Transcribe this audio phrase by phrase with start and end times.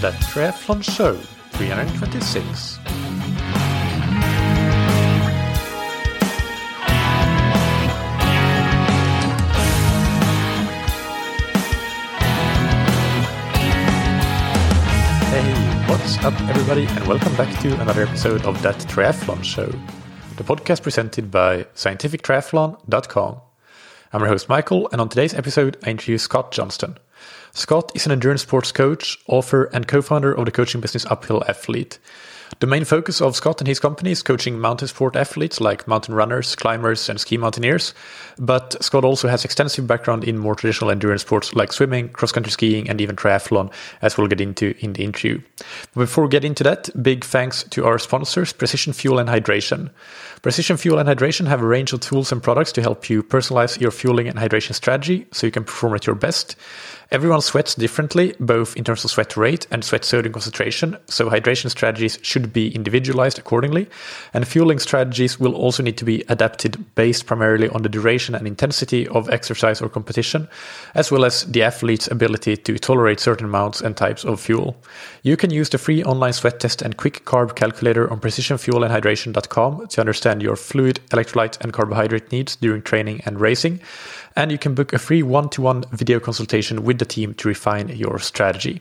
[0.00, 2.76] That Triathlon Show 326.
[15.28, 15.54] Hey,
[15.86, 20.82] what's up, everybody, and welcome back to another episode of That Triathlon Show, the podcast
[20.82, 23.40] presented by scientifictriathlon.com.
[24.14, 26.96] I'm your host, Mikael, and on today's episode, I interview Scott Johnston.
[27.52, 31.42] Scott is an endurance sports coach, author, and co founder of the coaching business Uphill
[31.48, 31.98] Athlete.
[32.58, 36.14] The main focus of Scott and his company is coaching mountain sport athletes like mountain
[36.14, 37.94] runners, climbers, and ski mountaineers.
[38.38, 42.50] But Scott also has extensive background in more traditional endurance sports like swimming, cross country
[42.50, 45.40] skiing, and even triathlon, as we'll get into in the interview.
[45.94, 49.90] But before we get into that, big thanks to our sponsors, Precision Fuel and Hydration.
[50.42, 53.80] Precision Fuel and Hydration have a range of tools and products to help you personalize
[53.80, 56.56] your fueling and hydration strategy so you can perform at your best.
[57.12, 61.68] Everyone sweats differently, both in terms of sweat rate and sweat sodium concentration, so hydration
[61.68, 63.88] strategies should be individualized accordingly.
[64.32, 68.46] And fueling strategies will also need to be adapted based primarily on the duration and
[68.46, 70.46] intensity of exercise or competition,
[70.94, 74.76] as well as the athlete's ability to tolerate certain amounts and types of fuel.
[75.24, 80.00] You can use the free online sweat test and quick carb calculator on precisionfuelandhydration.com to
[80.00, 83.80] understand your fluid, electrolyte, and carbohydrate needs during training and racing
[84.36, 87.48] and you can book a free one to one video consultation with the team to
[87.48, 88.80] refine your strategy.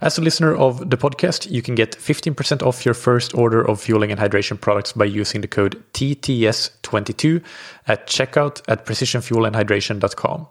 [0.00, 3.80] As a listener of the podcast, you can get 15% off your first order of
[3.80, 7.42] fueling and hydration products by using the code TTS22
[7.86, 10.46] at checkout at precisionfuelandhydration.com.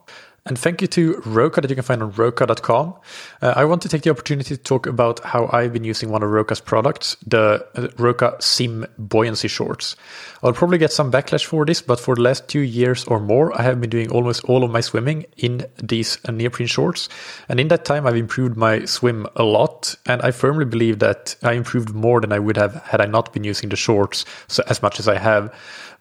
[0.45, 2.95] And thank you to Roka that you can find on roka.com.
[3.41, 6.23] Uh, I want to take the opportunity to talk about how I've been using one
[6.23, 9.95] of Roka's products, the uh, Roka Sim Buoyancy Shorts.
[10.41, 13.57] I'll probably get some backlash for this, but for the last two years or more,
[13.59, 17.09] I have been doing almost all of my swimming in these neoprene shorts.
[17.49, 19.95] And in that time, I've improved my swim a lot.
[20.05, 23.33] And I firmly believe that I improved more than I would have had I not
[23.33, 25.53] been using the shorts so, as much as I have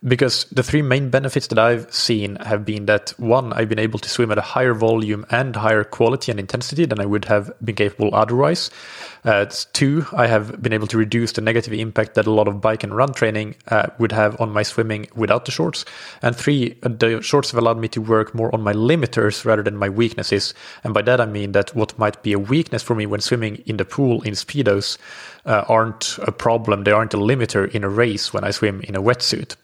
[0.02, 3.98] because the three main benefits that I've seen have been that one, I've been able
[3.98, 7.50] to swim at a higher volume and higher quality and intensity than I would have
[7.64, 8.70] been capable otherwise.
[9.24, 12.60] Uh, two, I have been able to reduce the negative impact that a lot of
[12.60, 15.84] bike and run training uh, would have on my swimming without the shorts.
[16.22, 19.76] And three, the shorts have allowed me to work more on my limiters rather than
[19.76, 20.54] my weaknesses.
[20.84, 23.56] And by that I mean that what might be a weakness for me when swimming
[23.66, 24.98] in the pool in speedos
[25.48, 26.84] uh, aren't a problem.
[26.84, 29.56] They aren't a limiter in a race when I swim in a wetsuit.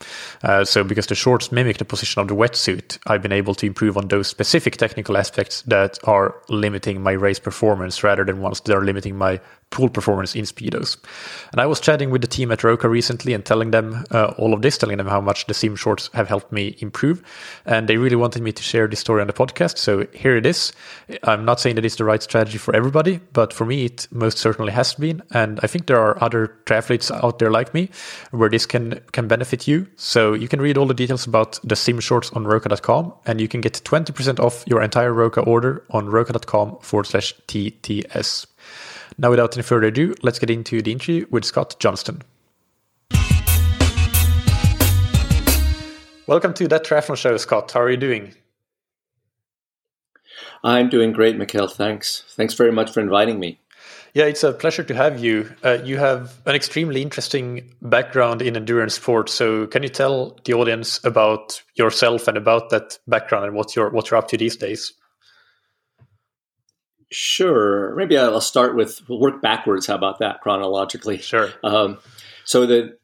[0.42, 3.66] Uh, so because the shorts mimic the position of the wetsuit, I've been able to
[3.66, 8.60] improve on those specific technical aspects that are limiting my race performance rather than ones
[8.62, 9.41] that are limiting my
[9.75, 10.97] pool performance in speedos.
[11.53, 14.55] And I was chatting with the team at Roka recently and telling them uh, all
[14.55, 17.22] of this, telling them how much the sim shorts have helped me improve.
[17.66, 19.78] And they really wanted me to share this story on the podcast.
[19.78, 20.72] So here it is.
[21.25, 24.38] I'm not saying that it's the right strategy for everybody, but for me, it most
[24.38, 25.22] certainly has been.
[25.33, 27.91] And I think there are other triathletes out there like me
[28.31, 29.88] where this can, can benefit you.
[29.97, 33.49] So you can read all the details about the sim shorts on roka.com and you
[33.49, 38.47] can get 20% off your entire Roka order on roka.com forward slash TTS.
[39.16, 42.22] Now, without any further ado, let's get into the interview with Scott Johnston.
[46.26, 47.70] Welcome to that triathlon show, Scott.
[47.70, 48.34] How are you doing?
[50.64, 51.69] I'm doing great, Mikael.
[51.69, 52.24] Thanks.
[52.30, 53.60] Thanks very much for inviting me.
[54.14, 55.53] Yeah, it's a pleasure to have you.
[55.62, 59.34] Uh, you have an extremely interesting background in endurance sports.
[59.34, 63.91] So, can you tell the audience about yourself and about that background and what you're
[63.91, 64.92] what you're up to these days?
[67.14, 67.94] Sure.
[67.94, 69.86] Maybe I'll start with we'll work backwards.
[69.86, 71.19] How about that chronologically?
[71.19, 71.50] Sure.
[71.62, 71.98] Um,
[72.44, 72.98] so the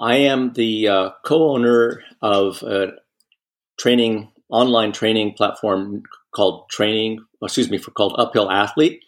[0.00, 2.94] I am the uh, co-owner of a
[3.78, 6.02] training online training platform
[6.34, 7.24] called Training.
[7.40, 9.00] Excuse me, for called Uphill Athlete,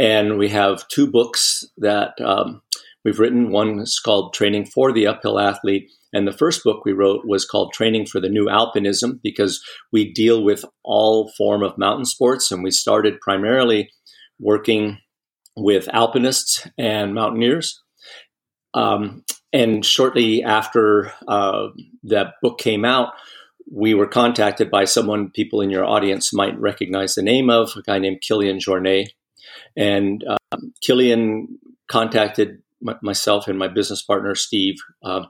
[0.00, 2.60] and we have two books that um,
[3.04, 3.52] we've written.
[3.52, 7.44] One is called Training for the Uphill Athlete, and the first book we wrote was
[7.44, 12.50] called Training for the New Alpinism because we deal with all form of mountain sports
[12.50, 13.90] and we started primarily
[14.38, 14.98] working
[15.56, 17.82] with alpinists and mountaineers.
[18.74, 21.68] Um, and shortly after uh,
[22.04, 23.12] that book came out,
[23.70, 27.82] we were contacted by someone people in your audience might recognize the name of, a
[27.82, 29.08] guy named Kilian Jornet.
[29.76, 30.24] And
[30.86, 31.58] Kilian
[31.90, 32.62] contacted
[33.02, 35.24] myself and my business partner Steve, uh,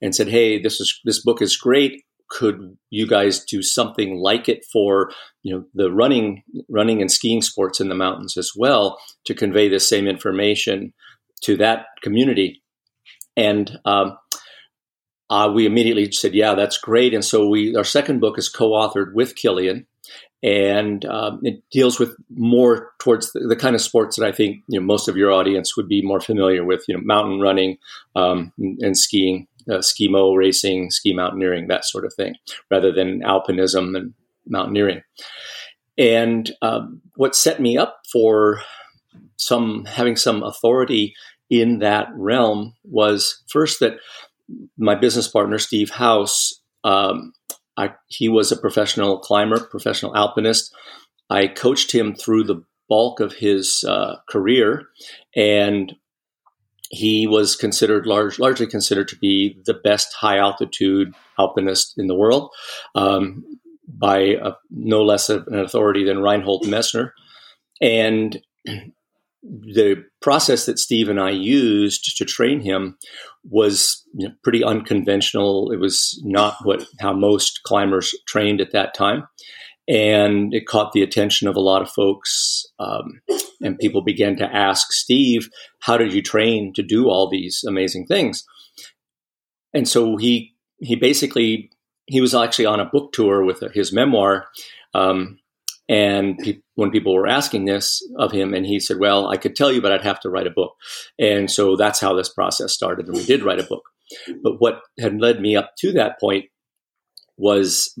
[0.00, 2.02] and said, "Hey, this is this book is great.
[2.28, 5.10] Could you guys do something like it for
[5.42, 9.68] you know the running running and skiing sports in the mountains as well to convey
[9.68, 10.92] the same information
[11.42, 12.62] to that community?"
[13.36, 14.18] And um,
[15.30, 19.14] uh, we immediately said, "Yeah, that's great." And so we our second book is co-authored
[19.14, 19.86] with Kilian.
[20.42, 24.64] And um, it deals with more towards the, the, kind of sports that I think
[24.66, 26.84] you know most of your audience would be more familiar with.
[26.88, 27.78] You know, mountain running
[28.16, 32.34] um, and, skiing, uh, skimo racing, ski mountaineering, that sort of thing,
[32.70, 34.14] rather than alpinism and
[34.46, 35.02] mountaineering.
[35.96, 38.62] And uh, what set me up for
[39.36, 41.14] some having some authority
[41.50, 43.98] in that realm was first that
[44.78, 47.32] my business partner Steve House um,
[47.76, 50.74] I, he was a professional climber, professional alpinist.
[51.30, 54.88] I coached him through the bulk of his uh, career,
[55.34, 55.94] and
[56.90, 62.14] he was considered large, largely considered to be the best high altitude alpinist in the
[62.14, 62.50] world
[62.94, 63.42] um,
[63.88, 67.12] by a, no less an authority than Reinhold Messner.
[67.80, 68.42] And
[69.42, 72.96] the process that Steve and I used to train him
[73.44, 75.72] was you know, pretty unconventional.
[75.72, 79.26] It was not what how most climbers trained at that time,
[79.88, 82.64] and it caught the attention of a lot of folks.
[82.78, 83.20] Um,
[83.60, 85.48] and people began to ask Steve,
[85.80, 88.44] "How did you train to do all these amazing things?"
[89.74, 91.70] And so he he basically
[92.06, 94.46] he was actually on a book tour with his memoir.
[94.94, 95.38] Um,
[95.88, 99.70] and when people were asking this of him, and he said, Well, I could tell
[99.70, 100.74] you, but I'd have to write a book.
[101.18, 103.06] And so that's how this process started.
[103.06, 103.82] And we did write a book.
[104.42, 106.46] But what had led me up to that point
[107.36, 107.96] was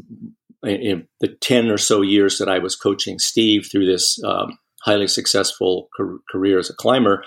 [0.62, 5.08] in the 10 or so years that I was coaching Steve through this um, highly
[5.08, 5.88] successful
[6.30, 7.24] career as a climber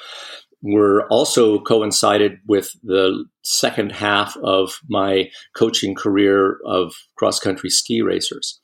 [0.62, 8.02] were also coincided with the second half of my coaching career of cross country ski
[8.02, 8.60] racers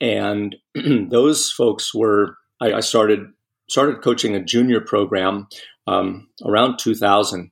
[0.00, 0.56] and
[1.08, 3.26] those folks were I, I, started
[3.68, 5.48] started coaching a junior program
[5.86, 7.50] um, around 2000,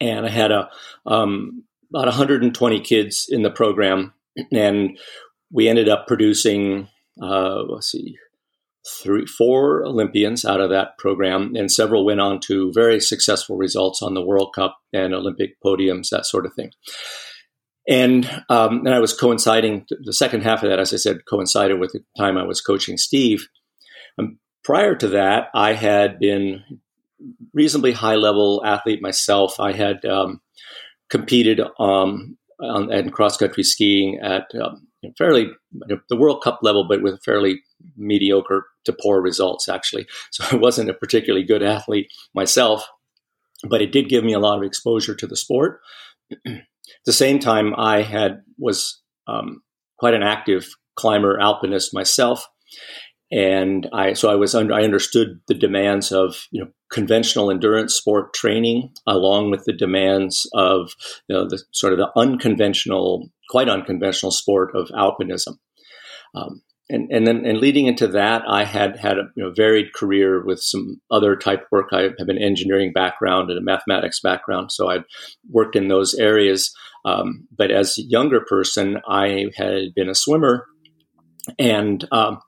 [0.00, 0.68] and I had a
[1.06, 4.14] um, about 120 kids in the program,
[4.52, 4.98] and
[5.50, 6.88] we ended up producing
[7.20, 8.16] uh, let's see
[8.86, 14.02] three four Olympians out of that program, and several went on to very successful results
[14.02, 16.70] on the World Cup and Olympic podiums, that sort of thing.
[17.88, 21.80] And um, and I was coinciding the second half of that, as I said, coincided
[21.80, 23.48] with the time I was coaching Steve.
[24.18, 26.62] Um, prior to that, I had been
[27.52, 29.58] reasonably high level athlete myself.
[29.58, 30.40] I had um,
[31.10, 34.86] competed um, on, cross country skiing at um,
[35.18, 35.50] fairly
[36.08, 37.62] the World Cup level, but with fairly
[37.96, 40.06] mediocre to poor results actually.
[40.30, 42.86] So I wasn't a particularly good athlete myself,
[43.68, 45.80] but it did give me a lot of exposure to the sport.
[46.88, 49.62] At the same time, I had was um,
[49.98, 52.46] quite an active climber, alpinist myself,
[53.30, 57.94] and I so I was under, I understood the demands of you know conventional endurance
[57.94, 60.92] sport training along with the demands of
[61.28, 65.56] you know, the sort of the unconventional, quite unconventional sport of alpinism.
[66.34, 69.92] Um, and and then and leading into that, I had had a you know, varied
[69.92, 71.88] career with some other type work.
[71.92, 75.04] I have an engineering background and a mathematics background, so I'd
[75.48, 76.74] worked in those areas.
[77.04, 80.66] Um, but as a younger person, I had been a swimmer
[81.58, 82.40] and um,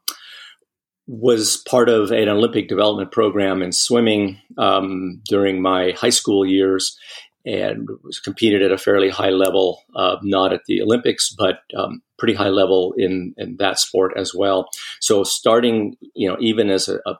[1.07, 6.97] was part of an Olympic development program in swimming um, during my high school years
[7.45, 12.01] and was competed at a fairly high level, uh, not at the Olympics, but um,
[12.25, 14.67] pretty high level in, in that sport as well.
[14.99, 17.19] So starting, you know, even as a, a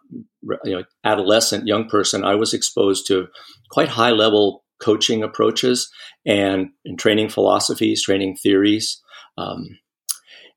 [0.65, 3.27] you know adolescent young person, I was exposed to
[3.71, 5.91] quite high level coaching approaches
[6.25, 9.03] and, and training philosophies, training theories.
[9.37, 9.79] Um,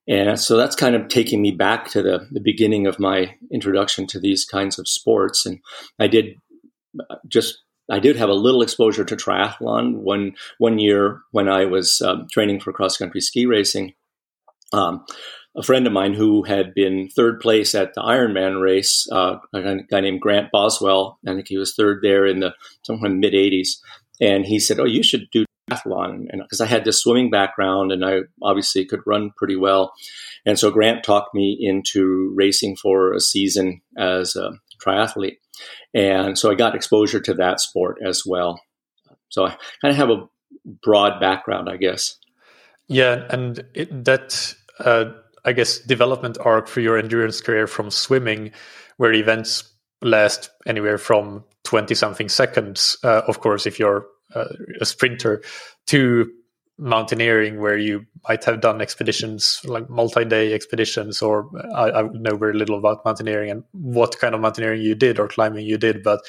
[0.08, 4.08] and so that's kind of taking me back to the, the beginning of my introduction
[4.08, 5.46] to these kinds of sports.
[5.46, 5.60] And
[6.00, 6.36] I did
[7.10, 7.58] uh, just
[7.90, 12.28] I did have a little exposure to triathlon one one year when I was um,
[12.32, 13.94] training for cross country ski racing.
[14.74, 15.06] Um,
[15.56, 19.78] a friend of mine who had been third place at the Ironman race, uh, a
[19.90, 23.78] guy named Grant Boswell, I think he was third there in the sometime mid '80s
[24.20, 28.06] and he said, "Oh, you should do triathlon," because I had this swimming background and
[28.06, 29.94] I obviously could run pretty well,
[30.46, 34.52] and so Grant talked me into racing for a season as a
[34.84, 35.38] triathlete,
[35.94, 38.62] and so I got exposure to that sport as well.
[39.30, 40.28] So I kind of have a
[40.84, 42.18] broad background, I guess.
[42.88, 45.12] Yeah, and it, that uh,
[45.44, 48.52] I guess development arc for your endurance career from swimming,
[48.98, 49.64] where events
[50.02, 54.46] last anywhere from 20 something seconds, uh, of course, if you're uh,
[54.80, 55.42] a sprinter,
[55.88, 56.32] to
[56.78, 62.38] mountaineering, where you might have done expeditions like multi day expeditions, or I, I know
[62.38, 66.04] very little about mountaineering and what kind of mountaineering you did or climbing you did,
[66.04, 66.22] but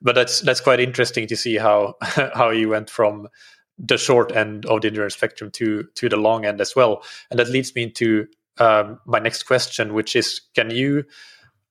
[0.00, 3.28] but that's that's quite interesting to see how how you went from
[3.78, 7.38] the short end of the endurance spectrum to to the long end as well, and
[7.38, 8.26] that leads me into
[8.58, 11.04] um, my next question, which is can you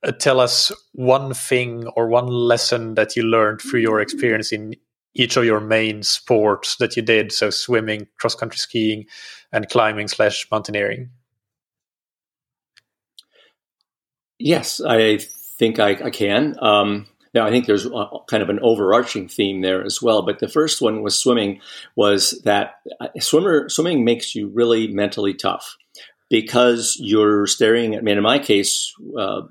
[0.03, 4.75] uh, tell us one thing or one lesson that you learned through your experience in
[5.13, 7.31] each of your main sports that you did?
[7.31, 9.05] So, swimming, cross country skiing,
[9.51, 11.09] and climbing slash mountaineering.
[14.39, 16.55] Yes, I think I, I can.
[16.61, 20.21] Um, now, I think there's a, kind of an overarching theme there as well.
[20.21, 21.61] But the first one was swimming.
[21.95, 25.75] Was that uh, swimmer swimming makes you really mentally tough
[26.29, 27.95] because you're staring.
[27.95, 27.99] at.
[27.99, 29.41] I mean, in my case, uh,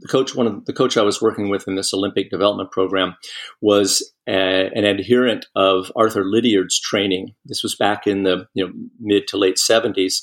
[0.00, 3.16] the coach, one of the coach I was working with in this Olympic development program,
[3.60, 7.34] was a, an adherent of Arthur Lydiard's training.
[7.44, 10.22] This was back in the you know mid to late seventies,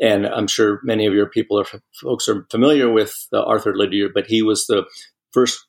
[0.00, 1.66] and I'm sure many of your people are
[2.00, 4.84] folks are familiar with uh, Arthur Lydiard, but he was the
[5.32, 5.66] first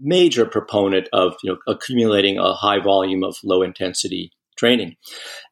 [0.00, 4.96] major proponent of you know accumulating a high volume of low intensity training.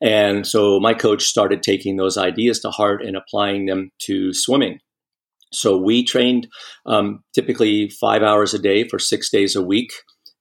[0.03, 4.81] And so my coach started taking those ideas to heart and applying them to swimming.
[5.53, 6.49] So we trained
[6.87, 9.93] um, typically five hours a day for six days a week.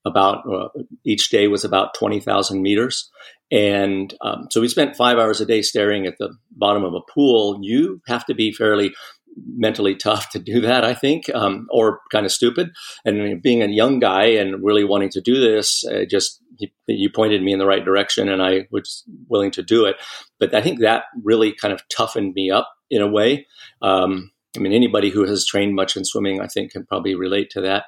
[0.07, 0.67] About uh,
[1.03, 3.09] each day was about twenty thousand meters,
[3.51, 7.01] and um, so we spent five hours a day staring at the bottom of a
[7.11, 7.57] pool.
[7.63, 8.93] You have to be fairly
[9.35, 12.71] mentally tough to do that, I think, um, or kind of stupid.
[13.03, 16.41] And being a young guy and really wanting to do this, uh, just
[16.87, 19.97] you, pointed me in the right direction, and I was willing to do it.
[20.39, 23.47] But I think that really kind of toughened me up in a way.
[23.81, 27.49] Um, I mean, anybody who has trained much in swimming, I think, can probably relate
[27.51, 27.85] to that.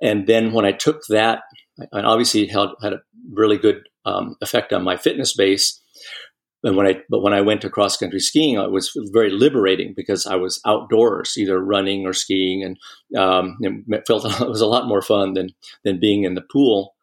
[0.00, 1.40] And then when I took that,
[1.92, 5.80] and obviously had, had a really good um, effect on my fitness base.
[6.64, 9.94] And when I, but when I went to cross country skiing, it was very liberating
[9.96, 12.76] because I was outdoors, either running or skiing, and
[13.16, 15.50] um, it felt it was a lot more fun than
[15.84, 16.94] than being in the pool.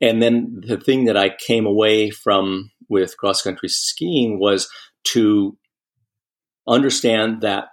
[0.00, 4.68] And then the thing that I came away from with cross country skiing was
[5.08, 5.56] to
[6.68, 7.68] understand that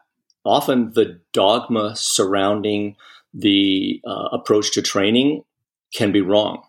[0.46, 2.96] often the dogma surrounding
[3.34, 5.44] the uh, approach to training
[5.96, 6.63] can be wrong.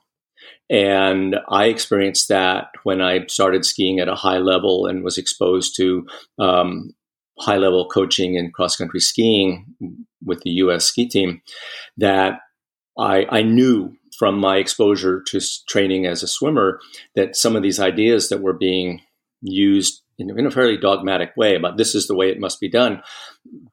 [0.71, 5.76] And I experienced that when I started skiing at a high level and was exposed
[5.76, 6.06] to
[6.38, 6.94] um,
[7.38, 9.66] high level coaching in cross country skiing
[10.25, 11.42] with the US ski team.
[11.97, 12.40] That
[12.99, 16.80] I, I knew from my exposure to training as a swimmer
[17.14, 19.02] that some of these ideas that were being
[19.42, 22.71] used in, in a fairly dogmatic way about this is the way it must be
[22.71, 23.02] done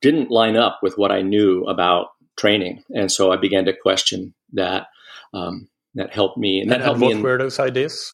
[0.01, 2.83] didn't line up with what I knew about training.
[2.95, 4.87] And so I began to question that.
[5.33, 6.61] Um, that helped me.
[6.61, 7.11] And, that helped me.
[7.11, 8.13] In, were those ideas?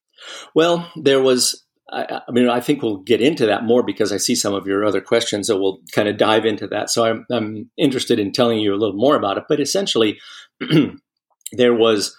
[0.55, 1.63] Well, there was.
[1.89, 4.67] I, I, mean, I think we'll get into that more because I see some of
[4.67, 6.89] your other questions, so we'll kind of dive into that.
[6.89, 9.45] So I'm, I'm interested in telling you a little more about it.
[9.47, 10.19] But essentially,
[11.53, 12.17] there was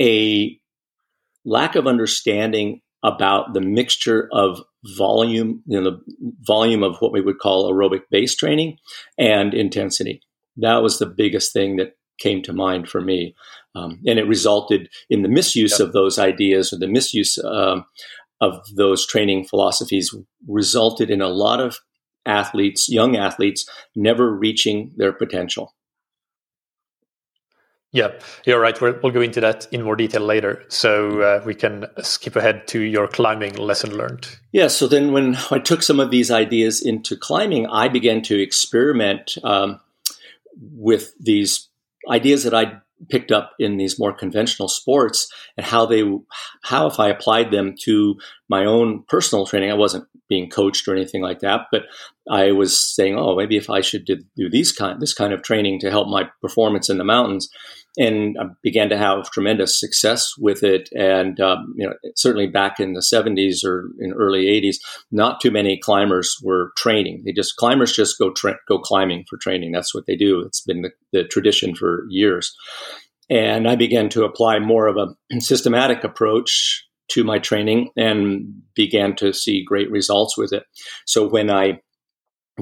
[0.00, 0.58] a
[1.44, 4.62] lack of understanding about the mixture of
[4.96, 6.00] volume, you know, the
[6.42, 8.76] volume of what we would call aerobic base training
[9.18, 10.20] and intensity.
[10.56, 13.34] That was the biggest thing that came to mind for me.
[13.74, 15.88] Um, and it resulted in the misuse yep.
[15.88, 17.84] of those ideas or the misuse um,
[18.40, 20.14] of those training philosophies
[20.46, 21.78] resulted in a lot of
[22.26, 25.74] athletes, young athletes, never reaching their potential.
[27.92, 28.12] Yeah,
[28.44, 28.80] you're right.
[28.80, 30.62] we will go into that in more detail later.
[30.68, 34.28] So uh, we can skip ahead to your climbing lesson learned.
[34.52, 38.40] Yeah, so then when I took some of these ideas into climbing, I began to
[38.40, 39.80] experiment um,
[40.56, 41.68] with these
[42.08, 46.02] ideas that I picked up in these more conventional sports and how they
[46.62, 48.16] how if I applied them to
[48.48, 51.84] my own personal training I wasn't being coached or anything like that but
[52.30, 55.42] I was saying oh maybe if I should do, do these kind this kind of
[55.42, 57.48] training to help my performance in the mountains
[57.96, 60.88] and I began to have tremendous success with it.
[60.92, 64.76] And um, you know, certainly back in the 70s or in early 80s,
[65.10, 67.22] not too many climbers were training.
[67.24, 69.72] They just climbers just go tra- go climbing for training.
[69.72, 70.40] That's what they do.
[70.40, 72.54] It's been the, the tradition for years.
[73.28, 79.16] And I began to apply more of a systematic approach to my training and began
[79.16, 80.62] to see great results with it.
[81.06, 81.80] So when I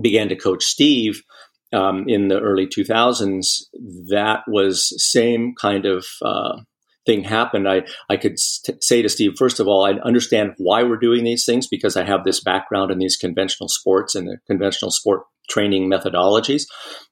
[0.00, 1.22] began to coach Steve,
[1.72, 3.64] um, in the early 2000s,
[4.10, 6.60] that was same kind of uh,
[7.06, 7.68] thing happened.
[7.68, 11.24] I, I could st- say to Steve, first of all, I understand why we're doing
[11.24, 15.22] these things because I have this background in these conventional sports and the conventional sport
[15.48, 16.64] training methodologies.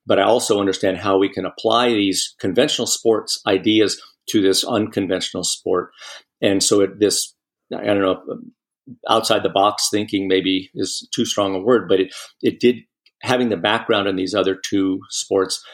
[0.06, 5.44] But I also understand how we can apply these conventional sports ideas to this unconventional
[5.44, 5.90] sport.
[6.42, 7.34] And so it, this,
[7.74, 8.22] I don't know,
[9.08, 12.76] outside the box thinking maybe is too strong a word, but it, it did
[13.22, 15.64] having the background in these other two sports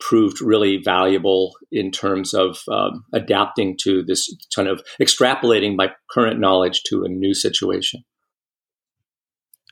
[0.00, 6.40] proved really valuable in terms of um, adapting to this kind of extrapolating my current
[6.40, 8.02] knowledge to a new situation.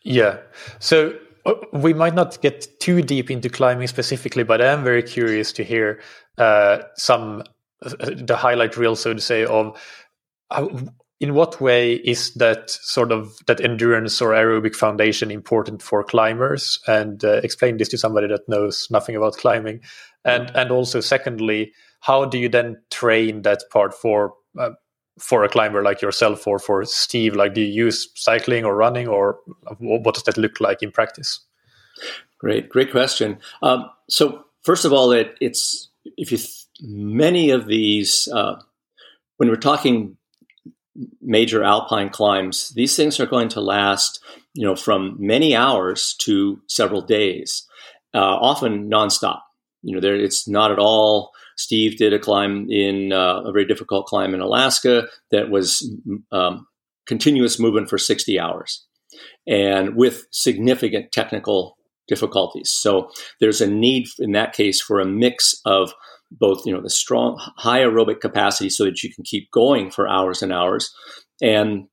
[0.04, 0.38] Yeah.
[0.78, 5.02] So uh, we might not get too deep into climbing specifically, but I am very
[5.02, 6.00] curious to hear
[6.36, 7.42] uh, some
[7.82, 9.80] uh, the highlight reel, so to say, of
[10.50, 10.70] how,
[11.20, 16.78] in what way is that sort of that endurance or aerobic foundation important for climbers?
[16.86, 19.80] And uh, explain this to somebody that knows nothing about climbing.
[20.24, 24.70] And and also, secondly, how do you then train that part for uh,
[25.18, 27.34] for a climber like yourself or for Steve?
[27.34, 29.38] Like, do you use cycling or running, or
[29.78, 31.40] what does that look like in practice?
[32.38, 33.38] Great, great question.
[33.62, 38.60] Um, so first of all, it, it's if you th- many of these uh,
[39.38, 40.16] when we're talking
[41.20, 44.22] major alpine climbs, these things are going to last,
[44.54, 47.66] you know, from many hours to several days,
[48.14, 49.40] uh, often nonstop.
[49.82, 51.30] You know, there it's not at all.
[51.56, 55.88] Steve did a climb in uh, a very difficult climb in Alaska that was
[56.30, 56.66] um,
[57.06, 58.86] continuous movement for 60 hours
[59.46, 61.76] and with significant technical
[62.06, 62.70] difficulties.
[62.70, 65.92] So there's a need in that case for a mix of
[66.30, 70.08] both you know the strong high aerobic capacity so that you can keep going for
[70.08, 70.92] hours and hours
[71.40, 71.88] and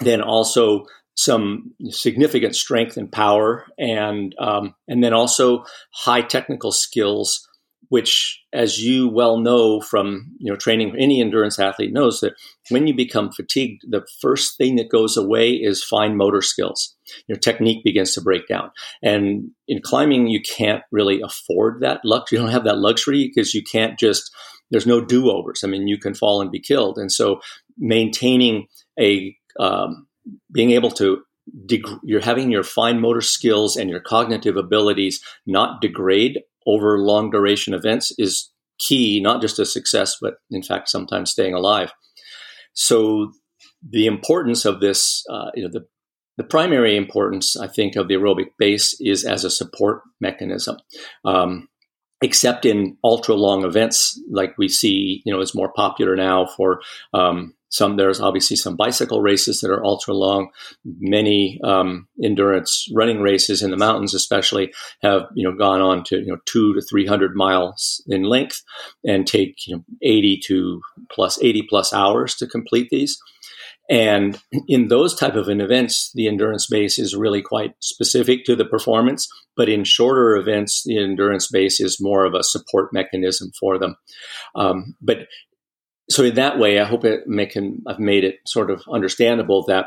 [0.00, 0.84] then also
[1.16, 7.46] some significant strength and power and um, and then also high technical skills
[7.90, 12.34] which, as you well know from you know training, any endurance athlete knows that
[12.70, 16.96] when you become fatigued, the first thing that goes away is fine motor skills.
[17.26, 18.70] Your technique begins to break down,
[19.02, 22.38] and in climbing, you can't really afford that luxury.
[22.38, 24.30] You don't have that luxury because you can't just.
[24.70, 25.62] There's no do overs.
[25.64, 27.40] I mean, you can fall and be killed, and so
[27.76, 28.68] maintaining
[29.00, 30.06] a um,
[30.52, 31.22] being able to
[31.66, 36.40] deg- you're having your fine motor skills and your cognitive abilities not degrade
[36.70, 41.54] over long duration events is key, not just to success, but in fact, sometimes staying
[41.54, 41.92] alive.
[42.72, 43.32] So
[43.88, 45.86] the importance of this, uh, you know, the
[46.36, 50.76] the primary importance, I think, of the aerobic base is as a support mechanism.
[51.22, 51.68] Um,
[52.22, 56.80] except in ultra long events, like we see, you know, is more popular now for
[57.12, 60.50] um, some there's obviously some bicycle races that are ultra long.
[60.84, 66.18] Many um, endurance running races in the mountains, especially, have you know gone on to
[66.18, 68.62] you know two to three hundred miles in length
[69.04, 70.80] and take you know eighty to
[71.10, 73.18] plus eighty plus hours to complete these.
[73.88, 78.64] And in those type of events, the endurance base is really quite specific to the
[78.64, 79.28] performance.
[79.56, 83.96] But in shorter events, the endurance base is more of a support mechanism for them.
[84.54, 85.26] Um, but
[86.10, 87.20] so in that way, I hope it
[87.86, 89.86] I've made it sort of understandable that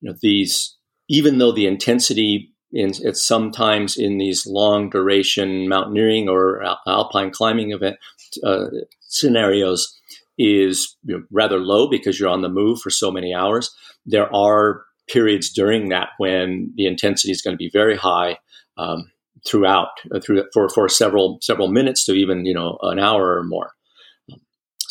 [0.00, 0.76] you know these,
[1.08, 7.72] even though the intensity in it's sometimes in these long duration mountaineering or alpine climbing
[7.72, 7.96] event
[8.44, 8.66] uh,
[9.00, 9.98] scenarios
[10.38, 13.74] is you know, rather low because you're on the move for so many hours.
[14.06, 18.38] There are periods during that when the intensity is going to be very high
[18.78, 19.10] um,
[19.46, 23.44] throughout, uh, through for for several several minutes to even you know an hour or
[23.44, 23.72] more.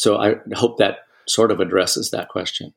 [0.01, 2.73] So I hope that sort of addresses that question.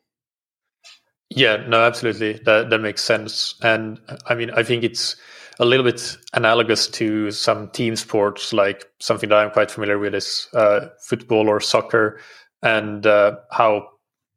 [1.31, 2.35] Yeah, no, absolutely.
[2.45, 3.55] That that makes sense.
[3.63, 5.17] And I mean, I think it's
[5.59, 10.15] a little bit analogous to some team sports, like something that I'm quite familiar with
[10.15, 12.21] is uh, football or soccer,
[12.63, 13.89] and uh, how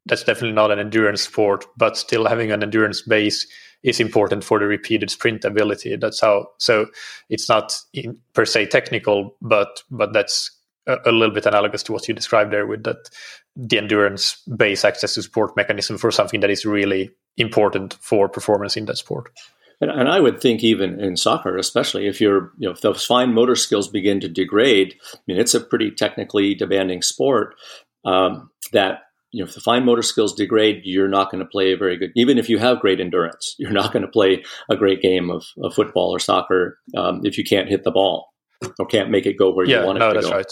[0.06, 3.45] that's definitely not an endurance sport, but still having an endurance base
[3.84, 5.97] is important for the repeated sprint ability.
[5.97, 6.47] That's how.
[6.58, 6.86] So
[7.28, 10.57] it's not in, per se technical, but but that's
[10.88, 13.10] a, little bit analogous to what you described there with that
[13.56, 18.78] the endurance base access to support mechanism for something that is really important for performance
[18.78, 19.32] in that sport.
[19.80, 23.06] And, and, I would think even in soccer, especially if you're, you know, if those
[23.06, 27.56] fine motor skills begin to degrade, I mean, it's a pretty technically demanding sport.
[28.04, 31.73] Um, that you know, if the fine motor skills degrade, you're not going to play
[31.73, 32.12] a very good.
[32.15, 35.45] Even if you have great endurance, you're not going to play a great game of,
[35.62, 38.34] of football or soccer um, if you can't hit the ball
[38.80, 40.30] or can't make it go where yeah, you want no, it to go.
[40.30, 40.36] go.
[40.38, 40.52] Right.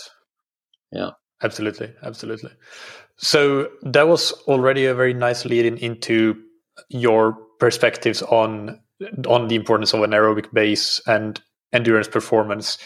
[0.92, 1.12] Yeah.
[1.44, 1.94] Absolutely.
[2.02, 2.52] Absolutely.
[3.18, 6.42] So that was already a very nice lead in into
[6.90, 8.80] your perspectives on
[9.28, 11.42] on the importance of an aerobic base and
[11.74, 12.78] endurance performance.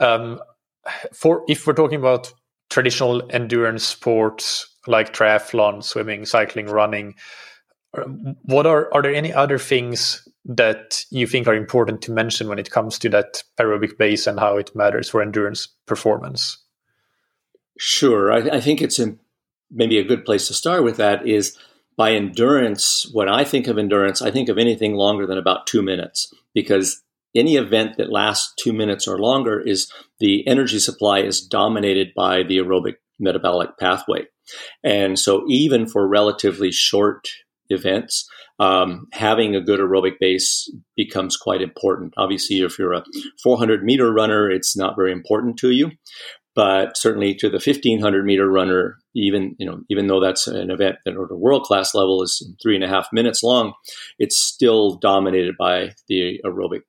[0.00, 0.40] Um,
[1.12, 2.32] for if we're talking about
[2.70, 7.14] traditional endurance sports like triathlon, swimming, cycling, running,
[8.42, 12.58] what are are there any other things that you think are important to mention when
[12.58, 16.58] it comes to that aerobic base and how it matters for endurance performance?
[17.78, 18.32] Sure.
[18.32, 19.16] I, I think it's a,
[19.70, 21.56] maybe a good place to start with that is
[21.96, 23.08] by endurance.
[23.12, 27.02] When I think of endurance, I think of anything longer than about two minutes because
[27.34, 32.42] any event that lasts two minutes or longer is the energy supply is dominated by
[32.42, 34.24] the aerobic metabolic pathway.
[34.84, 37.28] And so even for relatively short
[37.70, 42.12] events, um, having a good aerobic base becomes quite important.
[42.16, 43.04] Obviously, if you're a
[43.42, 45.90] 400 meter runner, it's not very important to you.
[46.54, 50.96] But certainly to the 1500 meter runner, even you know, even though that's an event
[51.04, 53.72] that at a world class level is three and a half minutes long,
[54.18, 56.82] it's still dominated by the aerobic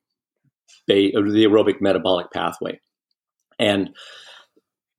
[0.86, 2.78] the aerobic metabolic pathway.
[3.58, 3.90] And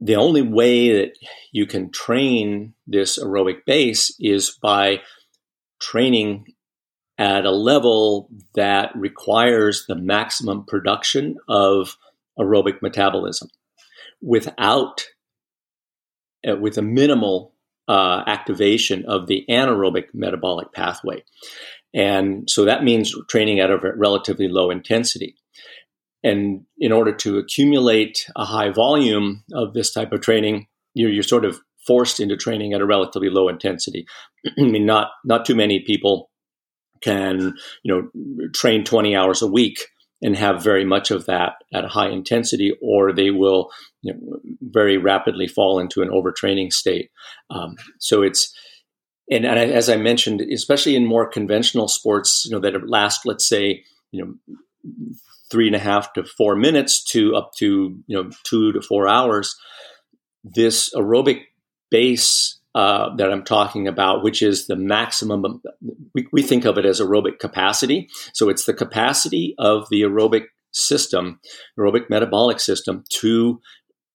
[0.01, 1.11] the only way that
[1.51, 5.01] you can train this aerobic base is by
[5.79, 6.45] training
[7.17, 11.95] at a level that requires the maximum production of
[12.37, 13.47] aerobic metabolism
[14.25, 15.05] without
[16.47, 17.53] uh, with a minimal
[17.87, 21.23] uh, activation of the anaerobic metabolic pathway
[21.93, 25.35] and so that means training at a relatively low intensity
[26.25, 31.21] and in order to accumulate a high volume of this type of training, you're, you're
[31.21, 34.07] sort of forced into training at a relatively low intensity.
[34.57, 36.31] I mean, not not too many people
[37.01, 39.85] can you know train 20 hours a week
[40.21, 43.69] and have very much of that at a high intensity, or they will
[44.01, 47.09] you know, very rapidly fall into an overtraining state.
[47.49, 48.53] Um, so it's
[49.29, 53.47] and, and, as I mentioned, especially in more conventional sports, you know that last, let's
[53.47, 54.53] say, you know,
[55.51, 59.07] three and a half to four minutes to up to you know two to four
[59.07, 59.55] hours.
[60.43, 61.41] This aerobic
[61.89, 65.61] base uh, that I'm talking about, which is the maximum,
[66.13, 68.09] we, we think of it as aerobic capacity.
[68.33, 71.39] So it's the capacity of the aerobic system,
[71.79, 73.61] aerobic metabolic system, to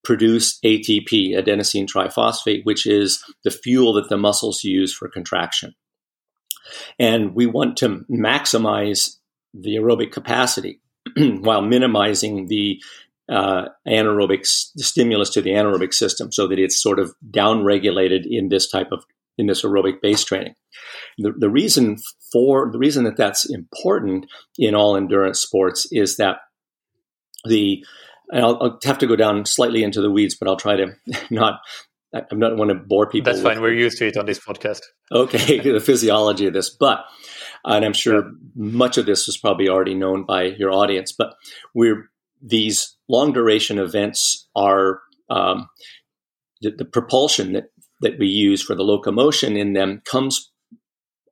[0.05, 5.75] produce ATP, adenosine triphosphate, which is the fuel that the muscles use for contraction.
[6.99, 9.17] And we want to maximize
[9.55, 10.81] the aerobic capacity.
[11.41, 12.83] while minimizing the
[13.31, 18.69] uh, anaerobic stimulus to the anaerobic system so that it's sort of downregulated in this
[18.69, 19.05] type of
[19.39, 20.55] in this aerobic base training.
[21.19, 21.97] The, the reason
[22.33, 24.27] for the reason that that's important
[24.59, 26.39] in all endurance sports is that
[27.45, 27.85] the
[28.33, 30.97] I'll, I'll, have to go down slightly into the weeds, but I'll try to
[31.31, 31.61] not.
[32.13, 33.33] I'm not want to bore people.
[33.33, 33.61] That's fine.
[33.61, 34.81] We're used to it on this podcast.
[35.13, 37.05] Okay, the physiology of this, but
[37.65, 41.13] and I'm sure much of this is probably already known by your audience.
[41.13, 41.35] But
[41.73, 42.11] we're
[42.43, 45.69] these long duration events are um,
[46.61, 47.71] the, the propulsion that
[48.03, 50.51] that we use for the locomotion in them comes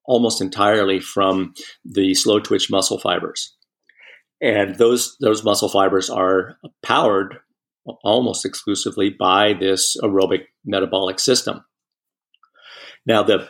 [0.04, 3.54] almost entirely from the slow twitch muscle fibers.
[4.40, 7.38] And those those muscle fibers are powered
[8.04, 11.64] almost exclusively by this aerobic metabolic system.
[13.06, 13.48] Now the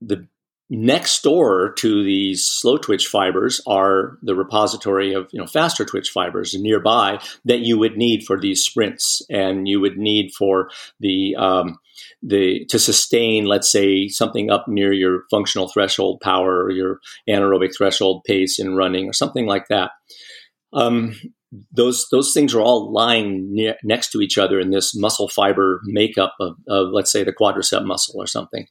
[0.00, 0.28] the
[0.70, 6.10] next door to these slow twitch fibers are the repository of you know faster twitch
[6.10, 9.22] fibers nearby that you would need for these sprints.
[9.30, 11.78] And you would need for the um,
[12.22, 17.76] the to sustain let's say something up near your functional threshold power or your anaerobic
[17.76, 19.92] threshold pace in running or something like that.
[20.72, 21.14] Um,
[21.72, 25.80] those those things are all lying ne- next to each other in this muscle fiber
[25.84, 28.66] makeup of, of let's say the quadricep muscle or something.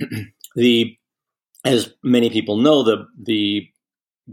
[0.54, 0.94] The
[1.64, 3.68] as many people know, the the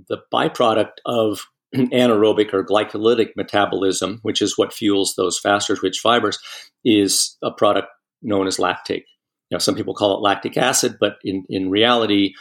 [0.08, 1.42] the byproduct of
[1.76, 6.40] anaerobic or glycolytic metabolism, which is what fuels those faster twitch fibers,
[6.84, 7.88] is a product
[8.22, 9.04] known as lactate.
[9.52, 12.34] Know, some people call it lactic acid, but in, in reality,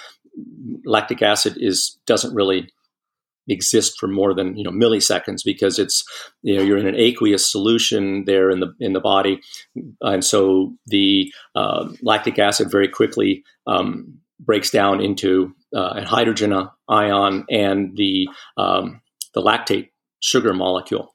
[0.84, 2.68] lactic acid is doesn't really
[3.50, 6.04] exist for more than you know milliseconds because it's
[6.42, 9.40] you know you're in an aqueous solution there in the in the body,
[10.02, 16.68] and so the uh, lactic acid very quickly um, breaks down into uh, a hydrogen
[16.88, 19.00] ion and the um,
[19.34, 21.14] the lactate sugar molecule.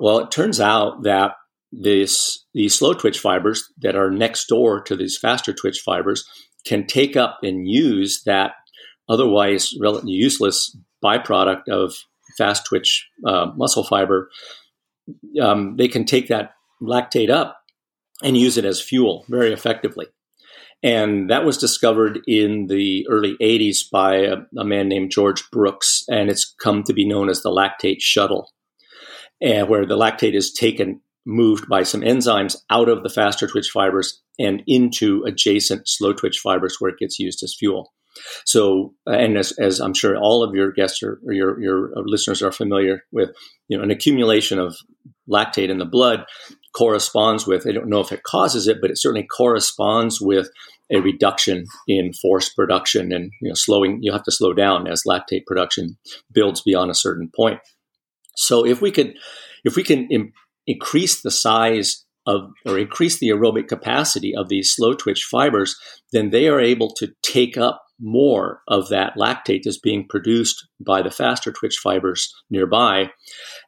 [0.00, 1.32] Well, it turns out that
[1.72, 6.24] this these slow twitch fibers that are next door to these faster twitch fibers
[6.66, 8.52] can take up and use that
[9.08, 11.94] otherwise relatively useless byproduct of
[12.36, 14.30] fast twitch uh, muscle fiber.
[15.40, 17.58] Um, they can take that lactate up
[18.22, 20.06] and use it as fuel very effectively.
[20.82, 26.04] And that was discovered in the early 80s by a, a, man named George Brooks,
[26.08, 28.52] and it's come to be known as the lactate shuttle,
[29.40, 34.22] where the lactate is taken, moved by some enzymes out of the faster twitch fibers
[34.38, 37.92] and into adjacent slow twitch fibers where it gets used as fuel.
[38.44, 42.42] So, and as, as I'm sure all of your guests or, or your, your listeners
[42.42, 43.30] are familiar with,
[43.68, 44.76] you know, an accumulation of
[45.28, 46.24] lactate in the blood
[46.78, 50.48] corresponds with, I don't know if it causes it, but it certainly corresponds with
[50.92, 55.02] a reduction in force production and you know slowing you have to slow down as
[55.06, 55.98] lactate production
[56.32, 57.58] builds beyond a certain point.
[58.36, 59.14] So if we could
[59.64, 60.32] if we can Im-
[60.66, 65.76] increase the size of or increase the aerobic capacity of these slow twitch fibers
[66.12, 71.02] then they are able to take up more of that lactate is being produced by
[71.02, 73.10] the faster twitch fibers nearby.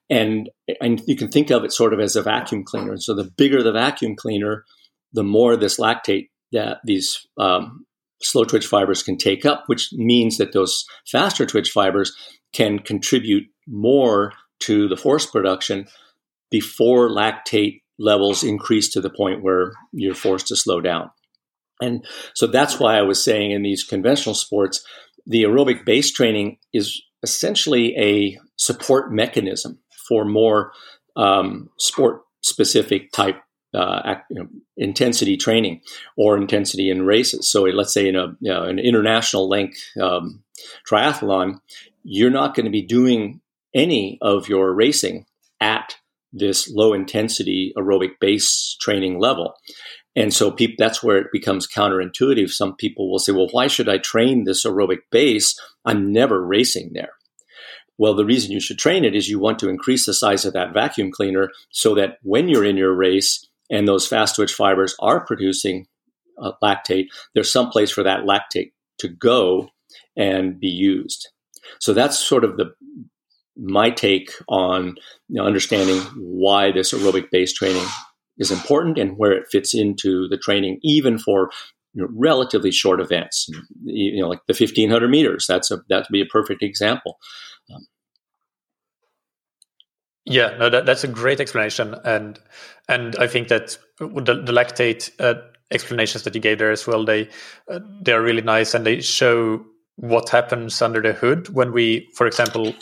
[0.08, 2.92] And, and you can think of it sort of as a vacuum cleaner.
[2.92, 4.64] And so the bigger the vacuum cleaner,
[5.12, 7.84] the more this lactate that these um,
[8.22, 12.12] slow twitch fibers can take up, which means that those faster twitch fibers
[12.52, 15.86] can contribute more to the force production
[16.50, 21.10] before lactate levels increase to the point where you're forced to slow down.
[21.80, 24.84] And so that's why I was saying in these conventional sports,
[25.26, 30.72] the aerobic base training is essentially a support mechanism for more
[31.16, 33.36] um, sport specific type
[33.74, 35.80] uh, you know, intensity training
[36.16, 37.48] or intensity in races.
[37.48, 40.42] So let's say in a you know, an international length um,
[40.88, 41.60] triathlon,
[42.02, 43.40] you're not going to be doing
[43.74, 45.26] any of your racing
[45.60, 45.96] at
[46.32, 49.54] this low intensity aerobic base training level.
[50.16, 52.50] And so people, that's where it becomes counterintuitive.
[52.50, 55.58] Some people will say, well, why should I train this aerobic base?
[55.84, 57.12] I'm never racing there.
[57.96, 60.54] Well, the reason you should train it is you want to increase the size of
[60.54, 64.96] that vacuum cleaner so that when you're in your race and those fast twitch fibers
[65.00, 65.86] are producing
[66.42, 69.68] uh, lactate, there's some place for that lactate to go
[70.16, 71.28] and be used.
[71.78, 72.74] So that's sort of the
[73.56, 74.96] my take on
[75.28, 77.84] you know, understanding why this aerobic base training
[78.40, 81.50] is important and where it fits into the training, even for
[81.94, 83.48] you know, relatively short events.
[83.84, 85.46] You know, like the fifteen hundred meters.
[85.46, 87.18] That's a that would be a perfect example.
[87.72, 87.86] Um,
[90.24, 92.38] yeah, no, that, that's a great explanation, and
[92.88, 95.34] and I think that the, the lactate uh,
[95.70, 97.28] explanations that you gave there as well, they
[97.70, 99.64] uh, they are really nice, and they show
[99.96, 102.74] what happens under the hood when we, for example,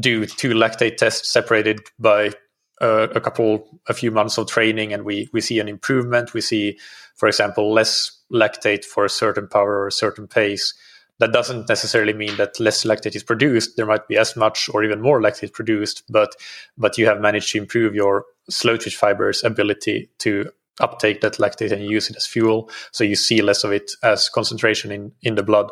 [0.00, 2.32] do two lactate tests separated by
[2.80, 6.34] uh, a couple, a few months of training, and we we see an improvement.
[6.34, 6.78] We see,
[7.14, 10.74] for example, less lactate for a certain power or a certain pace.
[11.18, 13.76] That doesn't necessarily mean that less lactate is produced.
[13.76, 16.36] There might be as much or even more lactate produced, but
[16.76, 21.72] but you have managed to improve your slow twitch fibers' ability to uptake that lactate
[21.72, 22.70] and use it as fuel.
[22.92, 25.70] So you see less of it as concentration in, in the blood.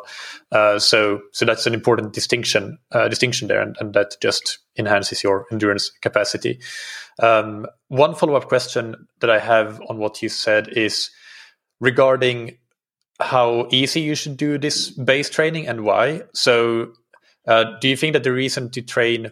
[0.51, 5.23] Uh, so so that's an important distinction uh, distinction there, and, and, that just enhances
[5.23, 6.59] your endurance capacity.
[7.19, 11.09] Um, one follow up question that I have on what you said is
[11.79, 12.57] regarding
[13.19, 16.21] how easy you should do this base training and why.
[16.33, 16.93] So
[17.47, 19.31] uh, do you think that the reason to train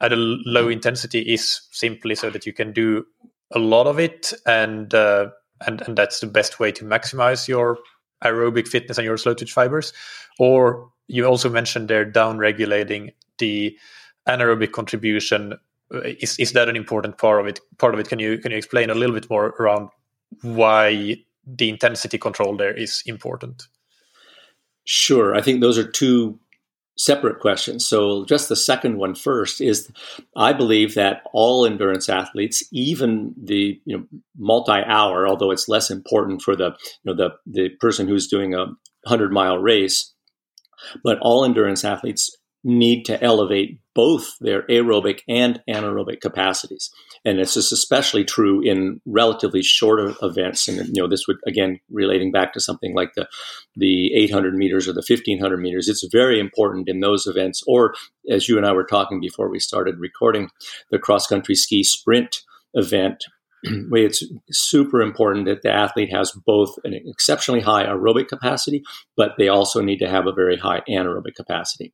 [0.00, 3.06] at a low intensity is simply so that you can do
[3.54, 5.30] a lot of it, and uh,
[5.66, 7.78] and and that's the best way to maximize your
[8.22, 9.92] aerobic fitness and your slow twitch fibers.
[10.38, 13.76] Or you also mentioned they're down regulating the
[14.28, 15.54] anaerobic contribution.
[15.90, 17.60] Is is that an important part of it?
[17.78, 18.08] Part of it?
[18.08, 19.90] Can you can you explain a little bit more around
[20.42, 23.68] why the intensity control there is important?
[24.84, 25.34] Sure.
[25.34, 26.38] I think those are two
[26.96, 27.86] separate questions.
[27.86, 29.90] So, just the second one first is
[30.36, 34.04] I believe that all endurance athletes, even the you know
[34.36, 38.66] multi-hour, although it's less important for the you know the the person who's doing a
[39.06, 40.12] hundred mile race,
[41.02, 46.90] but all endurance athletes need to elevate both their aerobic and anaerobic capacities.
[47.24, 50.66] And this is especially true in relatively shorter events.
[50.66, 53.28] And, you know, this would, again, relating back to something like the,
[53.76, 57.62] the 800 meters or the 1500 meters, it's very important in those events.
[57.66, 57.94] Or
[58.28, 60.50] as you and I were talking before we started recording,
[60.90, 62.40] the cross country ski sprint
[62.74, 63.24] event
[63.92, 68.82] it's super important that the athlete has both an exceptionally high aerobic capacity,
[69.16, 71.92] but they also need to have a very high anaerobic capacity.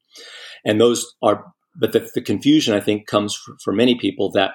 [0.65, 1.45] And those are,
[1.77, 4.55] but the, the confusion I think comes for, for many people that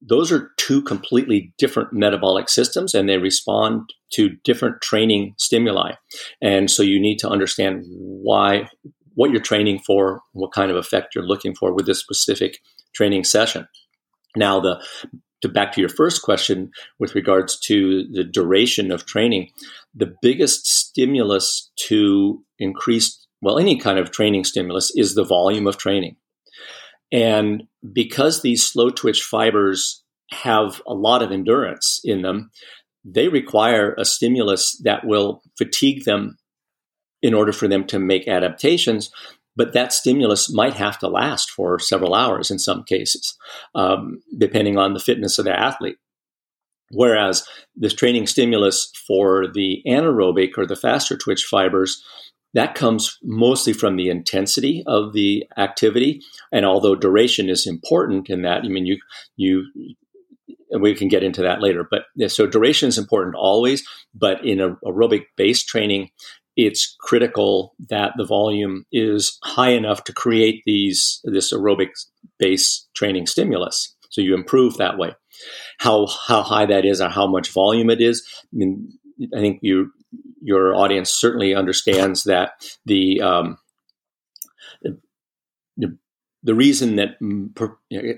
[0.00, 5.92] those are two completely different metabolic systems and they respond to different training stimuli.
[6.40, 8.68] And so you need to understand why,
[9.14, 12.58] what you're training for, what kind of effect you're looking for with this specific
[12.94, 13.66] training session.
[14.36, 14.80] Now, the
[15.42, 19.50] to back to your first question with regards to the duration of training,
[19.94, 25.76] the biggest stimulus to increase, well, any kind of training stimulus is the volume of
[25.76, 26.16] training.
[27.12, 32.50] And because these slow twitch fibers have a lot of endurance in them,
[33.04, 36.36] they require a stimulus that will fatigue them
[37.22, 39.10] in order for them to make adaptations
[39.58, 43.36] but that stimulus might have to last for several hours in some cases,
[43.74, 45.96] um, depending on the fitness of the athlete.
[46.92, 47.44] Whereas
[47.74, 52.02] this training stimulus for the anaerobic or the faster twitch fibers,
[52.54, 56.22] that comes mostly from the intensity of the activity.
[56.52, 58.98] And although duration is important in that, I mean, you,
[59.36, 59.66] you,
[60.78, 61.86] we can get into that later.
[61.90, 66.10] But so duration is important always, but in aerobic base training,
[66.58, 71.90] it's critical that the volume is high enough to create these this aerobic
[72.38, 73.94] base training stimulus.
[74.10, 75.14] So you improve that way.
[75.78, 78.26] How how high that is or how much volume it is.
[78.52, 78.92] I mean,
[79.34, 79.92] I think you
[80.42, 82.52] your audience certainly understands that
[82.84, 83.58] the um,
[84.82, 84.98] the,
[85.76, 85.96] the
[86.54, 87.50] reason that mm,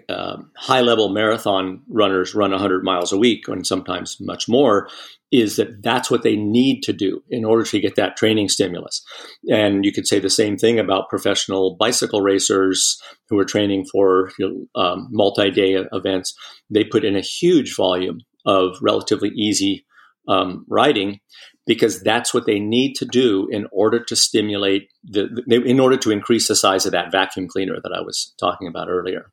[0.09, 4.88] uh, high level marathon runners run 100 miles a week and sometimes much more
[5.33, 9.02] is that that's what they need to do in order to get that training stimulus.
[9.48, 14.33] And you could say the same thing about professional bicycle racers who are training for
[14.38, 16.35] you know, um, multi day events.
[16.68, 19.85] They put in a huge volume of relatively easy
[20.30, 21.20] um, riding
[21.66, 25.96] because that's what they need to do in order to stimulate the, the, in order
[25.96, 29.30] to increase the size of that vacuum cleaner that I was talking about earlier.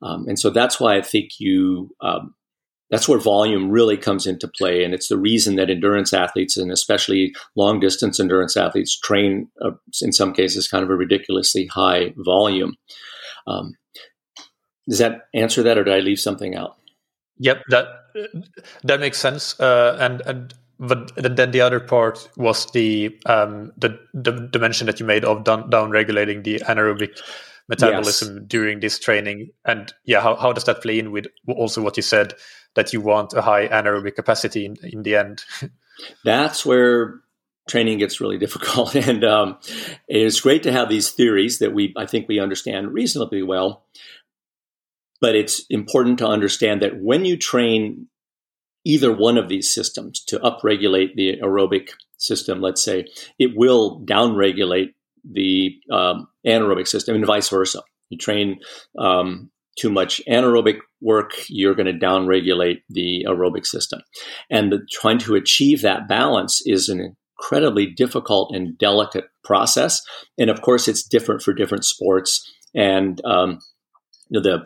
[0.00, 2.34] Um, and so that's why I think you um,
[2.90, 6.70] that's where volume really comes into play, and it's the reason that endurance athletes and
[6.70, 12.12] especially long distance endurance athletes train uh, in some cases kind of a ridiculously high
[12.16, 12.76] volume.
[13.46, 13.74] Um,
[14.88, 16.76] does that answer that, or did I leave something out?
[17.38, 17.86] Yep, that
[18.84, 19.58] that makes sense.
[19.60, 24.98] Uh, and and but then the other part was the um, the, the dimension that
[24.98, 27.20] you made of down, down regulating the anaerobic
[27.68, 28.44] metabolism yes.
[28.48, 29.50] during this training.
[29.64, 32.34] And yeah, how, how does that play in with also what you said
[32.74, 35.44] that you want a high anaerobic capacity in, in the end?
[36.24, 37.20] That's where
[37.68, 38.94] training gets really difficult.
[38.94, 39.58] And um,
[40.08, 43.84] it's great to have these theories that we, I think we understand reasonably well.
[45.22, 48.08] But it's important to understand that when you train
[48.84, 53.06] either one of these systems to upregulate the aerobic system, let's say,
[53.38, 54.88] it will downregulate
[55.24, 57.80] the um, anaerobic system and vice versa.
[58.10, 58.58] You train
[58.98, 64.00] um, too much anaerobic work, you're going to downregulate the aerobic system.
[64.50, 70.02] And the, trying to achieve that balance is an incredibly difficult and delicate process.
[70.38, 72.44] And of course, it's different for different sports.
[72.74, 73.60] And um,
[74.30, 74.64] the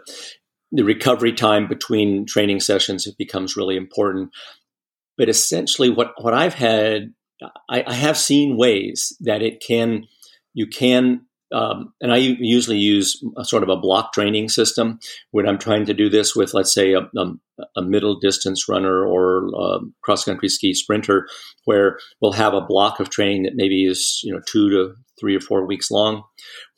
[0.72, 4.30] the recovery time between training sessions it becomes really important.
[5.18, 7.14] But essentially, what what I've had,
[7.70, 10.06] I, I have seen ways that it can
[10.54, 14.98] you can um, and I usually use a sort of a block training system
[15.30, 17.32] when I'm trying to do this with, let's say, a, a,
[17.76, 19.48] a middle distance runner or
[20.02, 21.28] cross country ski sprinter,
[21.64, 25.36] where we'll have a block of training that maybe is you know two to three
[25.36, 26.24] or four weeks long,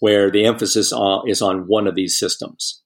[0.00, 0.92] where the emphasis
[1.26, 2.82] is on one of these systems.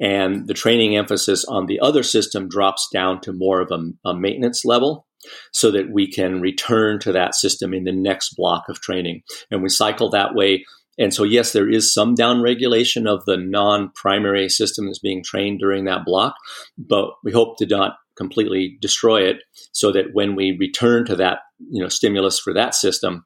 [0.00, 4.14] And the training emphasis on the other system drops down to more of a, a
[4.14, 5.06] maintenance level
[5.52, 9.22] so that we can return to that system in the next block of training.
[9.50, 10.64] And we cycle that way.
[10.98, 15.58] And so, yes, there is some downregulation of the non primary system that's being trained
[15.58, 16.34] during that block,
[16.78, 19.38] but we hope to not completely destroy it
[19.72, 21.38] so that when we return to that
[21.70, 23.24] you know stimulus for that system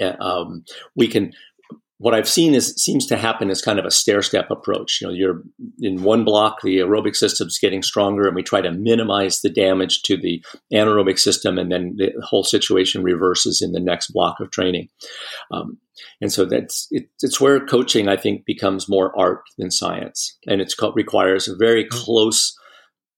[0.00, 0.64] uh, um,
[0.96, 1.32] we can
[1.98, 5.00] what I've seen is seems to happen as kind of a stair step approach.
[5.00, 5.42] You know, you're
[5.80, 10.02] in one block, the aerobic system's getting stronger, and we try to minimize the damage
[10.02, 14.50] to the anaerobic system, and then the whole situation reverses in the next block of
[14.52, 14.88] training.
[15.50, 15.78] Um,
[16.20, 20.60] and so that's it, it's where coaching, I think, becomes more art than science, and
[20.60, 21.90] it requires a very mm.
[21.90, 22.56] close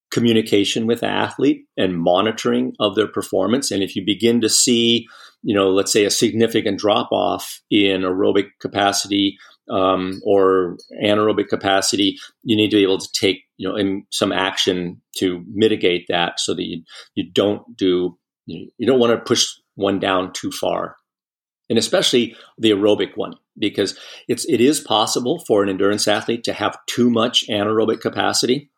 [0.09, 3.71] communication with the athlete and monitoring of their performance.
[3.71, 5.07] And if you begin to see
[5.43, 9.37] you know, let's say a significant drop off in aerobic capacity
[9.69, 15.01] um, or anaerobic capacity, you need to be able to take, you know, some action
[15.17, 16.83] to mitigate that so that you,
[17.15, 20.97] you don't do, you, you don't want to push one down too far.
[21.69, 26.53] And especially the aerobic one, because it's, it is possible for an endurance athlete to
[26.53, 28.69] have too much anaerobic capacity,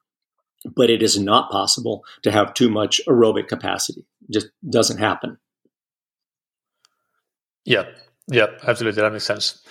[0.75, 4.05] but it is not possible to have too much aerobic capacity.
[4.29, 5.39] It just doesn't happen.
[7.65, 7.85] Yeah,
[8.27, 9.01] yeah, absolutely.
[9.01, 9.61] That makes sense.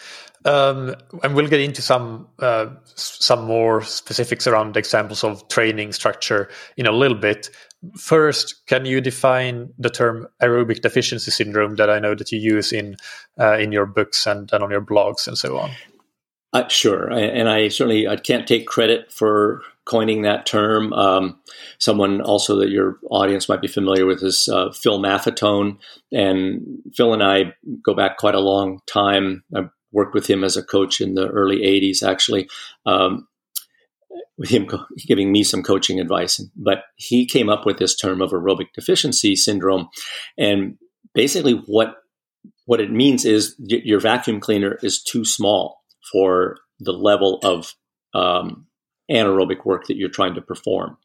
[0.44, 6.48] Um, and we'll get into some uh, some more specifics around examples of training structure
[6.76, 7.48] in a little bit.
[7.96, 12.72] First, can you define the term aerobic deficiency syndrome that I know that you use
[12.72, 12.96] in
[13.38, 15.70] uh, in your books and, and on your blogs and so on?
[16.52, 20.92] Uh, sure, and I certainly I can't take credit for coining that term.
[20.92, 21.40] Um,
[21.78, 25.78] someone also that your audience might be familiar with is uh, Phil Maffetone.
[26.12, 27.54] And Phil and I
[27.84, 29.44] go back quite a long time.
[29.54, 29.62] I
[29.92, 32.48] worked with him as a coach in the early 80s, actually.
[32.86, 33.26] Um,
[34.38, 34.68] with him
[35.06, 39.36] giving me some coaching advice, but he came up with this term of aerobic deficiency
[39.36, 39.88] syndrome,
[40.38, 40.78] and
[41.14, 41.96] basically what
[42.64, 47.74] what it means is your vacuum cleaner is too small for the level of
[48.14, 48.66] um,
[49.12, 50.96] anaerobic work that you're trying to perform.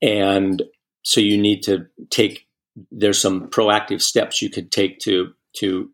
[0.00, 0.62] And
[1.02, 2.46] so you need to take,
[2.90, 5.90] there's some proactive steps you could take to to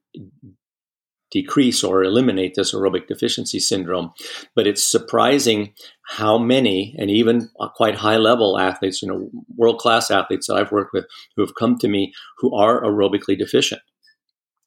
[1.31, 4.13] decrease or eliminate this aerobic deficiency syndrome.
[4.55, 5.75] But it's surprising
[6.07, 10.73] how many, and even quite high level athletes, you know, world class athletes that I've
[10.73, 13.83] worked with who have come to me who are aerobically deficient.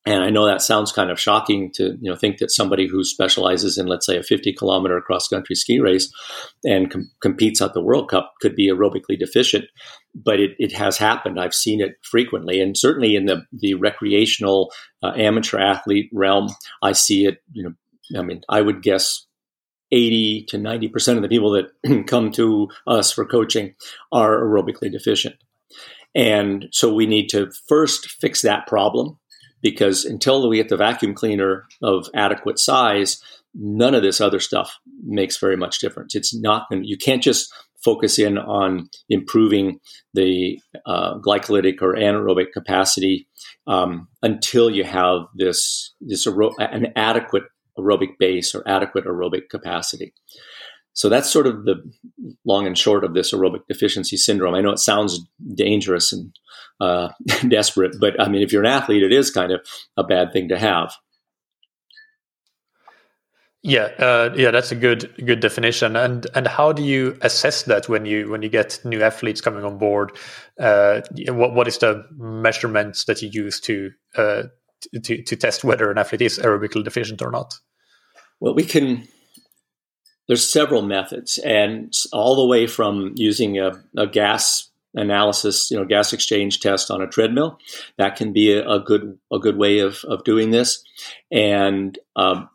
[0.05, 3.03] And I know that sounds kind of shocking to you know think that somebody who
[3.03, 6.11] specializes in let's say a 50 kilometer cross country ski race
[6.63, 9.65] and com- competes at the World Cup could be aerobically deficient,
[10.15, 11.39] but it, it has happened.
[11.39, 14.71] I've seen it frequently, and certainly in the the recreational
[15.03, 16.49] uh, amateur athlete realm,
[16.81, 17.43] I see it.
[17.51, 19.27] You know, I mean, I would guess
[19.91, 23.75] 80 to 90 percent of the people that come to us for coaching
[24.11, 25.35] are aerobically deficient.
[26.13, 29.17] And so we need to first fix that problem
[29.61, 33.21] because until we get the vacuum cleaner of adequate size,
[33.53, 36.15] none of this other stuff makes very much difference.
[36.15, 37.51] It's not, you can't just
[37.83, 39.79] focus in on improving
[40.13, 43.27] the uh, glycolytic or anaerobic capacity
[43.67, 47.43] um, until you have this, this aer- an adequate
[47.77, 50.13] aerobic base or adequate aerobic capacity.
[50.93, 51.75] So that's sort of the
[52.45, 54.55] long and short of this aerobic deficiency syndrome.
[54.55, 55.19] I know it sounds
[55.55, 56.35] dangerous and
[56.79, 57.09] uh,
[57.47, 59.61] desperate, but I mean, if you're an athlete, it is kind of
[59.95, 60.93] a bad thing to have.
[63.63, 65.95] Yeah, uh, yeah, that's a good good definition.
[65.95, 69.63] And and how do you assess that when you when you get new athletes coming
[69.63, 70.17] on board?
[70.59, 74.43] Uh, what what is the measurements that you use to uh,
[75.03, 77.53] to to test whether an athlete is aerobically deficient or not?
[78.39, 79.07] Well, we can
[80.27, 85.85] there's several methods, and all the way from using a, a gas analysis, you know,
[85.85, 87.57] gas exchange test on a treadmill.
[87.97, 90.83] That can be a, a good a good way of of doing this,
[91.31, 92.49] and um,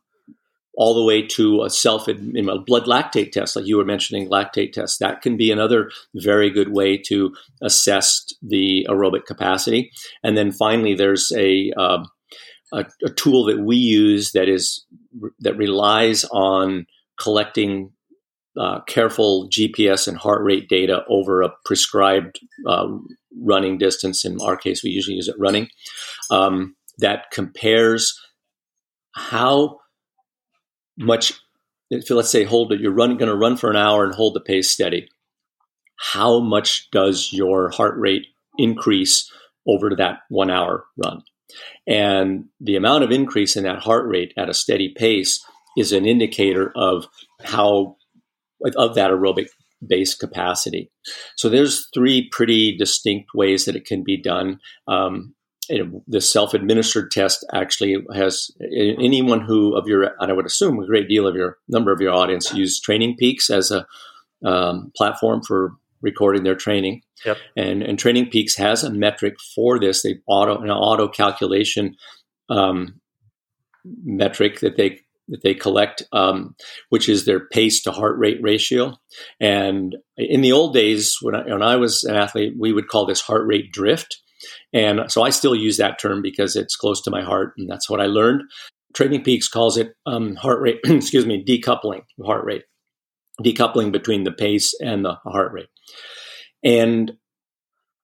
[0.77, 4.73] all the way to a self a blood lactate test, like you were mentioning, lactate
[4.73, 5.01] test.
[5.01, 9.91] That can be another very good way to assess the aerobic capacity.
[10.23, 12.07] And then finally, there's a um,
[12.73, 14.85] a, a tool that we use that is
[15.41, 16.87] that relies on
[17.19, 17.93] collecting
[18.59, 22.87] uh, careful GPS and heart rate data over a prescribed uh,
[23.43, 24.25] running distance.
[24.25, 25.69] In our case, we usually use it running.
[26.31, 28.19] Um, that compares
[29.13, 29.81] how
[30.97, 31.35] much,
[31.91, 34.41] if let's say, hold it, you're going to run for an hour and hold the
[34.41, 35.09] pace steady.
[35.97, 38.27] How much does your heart rate
[38.59, 39.31] increase
[39.67, 41.23] over that one hour run?
[41.87, 45.45] And the amount of increase in that heart rate at a steady pace
[45.77, 47.07] is an indicator of
[47.43, 47.97] how
[48.77, 49.49] of that aerobic
[49.87, 50.91] base capacity.
[51.37, 54.59] So there's three pretty distinct ways that it can be done.
[54.89, 55.35] Um,
[55.69, 60.87] it, the self-administered test actually has anyone who of your, and I would assume a
[60.87, 63.87] great deal of your number of your audience use Training Peaks as a
[64.45, 65.73] um, platform for
[66.03, 67.03] recording their training.
[67.25, 67.39] Yep.
[67.57, 70.03] And, and Training Peaks has a metric for this.
[70.03, 71.97] They auto an auto calculation
[72.49, 73.01] um,
[74.05, 76.55] metric that they that they collect, um,
[76.91, 78.95] which is their pace to heart rate ratio.
[79.41, 83.07] And in the old days, when I, when I was an athlete, we would call
[83.07, 84.21] this heart rate drift.
[84.73, 87.89] And so I still use that term because it's close to my heart, and that's
[87.89, 88.43] what I learned.
[88.95, 92.65] Training Peaks calls it um, heart rate, excuse me, decoupling heart rate,
[93.43, 95.69] decoupling between the pace and the heart rate.
[96.63, 97.13] And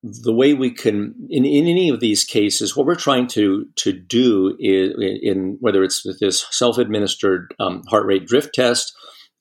[0.03, 3.93] the way we can in, in any of these cases what we're trying to to
[3.93, 4.91] do is
[5.21, 8.93] in whether it's this self-administered um, heart rate drift test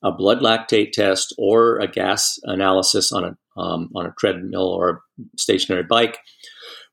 [0.04, 4.90] a blood lactate test or a gas analysis on a um, on a treadmill or
[4.90, 6.18] a stationary bike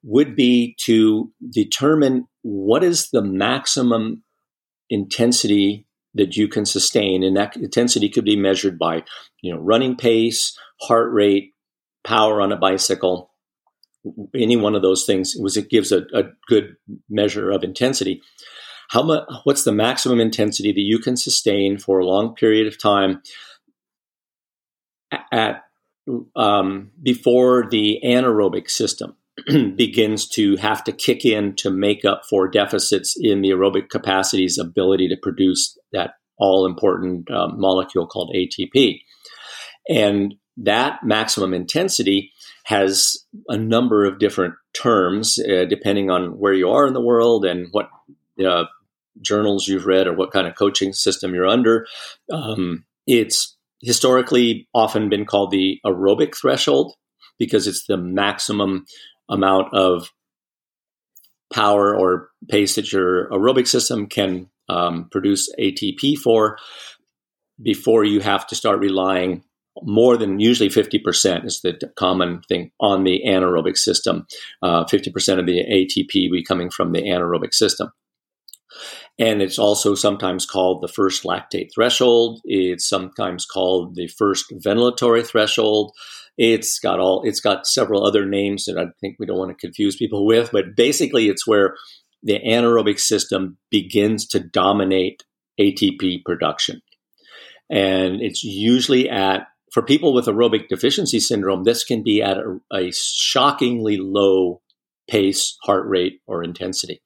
[0.04, 4.24] would be to determine what is the maximum
[4.90, 7.24] intensity that you can sustain.
[7.24, 9.04] And that intensity could be measured by
[9.42, 11.54] you know running pace heart rate
[12.04, 13.29] power on a bicycle
[14.36, 16.76] any one of those things was it gives a, a good
[17.10, 18.22] measure of intensity.
[18.90, 19.24] How much?
[19.44, 23.22] What's the maximum intensity that you can sustain for a long period of time
[25.32, 25.64] at
[26.36, 29.16] um, before the anaerobic system
[29.76, 34.58] begins to have to kick in to make up for deficits in the aerobic capacity's
[34.58, 39.02] ability to produce that all important um, molecule called ATP.
[39.90, 42.32] And that maximum intensity
[42.66, 47.46] has a number of different terms uh, depending on where you are in the world
[47.46, 47.90] and what
[48.46, 48.66] uh,
[49.22, 51.88] journals you've read or what kind of coaching system you're under.
[52.32, 56.94] Um, it's historically often been called the aerobic threshold
[57.38, 58.86] because it's the maximum
[59.30, 60.12] amount of
[61.52, 66.58] power or pace that your aerobic system can um, produce ATP for
[67.62, 69.44] before you have to start relying
[69.84, 74.26] more than usually 50% is the common thing on the anaerobic system.
[74.62, 77.92] Uh, 50% of the ATP be coming from the anaerobic system.
[79.18, 82.40] And it's also sometimes called the first lactate threshold.
[82.46, 85.92] It's sometimes called the first ventilatory threshold.
[86.38, 89.68] It's got all it's got several other names that I think we don't want to
[89.68, 91.76] confuse people with, but basically it's where
[92.24, 95.24] the anaerobic system begins to dominate
[95.60, 96.82] ATP production.
[97.70, 102.60] And it's usually at for people with aerobic deficiency syndrome, this can be at a,
[102.74, 104.62] a shockingly low
[105.10, 107.02] pace, heart rate, or intensity.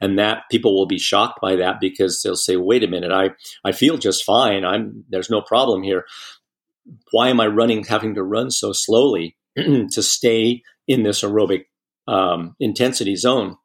[0.00, 3.30] And that people will be shocked by that because they'll say, wait a minute, I,
[3.64, 4.64] I feel just fine.
[4.64, 6.04] I'm there's no problem here.
[7.10, 11.64] Why am I running having to run so slowly to stay in this aerobic
[12.06, 13.56] um, intensity zone?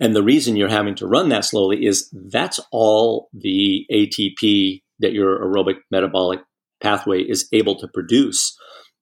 [0.00, 5.12] And the reason you're having to run that slowly is that's all the ATP that
[5.12, 6.40] your aerobic metabolic
[6.82, 8.56] pathway is able to produce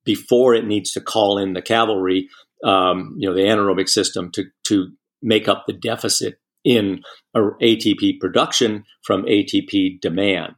[0.05, 2.29] before it needs to call in the cavalry,
[2.65, 4.89] um, you know, the anaerobic system to to
[5.23, 7.03] make up the deficit in
[7.37, 10.55] ATP production from ATP demand.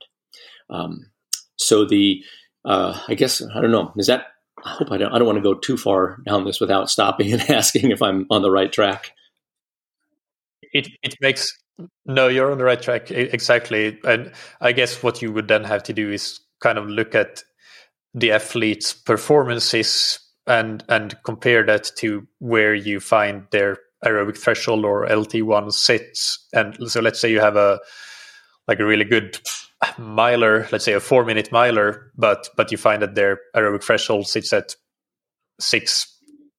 [0.70, 1.10] Um,
[1.56, 2.22] so the
[2.64, 3.92] uh, I guess I don't know.
[3.96, 4.26] Is that?
[4.64, 5.12] I hope I don't.
[5.12, 8.26] I don't want to go too far down this without stopping and asking if I'm
[8.30, 9.12] on the right track.
[10.72, 11.56] It it makes
[12.06, 12.28] no.
[12.28, 15.92] You're on the right track exactly, and I guess what you would then have to
[15.92, 17.42] do is kind of look at
[18.14, 25.06] the athlete's performances and and compare that to where you find their aerobic threshold or
[25.06, 26.46] LT1 sits.
[26.52, 27.78] And so let's say you have a
[28.68, 29.38] like a really good
[29.98, 34.26] miler, let's say a four minute miler, but but you find that their aerobic threshold
[34.26, 34.74] sits at
[35.60, 36.08] six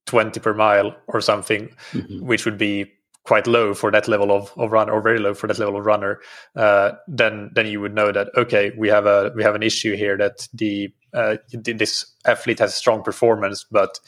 [0.06, 2.26] twenty per mile or something, mm-hmm.
[2.26, 2.91] which would be
[3.24, 5.86] quite low for that level of, of runner or very low for that level of
[5.86, 6.19] runner,
[6.55, 9.95] uh, then then you would know that okay, we have a we have an issue
[9.95, 13.99] here that the uh, this athlete has strong performance, but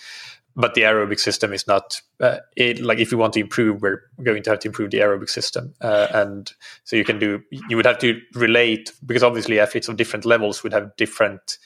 [0.55, 4.01] but the aerobic system is not uh, it, like if you want to improve we're
[4.23, 6.53] going to have to improve the aerobic system uh, and
[6.83, 10.63] so you can do you would have to relate because obviously athletes of different levels
[10.63, 11.57] would have different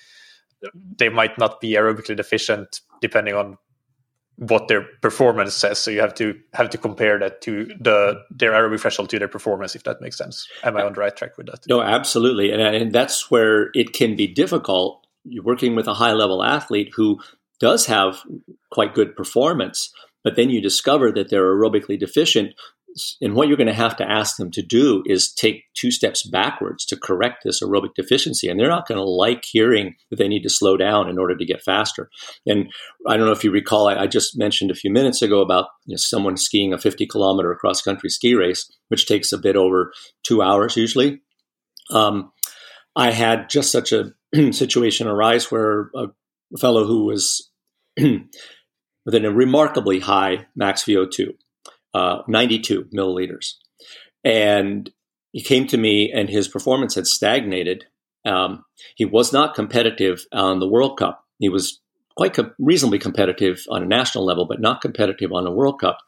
[0.98, 3.58] they might not be aerobically deficient depending on
[4.40, 5.80] what their performance says.
[5.80, 9.28] So you have to have to compare that to the their aerobic threshold to their
[9.28, 10.48] performance if that makes sense.
[10.64, 11.68] Am i on the right track with that?
[11.68, 12.52] No absolutely.
[12.52, 16.92] And, and that's where it can be difficult you're working with a high level athlete
[16.96, 17.20] who
[17.60, 18.22] does have
[18.72, 22.54] quite good performance, but then you discover that they're aerobically deficient.
[23.22, 26.28] And what you're going to have to ask them to do is take two steps
[26.28, 28.50] backwards to correct this aerobic deficiency.
[28.50, 31.38] And they're not going to like hearing that they need to slow down in order
[31.38, 32.10] to get faster.
[32.46, 32.72] And
[33.08, 35.68] I don't know if you recall, I, I just mentioned a few minutes ago about
[35.86, 39.56] you know, someone skiing a 50 kilometer cross country ski race, which takes a bit
[39.56, 41.22] over two hours usually.
[41.92, 42.32] Um,
[42.96, 44.14] I had just such a
[44.52, 46.08] situation arise where a
[46.60, 47.50] fellow who was
[47.98, 51.34] with a remarkably high max VO2,
[51.94, 53.54] uh, 92 milliliters.
[54.24, 54.90] And
[55.32, 57.86] he came to me and his performance had stagnated.
[58.26, 58.66] Um,
[58.96, 61.24] he was not competitive on the World Cup.
[61.40, 61.80] He was
[62.16, 66.00] quite reasonably competitive on a national level, but not competitive on a World Cup.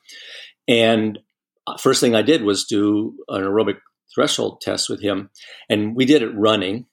[0.67, 1.19] And
[1.67, 3.77] uh, first thing I did was do an aerobic
[4.13, 5.29] threshold test with him,
[5.69, 6.85] and we did it running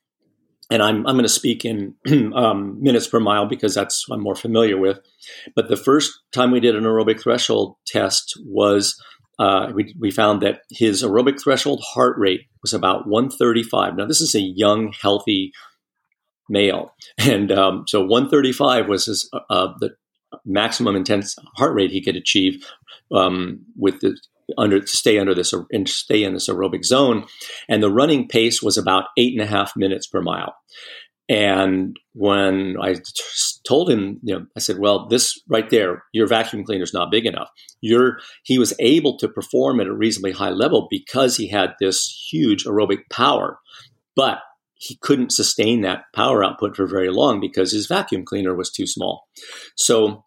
[0.70, 1.94] and I'm, I'm going to speak in
[2.34, 5.00] um, minutes per mile because that's I'm more familiar with.
[5.54, 9.00] But the first time we did an aerobic threshold test was
[9.38, 13.96] uh, we, we found that his aerobic threshold heart rate was about 135.
[13.96, 15.52] Now this is a young, healthy
[16.48, 19.90] male, and um, so 135 was his uh, uh, the
[20.44, 22.64] maximum intense heart rate he could achieve
[23.12, 24.18] um, with the
[24.56, 27.24] under to stay under this and stay in this aerobic zone.
[27.68, 30.54] And the running pace was about eight and a half minutes per mile.
[31.28, 32.96] And when I
[33.66, 37.10] told him, you know, I said, "Well, this right there, your vacuum cleaner is not
[37.10, 37.50] big enough."
[37.82, 42.28] Your he was able to perform at a reasonably high level because he had this
[42.30, 43.58] huge aerobic power,
[44.16, 44.38] but
[44.78, 48.86] he couldn't sustain that power output for very long because his vacuum cleaner was too
[48.86, 49.26] small.
[49.76, 50.24] So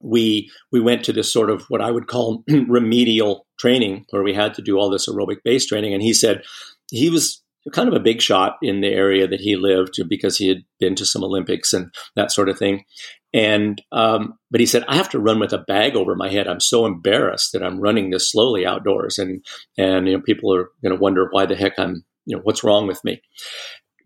[0.00, 4.34] we we went to this sort of what I would call remedial training where we
[4.34, 5.92] had to do all this aerobic base training.
[5.92, 6.42] And he said
[6.90, 7.42] he was
[7.74, 10.94] kind of a big shot in the area that he lived because he had been
[10.94, 12.84] to some Olympics and that sort of thing.
[13.32, 16.48] And um, but he said I have to run with a bag over my head.
[16.48, 19.44] I'm so embarrassed that I'm running this slowly outdoors, and
[19.78, 22.64] and you know people are going to wonder why the heck I'm you know what's
[22.64, 23.22] wrong with me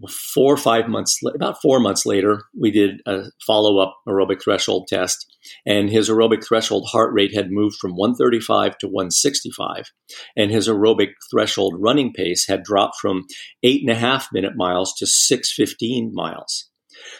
[0.09, 4.87] four or five months, about four months later, we did a follow up aerobic threshold
[4.89, 5.27] test,
[5.67, 9.85] and his aerobic threshold heart rate had moved from 135 to 165,
[10.37, 13.25] and his aerobic threshold running pace had dropped from
[13.63, 16.71] eight and a half minute miles to 615 miles.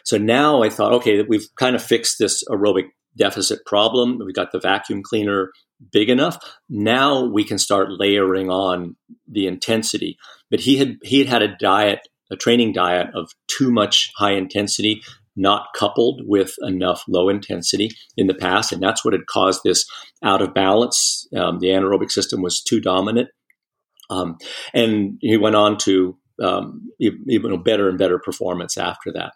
[0.05, 4.19] So now I thought, okay, we've kind of fixed this aerobic deficit problem.
[4.25, 5.51] We got the vacuum cleaner
[5.93, 6.39] big enough.
[6.69, 8.97] Now we can start layering on
[9.29, 10.17] the intensity.
[10.51, 12.01] But he had he had had a diet,
[12.31, 15.03] a training diet of too much high intensity,
[15.37, 19.85] not coupled with enough low intensity in the past, and that's what had caused this
[20.23, 21.27] out of balance.
[21.37, 23.29] Um, the anaerobic system was too dominant,
[24.11, 24.39] um,
[24.73, 29.33] and he went on to um, even better and better performance after that.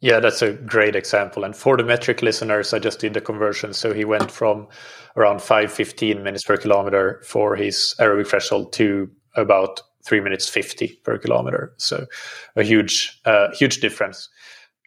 [0.00, 1.44] Yeah, that's a great example.
[1.44, 3.72] And for the metric listeners, I just did the conversion.
[3.72, 4.68] So he went from
[5.16, 11.18] around 515 minutes per kilometer for his aerobic threshold to about three minutes 50 per
[11.18, 11.72] kilometer.
[11.78, 12.06] So
[12.54, 14.28] a huge, uh, huge difference.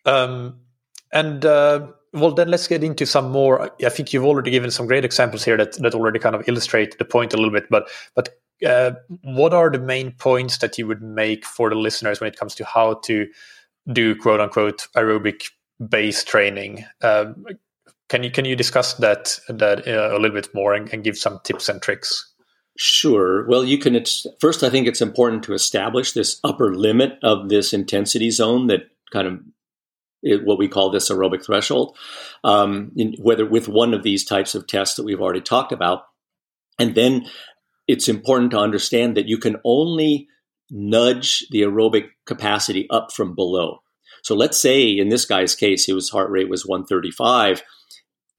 [0.06, 0.60] Um,
[1.12, 3.72] and uh, well, then let's get into some more.
[3.84, 6.98] I think you've already given some great examples here that, that already kind of illustrate
[6.98, 7.68] the point a little bit.
[7.70, 8.30] But but
[8.66, 8.92] uh,
[9.24, 12.56] what are the main points that you would make for the listeners when it comes
[12.56, 13.28] to how to
[13.92, 15.50] do quote unquote aerobic
[15.88, 16.86] base training?
[17.02, 17.46] Um,
[18.10, 21.18] can you can you discuss that that uh, a little bit more and, and give
[21.18, 22.29] some tips and tricks?
[22.82, 23.46] Sure.
[23.46, 24.02] Well, you can.
[24.40, 28.90] first, I think it's important to establish this upper limit of this intensity zone that
[29.12, 29.42] kind of
[30.46, 31.98] what we call this aerobic threshold,
[32.46, 36.04] um, in, whether with one of these types of tests that we've already talked about.
[36.80, 37.26] And then
[37.86, 40.30] it's important to understand that you can only
[40.72, 43.80] nudge the aerobic capacity up from below.
[44.24, 47.62] So let's say in this guy's case, his heart rate was 135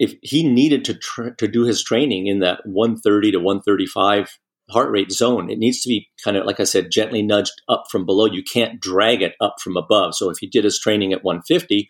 [0.00, 4.38] if he needed to to do his training in that 130 to 135
[4.70, 7.84] heart rate zone, it needs to be kind of like I said, gently nudged up
[7.90, 8.24] from below.
[8.24, 10.14] You can't drag it up from above.
[10.16, 11.88] So if he did his training at 150,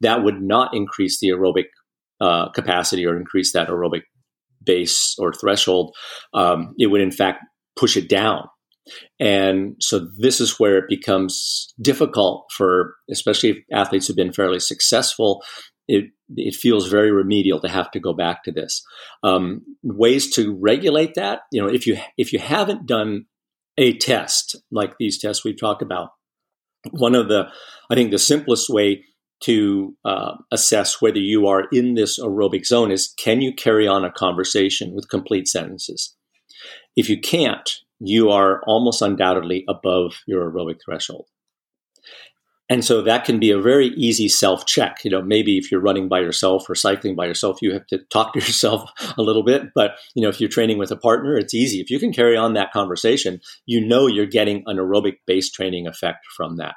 [0.00, 1.66] that would not increase the aerobic
[2.20, 4.02] uh, capacity or increase that aerobic
[4.62, 5.94] base or threshold.
[6.34, 7.44] Um, it would in fact
[7.76, 8.48] push it down.
[9.18, 14.60] And so this is where it becomes difficult for, especially if athletes who've been fairly
[14.60, 15.42] successful
[15.88, 18.84] it it feels very remedial to have to go back to this.
[19.22, 23.26] Um, ways to regulate that, you know, if you if you haven't done
[23.78, 26.10] a test like these tests we've talked about,
[26.90, 27.44] one of the
[27.90, 29.04] I think the simplest way
[29.40, 34.04] to uh, assess whether you are in this aerobic zone is can you carry on
[34.04, 36.16] a conversation with complete sentences?
[36.96, 37.70] If you can't,
[38.00, 41.26] you are almost undoubtedly above your aerobic threshold.
[42.68, 45.04] And so that can be a very easy self check.
[45.04, 47.98] You know, maybe if you're running by yourself or cycling by yourself, you have to
[48.10, 49.62] talk to yourself a little bit.
[49.74, 51.80] But, you know, if you're training with a partner, it's easy.
[51.80, 55.86] If you can carry on that conversation, you know you're getting an aerobic based training
[55.86, 56.74] effect from that.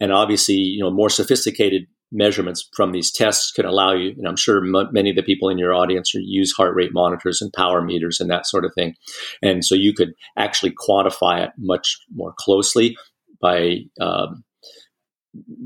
[0.00, 4.36] And obviously, you know, more sophisticated measurements from these tests could allow you, and I'm
[4.36, 7.82] sure m- many of the people in your audience use heart rate monitors and power
[7.82, 8.94] meters and that sort of thing.
[9.42, 12.96] And so you could actually quantify it much more closely
[13.40, 14.42] by um,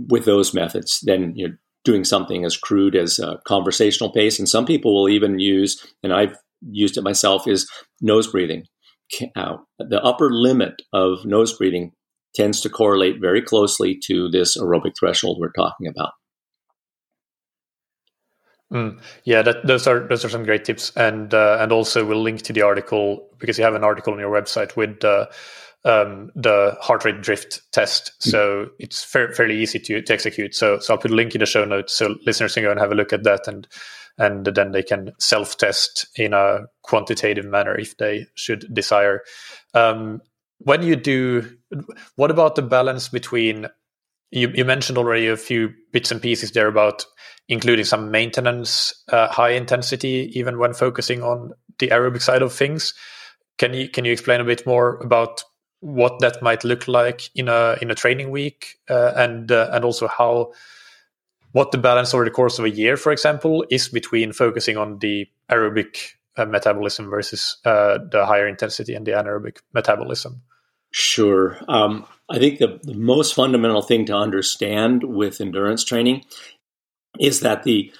[0.08, 1.54] with those methods than you know,
[1.84, 4.38] doing something as crude as a conversational pace.
[4.38, 6.36] And some people will even use, and I've
[6.70, 7.68] used it myself, is
[8.00, 8.64] nose breathing.
[9.36, 11.92] Uh, the upper limit of nose breathing
[12.34, 16.12] tends to correlate very closely to this aerobic threshold we're talking about.
[18.72, 22.22] Mm, yeah, that, those are those are some great tips, and uh, and also we'll
[22.22, 25.26] link to the article because you have an article on your website with uh,
[25.85, 28.12] um, the heart rate drift test.
[28.22, 28.30] Hmm.
[28.30, 30.55] So it's fa- fairly easy to, to execute.
[30.55, 32.80] So, so I'll put a link in the show notes so listeners can go and
[32.80, 33.66] have a look at that and
[34.18, 39.22] and then they can self test in a quantitative manner if they should desire.
[39.74, 40.20] Um,
[40.59, 41.51] when you do,
[42.16, 43.66] what about the balance between?
[44.30, 47.05] You, you, mentioned already a few bits and pieces there about
[47.49, 52.95] including some maintenance, uh, high intensity, even when focusing on the aerobic side of things.
[53.59, 55.43] Can you can you explain a bit more about
[55.83, 59.85] what that might look like in a in a training week, uh, and uh, and
[59.85, 60.53] also how
[61.51, 64.99] what the balance over the course of a year, for example, is between focusing on
[65.01, 70.41] the aerobic uh, metabolism versus uh, the higher intensity and the anaerobic metabolism.
[70.93, 71.59] Sure.
[71.68, 76.24] Um, I think the, the most fundamental thing to understand with endurance training
[77.18, 77.93] is that the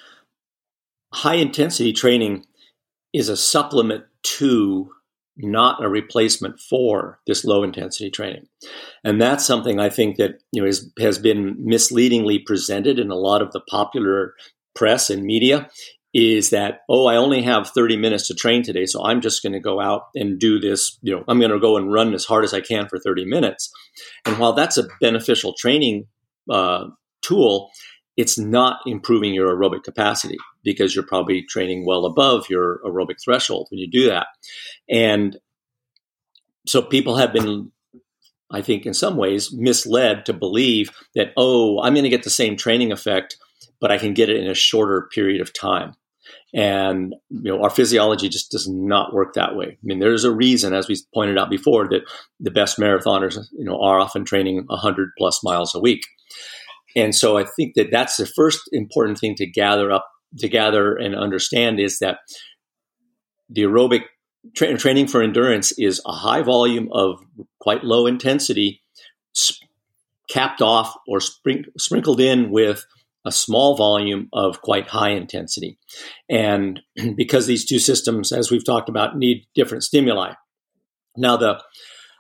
[1.12, 2.47] high intensity training
[3.12, 4.91] is a supplement to
[5.37, 8.47] not a replacement for this low intensity training.
[9.05, 13.16] And that's something I think that you know is, has been misleadingly presented in a
[13.16, 14.35] lot of the popular
[14.74, 15.68] press and media
[16.14, 19.55] is that oh I only have 30 minutes to train today so I'm just going
[19.55, 22.24] to go out and do this you know I'm going to go and run as
[22.24, 23.70] hard as I can for 30 minutes
[24.24, 26.07] and while that's a beneficial training
[26.51, 26.85] uh,
[27.22, 27.70] tool
[28.16, 33.68] it's not improving your aerobic capacity because you're probably training well above your aerobic threshold
[33.70, 34.26] when you do that.
[34.88, 35.38] And
[36.66, 37.72] so people have been
[38.52, 42.30] I think, in some ways, misled to believe that, oh, I'm going to get the
[42.30, 43.36] same training effect,
[43.80, 45.94] but I can get it in a shorter period of time.
[46.54, 49.66] And you know, our physiology just does not work that way.
[49.66, 52.02] I mean, there's a reason, as we pointed out before, that
[52.40, 56.02] the best marathoners, you know, are often training 100 plus miles a week.
[56.95, 60.95] And so, I think that that's the first important thing to gather up, to gather
[60.97, 62.18] and understand is that
[63.49, 64.03] the aerobic
[64.55, 67.22] tra- training for endurance is a high volume of
[67.61, 68.82] quite low intensity,
[69.36, 69.64] sp-
[70.30, 72.84] capped off or sprinkled in with
[73.24, 75.78] a small volume of quite high intensity.
[76.28, 76.80] And
[77.16, 80.32] because these two systems, as we've talked about, need different stimuli.
[81.16, 81.62] Now, the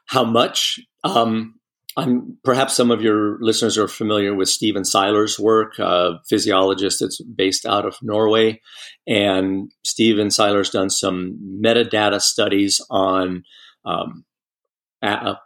[0.06, 1.54] how much um,
[1.96, 7.20] I'm perhaps some of your listeners are familiar with Stephen Seiler's work, a physiologist that's
[7.20, 8.60] based out of Norway.
[9.06, 13.44] And Stephen Seiler's done some metadata studies on
[13.84, 14.24] um,
[15.02, 15.36] a,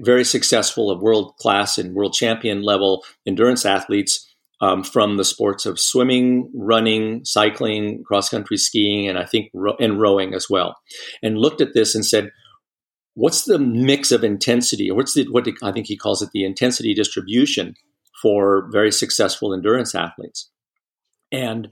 [0.00, 4.26] very successful, world class and world champion level endurance athletes
[4.60, 9.76] um, from the sports of swimming, running, cycling, cross country skiing, and I think ro-
[9.80, 10.76] and rowing as well.
[11.22, 12.30] And looked at this and said,
[13.14, 14.90] what's the mix of intensity?
[14.90, 17.74] What's the what I think he calls it the intensity distribution
[18.20, 20.50] for very successful endurance athletes?
[21.32, 21.68] And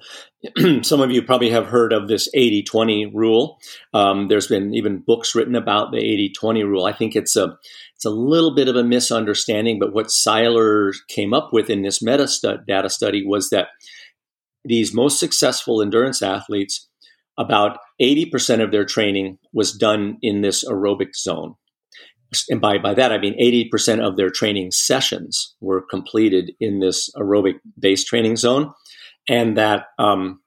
[0.83, 3.59] some of you probably have heard of this 80 20 rule.
[3.93, 6.87] Um, there's been even books written about the 80 20 rule.
[6.87, 7.59] I think it's a,
[7.95, 12.01] it's a little bit of a misunderstanding, but what Seiler came up with in this
[12.01, 12.27] meta
[12.67, 13.69] data study was that
[14.65, 16.89] these most successful endurance athletes
[17.41, 21.55] about 80% of their training was done in this aerobic zone.
[22.51, 27.11] And by, by that, I mean 80% of their training sessions were completed in this
[27.17, 28.73] aerobic based training zone,
[29.29, 30.41] and that um,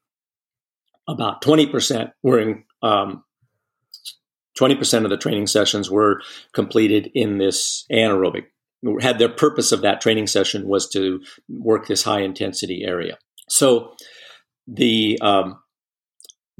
[1.10, 2.64] about 20% were in.
[2.82, 3.24] Um,
[4.60, 6.22] 20% of the training sessions were
[6.54, 8.44] completed in this anaerobic
[9.02, 11.20] had their purpose of that training session was to
[11.50, 13.18] work this high intensity area
[13.50, 13.96] so
[14.68, 15.63] the um,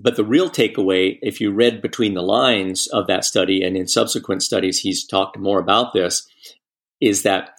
[0.04, 3.88] but the real takeaway, if you read between the lines of that study, and in
[3.88, 6.28] subsequent studies he's talked more about this,
[7.00, 7.52] is that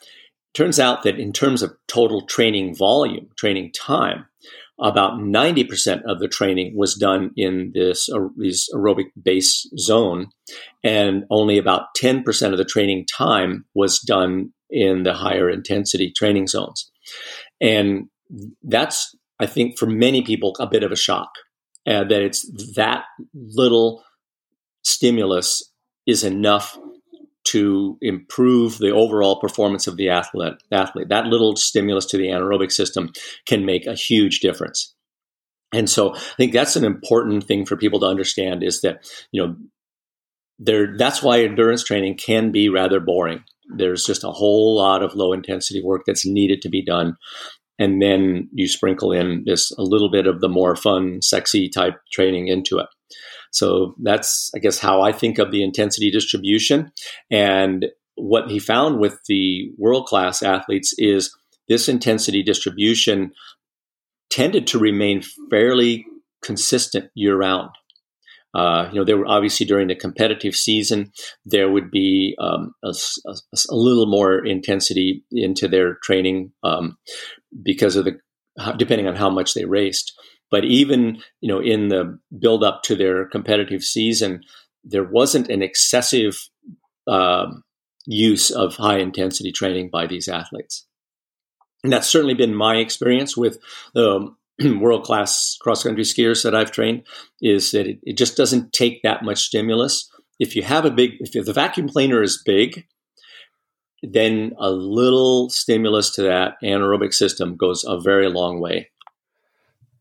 [0.52, 4.26] turns out that in terms of total training volume, training time,
[4.78, 10.26] about 90% of the training was done in this, uh, this aerobic base zone,
[10.82, 16.46] and only about 10% of the training time was done in the higher intensity training
[16.46, 16.90] zones.
[17.60, 18.08] And
[18.62, 21.30] that's, I think, for many people, a bit of a shock
[21.86, 23.04] uh, that it's that
[23.34, 24.02] little
[24.82, 25.70] stimulus
[26.06, 26.78] is enough
[27.44, 30.54] to improve the overall performance of the athlete.
[30.72, 33.12] Athlete that little stimulus to the anaerobic system
[33.46, 34.94] can make a huge difference.
[35.72, 39.46] And so I think that's an important thing for people to understand is that you
[39.46, 39.56] know
[40.58, 43.44] there that's why endurance training can be rather boring.
[43.76, 47.16] There's just a whole lot of low intensity work that's needed to be done
[47.78, 51.94] and then you sprinkle in this a little bit of the more fun, sexy type
[52.12, 52.86] training into it.
[53.52, 56.92] So that's, I guess, how I think of the intensity distribution.
[57.30, 61.34] And what he found with the world class athletes is
[61.68, 63.32] this intensity distribution
[64.30, 66.04] tended to remain fairly
[66.42, 67.70] consistent year round.
[68.54, 71.12] Uh, you know, there were obviously during the competitive season,
[71.44, 72.92] there would be um, a,
[73.26, 73.34] a,
[73.70, 76.96] a, little more intensity into their training um,
[77.62, 78.18] because of the
[78.76, 80.12] depending on how much they raced.
[80.50, 84.42] But even you know, in the build up to their competitive season,
[84.84, 86.38] there wasn't an excessive
[87.06, 87.62] um,
[88.06, 90.86] use of high intensity training by these athletes.
[91.82, 93.58] And that's certainly been my experience with
[93.94, 94.36] um,
[94.80, 97.06] world class cross country skiers that I've trained
[97.40, 100.10] is that it, it, just doesn't take that much stimulus.
[100.38, 102.86] If you have a big, if the vacuum planer is big,
[104.12, 108.90] then a little stimulus to that anaerobic system goes a very long way.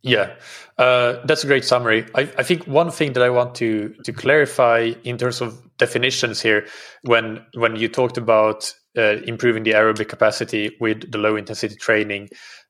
[0.01, 0.35] Yeah,
[0.77, 2.05] uh, that's a great summary.
[2.13, 6.41] I, I, think one thing that I want to to clarify in terms of definitions
[6.41, 6.67] here,
[7.03, 12.29] when when you talked about uh, improving the aerobic capacity with the low intensity training,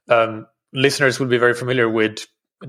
[0.10, 2.28] um, listeners will be very familiar with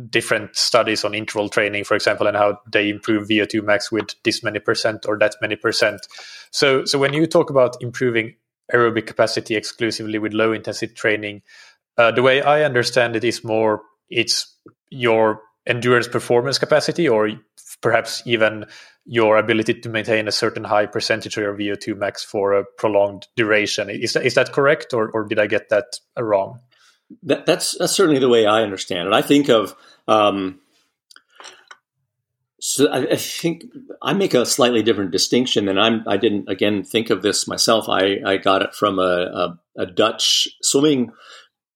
[0.08, 4.42] different studies on interval training, for example, and how they improve VO2 max with this
[4.42, 6.06] many percent or that many percent.
[6.50, 8.34] So, so when you talk about improving
[8.72, 11.42] aerobic capacity exclusively with low intensity training,
[11.98, 14.56] uh, the way I understand it is more it's
[14.90, 17.30] your endurance performance capacity, or
[17.80, 18.66] perhaps even
[19.06, 23.26] your ability to maintain a certain high percentage of your VO2 max for a prolonged
[23.36, 23.90] duration.
[23.90, 26.60] Is that, is that correct, or, or did I get that wrong?
[27.22, 29.14] That, that's that's certainly the way I understand it.
[29.14, 29.74] I think of
[30.08, 30.60] um,
[32.66, 33.66] So I, I, think
[34.00, 37.90] I make a slightly different distinction, and I'm I didn't again think of this myself.
[37.90, 41.12] I, I got it from a, a, a Dutch swimming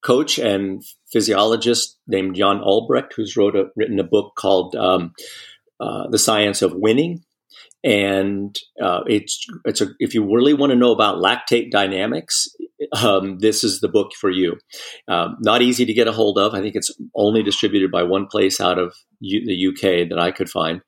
[0.02, 0.82] coach and
[1.12, 5.12] physiologist named Jan Olbrecht, who's wrote a, written a book called um,
[5.78, 7.22] uh, "The Science of Winning,"
[7.84, 12.48] and uh, it's it's a, if you really want to know about lactate dynamics,
[12.92, 14.56] um, this is the book for you.
[15.06, 16.54] Um, not easy to get a hold of.
[16.54, 20.32] I think it's only distributed by one place out of U- the UK that I
[20.32, 20.80] could find.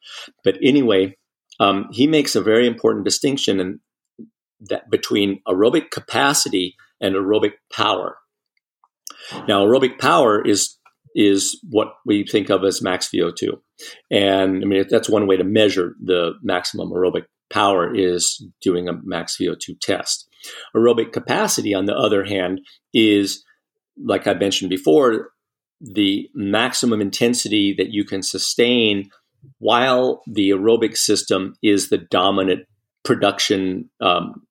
[0.45, 1.17] But anyway,
[1.61, 3.81] um, he makes a very important distinction in
[4.69, 8.17] that between aerobic capacity and aerobic power.
[9.47, 10.77] Now, aerobic power is
[11.15, 13.59] is what we think of as max VO2,
[14.11, 18.93] and I mean that's one way to measure the maximum aerobic power is doing a
[19.03, 20.29] max VO2 test.
[20.75, 22.61] Aerobic capacity, on the other hand,
[22.95, 23.45] is
[24.03, 25.31] like I mentioned before,
[25.81, 29.11] the maximum intensity that you can sustain
[29.59, 32.67] while the aerobic system is the dominant
[33.05, 34.43] production um,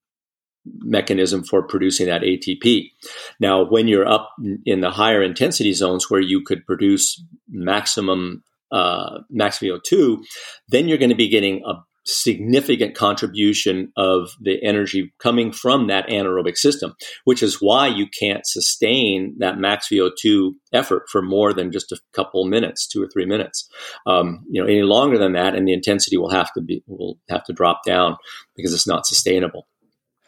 [0.80, 2.92] mechanism for producing that ATP.
[3.40, 4.32] Now, when you're up
[4.66, 10.24] in the higher intensity zones where you could produce maximum uh, max VO2,
[10.68, 11.74] then you're going to be getting a
[12.06, 18.46] significant contribution of the energy coming from that anaerobic system, which is why you can't
[18.46, 23.26] sustain that max VO2 effort for more than just a couple minutes, two or three
[23.26, 23.70] minutes.
[24.06, 27.20] Um, you know, any longer than that, and the intensity will have to be will
[27.30, 28.18] have to drop down
[28.56, 29.68] because it's not sustainable.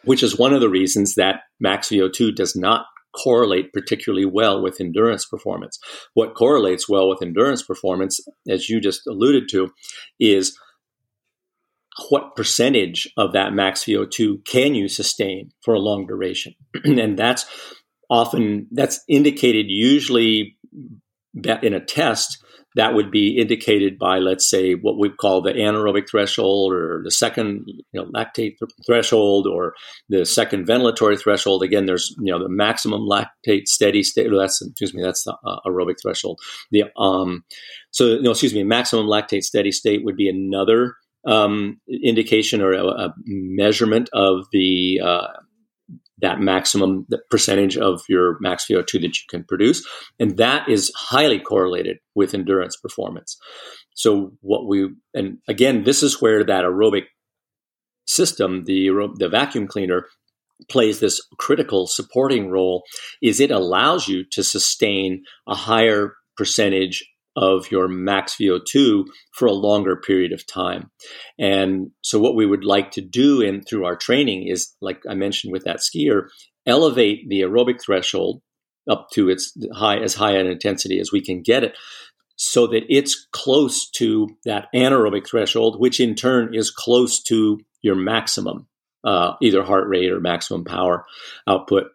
[0.03, 4.79] Which is one of the reasons that max VO2 does not correlate particularly well with
[4.79, 5.79] endurance performance.
[6.13, 9.69] What correlates well with endurance performance, as you just alluded to,
[10.19, 10.57] is
[12.09, 16.53] what percentage of that max VO2 can you sustain for a long duration?
[16.83, 17.45] and that's
[18.09, 20.57] often that's indicated usually
[21.33, 22.43] in a test
[22.75, 27.11] that would be indicated by let's say what we call the anaerobic threshold or the
[27.11, 29.73] second you know, lactate th- threshold or
[30.09, 31.63] the second ventilatory threshold.
[31.63, 35.59] Again there's you know the maximum lactate steady state that's excuse me that's the uh,
[35.65, 36.39] aerobic threshold.
[36.71, 37.43] The um
[37.91, 40.95] so no excuse me maximum lactate steady state would be another
[41.25, 45.27] um, indication or a, a, measurement of the uh,
[46.21, 49.85] that maximum percentage of your max VO2 that you can produce,
[50.19, 53.37] and that is highly correlated with endurance performance.
[53.93, 57.05] So what we and again, this is where that aerobic
[58.05, 60.07] system, the the vacuum cleaner,
[60.69, 62.83] plays this critical supporting role.
[63.21, 67.03] Is it allows you to sustain a higher percentage
[67.35, 70.89] of your max VO2 for a longer period of time.
[71.39, 75.13] And so what we would like to do in through our training is like I
[75.13, 76.27] mentioned with that skier,
[76.65, 78.41] elevate the aerobic threshold
[78.89, 81.77] up to its high as high an intensity as we can get it
[82.35, 87.95] so that it's close to that anaerobic threshold which in turn is close to your
[87.95, 88.67] maximum
[89.03, 91.05] uh, either heart rate or maximum power
[91.47, 91.85] output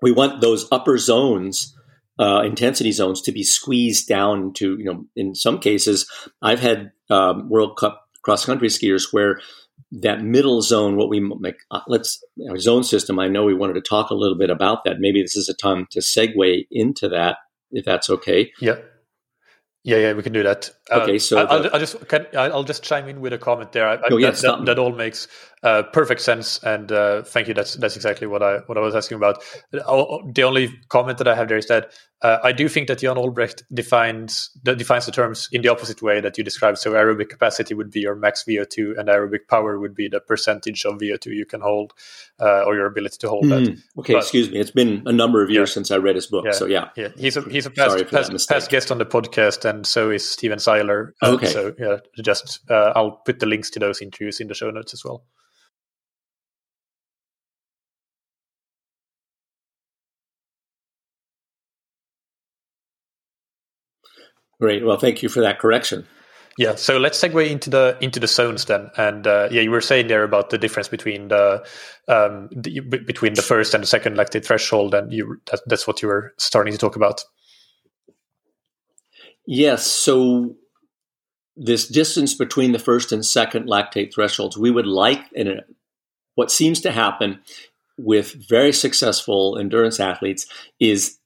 [0.00, 1.76] we want those upper zones
[2.18, 6.08] uh, intensity zones to be squeezed down to, you know, in some cases,
[6.40, 9.40] I've had um, World Cup cross country skiers where
[9.90, 13.18] that middle zone, what we like, uh, let's our zone system.
[13.18, 15.00] I know we wanted to talk a little bit about that.
[15.00, 17.38] Maybe this is a time to segue into that,
[17.72, 18.52] if that's okay.
[18.60, 18.76] Yeah.
[19.84, 20.70] Yeah, yeah, we can do that.
[20.90, 23.88] Okay, uh, so I, will just can, I'll just chime in with a comment there.
[23.88, 25.26] I, oh, yeah, that, that, that, all makes
[25.64, 27.54] uh, perfect sense, and uh, thank you.
[27.54, 29.42] That's that's exactly what I what I was asking about.
[29.72, 32.98] Uh, the only comment that I have there is that uh, I do think that
[32.98, 36.78] Jan Olbrecht defines defines the terms in the opposite way that you described.
[36.78, 40.84] So aerobic capacity would be your max VO2, and aerobic power would be the percentage
[40.84, 41.92] of VO2 you can hold,
[42.40, 43.66] uh, or your ability to hold mm, that.
[43.66, 44.00] Hmm.
[44.00, 44.58] Okay, but, excuse me.
[44.58, 45.74] It's been a number of years yeah.
[45.74, 46.90] since I read his book, yeah, so yeah.
[46.96, 50.28] Yeah, he's a he's a past, past, past, guest on the podcast, and so is
[50.28, 51.14] Stephen Seiler.
[51.22, 54.70] Okay, so yeah, just uh, I'll put the links to those interviews in the show
[54.70, 55.24] notes as well.
[64.60, 64.84] Great.
[64.84, 66.06] Well, thank you for that correction.
[66.58, 69.80] Yeah, so let's segue into the into the zones then, and uh, yeah, you were
[69.80, 71.66] saying there about the difference between the,
[72.08, 76.02] um, the between the first and the second lactate threshold, and you that, that's what
[76.02, 77.24] you were starting to talk about.
[79.46, 79.86] Yes.
[79.86, 80.56] So
[81.56, 85.62] this distance between the first and second lactate thresholds, we would like, and
[86.34, 87.40] what seems to happen
[87.98, 90.46] with very successful endurance athletes
[90.80, 91.18] is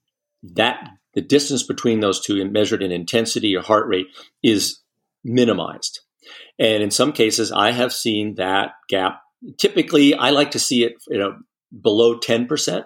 [0.43, 4.09] that the distance between those two measured in intensity or heart rate
[4.43, 4.81] is
[5.25, 6.01] minimized.
[6.59, 9.21] And in some cases, I have seen that gap.
[9.59, 11.39] Typically, I like to see it you know,
[11.81, 12.85] below 10%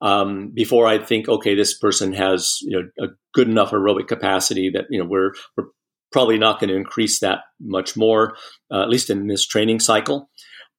[0.00, 4.70] um, before I think, okay, this person has you know, a good enough aerobic capacity
[4.70, 5.68] that you know, we're, we're
[6.12, 8.36] probably not going to increase that much more,
[8.70, 10.30] uh, at least in this training cycle.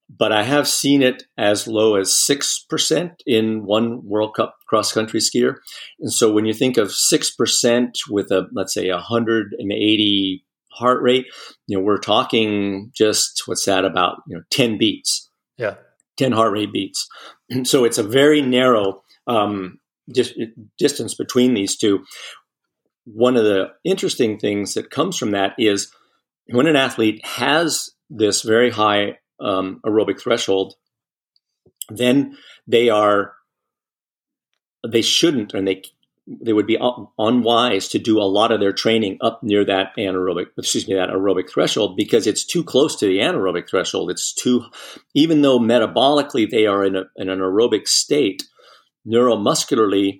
[0.09, 5.19] But I have seen it as low as 6% in one World Cup cross country
[5.19, 5.55] skier.
[5.99, 11.25] And so when you think of 6% with a, let's say, 180 heart rate,
[11.65, 15.29] you know, we're talking just what's that about, you know, 10 beats.
[15.57, 15.75] Yeah.
[16.17, 17.07] 10 heart rate beats.
[17.63, 20.37] so it's a very narrow um, dis-
[20.77, 22.05] distance between these two.
[23.05, 25.91] One of the interesting things that comes from that is
[26.47, 30.75] when an athlete has this very high um, aerobic threshold,
[31.89, 33.33] then they are
[34.87, 35.81] they shouldn't and they
[36.27, 36.77] they would be
[37.17, 41.09] unwise to do a lot of their training up near that anaerobic, excuse me, that
[41.09, 44.11] aerobic threshold because it's too close to the anaerobic threshold.
[44.11, 44.65] It's too,
[45.13, 48.43] even though metabolically they are in, a, in an aerobic state,
[49.07, 50.19] neuromuscularly,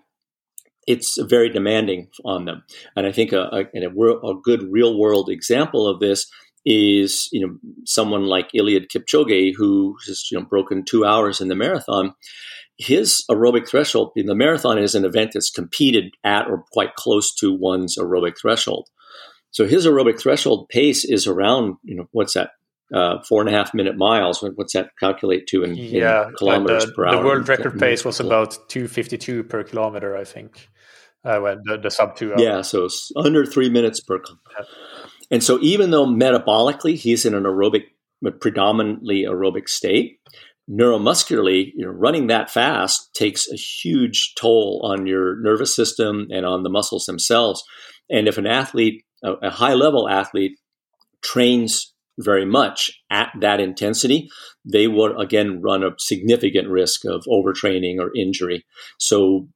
[0.88, 2.64] it's very demanding on them.
[2.96, 6.28] And I think a, a, a, a good real world example of this
[6.66, 11.48] is, you know, someone like Eliud Kipchoge, who has, you know, broken two hours in
[11.48, 12.14] the marathon
[12.78, 17.34] his aerobic threshold in the marathon is an event that's competed at or quite close
[17.36, 18.88] to one's aerobic threshold.
[19.52, 22.52] So his aerobic threshold pace is around, you know, what's that?
[22.94, 24.42] Uh, four and a half minute miles.
[24.56, 27.18] What's that calculate to in, yeah, in kilometers the, per hour?
[27.18, 30.70] The world record pace was about 252 per kilometer, I think,
[31.26, 32.32] uh, when the, the sub two.
[32.32, 32.40] Hour.
[32.40, 34.22] Yeah, so it's under three minutes per.
[34.58, 34.66] Yeah.
[35.32, 37.84] And so even though metabolically he's in an aerobic,
[38.40, 40.20] predominantly aerobic state,
[40.70, 46.46] neuromuscularly, you know, running that fast takes a huge toll on your nervous system and
[46.46, 47.64] on the muscles themselves.
[48.10, 50.58] And if an athlete, a, a high level athlete,
[51.22, 54.30] trains very much at that intensity,
[54.66, 58.66] they will again run a significant risk of overtraining or injury.
[58.98, 59.48] So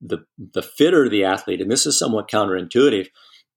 [0.00, 3.08] the the fitter the athlete, and this is somewhat counterintuitive,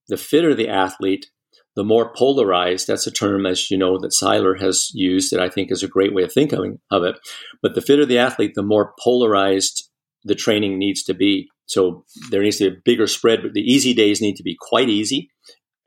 [0.08, 1.28] the fitter the athlete,
[1.76, 5.50] the more polarized, that's a term, as you know, that Seiler has used that I
[5.50, 7.16] think is a great way of thinking of it.
[7.62, 9.90] But the fitter the athlete, the more polarized
[10.24, 11.48] the training needs to be.
[11.66, 14.58] So there needs to be a bigger spread, but the easy days need to be
[14.60, 15.30] quite easy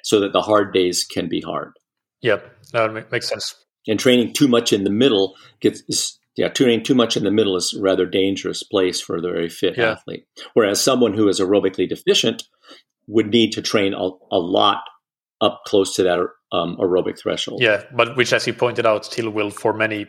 [0.02, 1.72] so that the hard days can be hard.
[2.24, 2.38] Yeah,
[2.72, 3.54] that makes sense.
[3.86, 7.30] And training too much in the middle gets is, yeah, training too much in the
[7.30, 9.90] middle is a rather dangerous place for the very fit yeah.
[9.90, 10.26] athlete.
[10.54, 12.44] Whereas someone who is aerobically deficient
[13.06, 14.78] would need to train a, a lot
[15.42, 16.18] up close to that
[16.50, 17.60] um, aerobic threshold.
[17.60, 20.06] Yeah, but which, as you pointed out, still will for many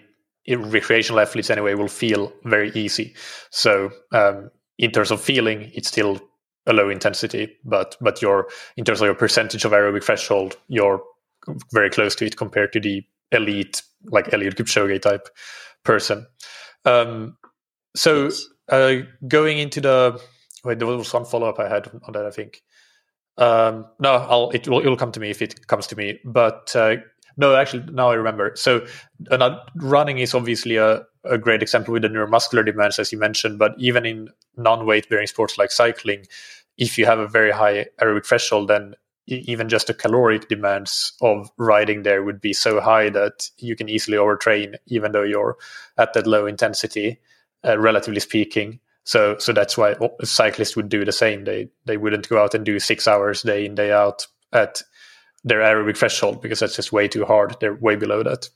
[0.47, 3.13] recreational athletes anyway will feel very easy.
[3.49, 6.21] So um, in terms of feeling, it's still
[6.65, 8.47] a low intensity, but but your
[8.77, 11.03] in terms of your percentage of aerobic threshold, you're
[11.73, 15.27] very close to it compared to the elite, like Eliud Kipchoge type
[15.83, 16.25] person.
[16.85, 17.37] Um,
[17.95, 18.45] so yes.
[18.69, 18.95] uh,
[19.27, 20.21] going into the
[20.63, 22.25] wait, there was one follow up I had on that.
[22.25, 22.61] I think
[23.37, 26.19] um, no, I'll, it will it'll come to me if it comes to me.
[26.23, 26.97] But uh,
[27.37, 28.53] no, actually, now I remember.
[28.55, 28.85] So
[29.29, 33.59] uh, running is obviously a, a great example with the neuromuscular demands, as you mentioned.
[33.59, 36.25] But even in non-weight bearing sports like cycling,
[36.77, 38.95] if you have a very high aerobic threshold, then
[39.27, 43.89] even just the caloric demands of riding there would be so high that you can
[43.89, 45.57] easily overtrain, even though you're
[45.97, 47.19] at that low intensity,
[47.65, 48.79] uh, relatively speaking.
[49.03, 51.43] So so that's why cyclists would do the same.
[51.45, 54.81] They they wouldn't go out and do six hours day in day out at
[55.43, 57.55] their aerobic threshold because that's just way too hard.
[57.59, 58.49] They're way below that.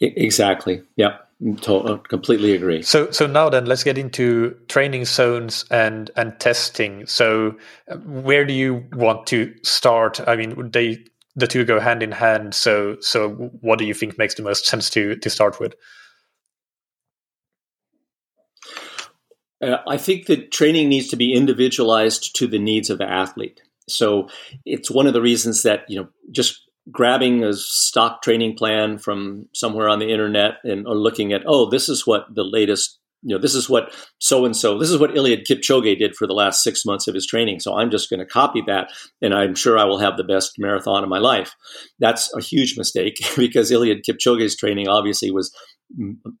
[0.00, 0.82] Exactly.
[0.96, 1.18] Yeah.
[1.62, 2.82] To- completely agree.
[2.82, 7.06] So, so now then, let's get into training zones and and testing.
[7.06, 7.56] So,
[7.90, 10.20] uh, where do you want to start?
[10.28, 10.98] I mean, they
[11.36, 12.54] the two go hand in hand.
[12.54, 13.30] So, so
[13.60, 15.74] what do you think makes the most sense to to start with?
[19.62, 23.62] Uh, I think that training needs to be individualized to the needs of the athlete.
[23.88, 24.28] So
[24.64, 29.46] it's one of the reasons that you know just grabbing a stock training plan from
[29.54, 33.34] somewhere on the internet and or looking at oh this is what the latest you
[33.34, 36.32] know this is what so and so this is what Eliud Kipchoge did for the
[36.32, 39.54] last six months of his training so I'm just going to copy that and I'm
[39.54, 41.54] sure I will have the best marathon of my life
[41.98, 45.54] that's a huge mistake because Eliud Kipchoge's training obviously was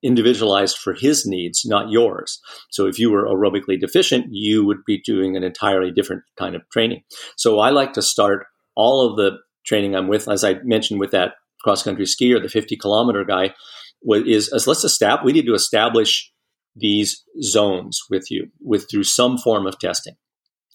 [0.02, 2.40] individualized for his needs, not yours.
[2.70, 6.62] So if you were aerobically deficient, you would be doing an entirely different kind of
[6.70, 7.02] training.
[7.36, 8.46] So I like to start
[8.76, 12.48] all of the training I'm with, as I mentioned with that cross country skier, the
[12.48, 13.54] 50 kilometer guy,
[14.02, 16.32] is as let's establish, we need to establish
[16.76, 20.14] these zones with you with through some form of testing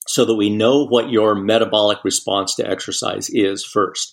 [0.08, 4.12] so that we know what your metabolic response to exercise is first.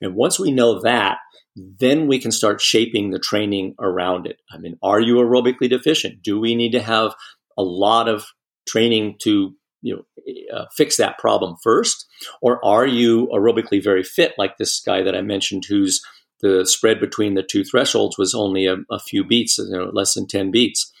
[0.00, 1.18] And once we know that,
[1.56, 4.36] then we can start shaping the training around it.
[4.50, 6.22] I mean, are you aerobically deficient?
[6.22, 7.14] Do we need to have
[7.58, 8.24] a lot of
[8.68, 12.06] training to you know uh, fix that problem first,
[12.40, 16.00] or are you aerobically very fit, like this guy that I mentioned, who's
[16.40, 20.14] the spread between the two thresholds was only a, a few beats, you know, less
[20.14, 20.92] than ten beats.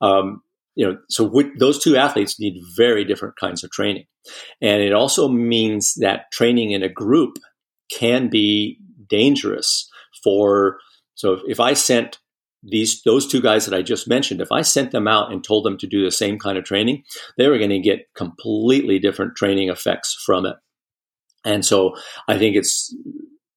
[0.00, 0.42] Um,
[0.76, 4.06] you know, so those two athletes need very different kinds of training,
[4.60, 7.38] and it also means that training in a group
[7.90, 8.78] can be
[9.08, 9.88] dangerous
[10.22, 10.78] for.
[11.14, 12.18] So if I sent
[12.66, 15.64] these those two guys that I just mentioned, if I sent them out and told
[15.64, 17.04] them to do the same kind of training,
[17.36, 20.56] they were going to get completely different training effects from it.
[21.44, 21.94] And so
[22.26, 22.94] I think it's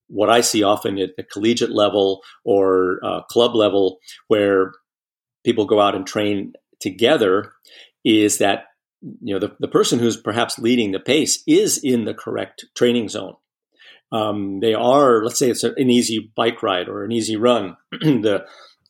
[0.08, 4.72] what I see often at the collegiate level or uh, club level, where
[5.46, 7.54] people go out and train together,
[8.04, 8.66] is that
[9.02, 13.10] you know the, the person who's perhaps leading the pace is in the correct training
[13.10, 13.36] zone.
[14.12, 17.76] Um, they are, let's say, it's an easy bike ride or an easy run.
[17.92, 18.46] the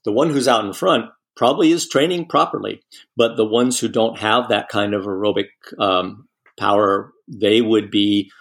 [0.08, 2.82] the one who's out in front probably is training properly,
[3.18, 8.32] but the ones who don't have that kind of aerobic um, power, they would be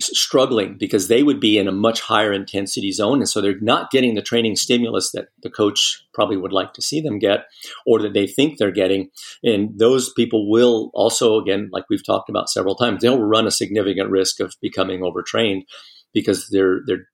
[0.00, 3.18] struggling because they would be in a much higher intensity zone.
[3.18, 6.82] And so they're not getting the training stimulus that the coach probably would like to
[6.82, 7.44] see them get
[7.86, 9.10] or that they think they're getting.
[9.44, 13.52] And those people will also, again, like we've talked about several times, they'll run a
[13.52, 15.66] significant risk of becoming overtrained
[16.12, 17.06] because they're, they're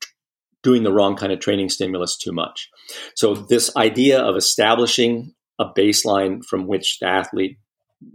[0.62, 2.68] doing the wrong kind of training stimulus too much.
[3.14, 7.58] So, this idea of establishing a baseline from which the athlete,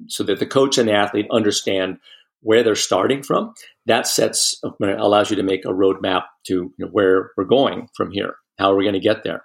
[0.08, 1.98] so that the coach and the athlete understand
[2.42, 3.54] where they're starting from,
[3.86, 8.12] that sets allows you to make a roadmap to you know, where we're going from
[8.12, 8.36] here.
[8.58, 9.44] How are we going to get there?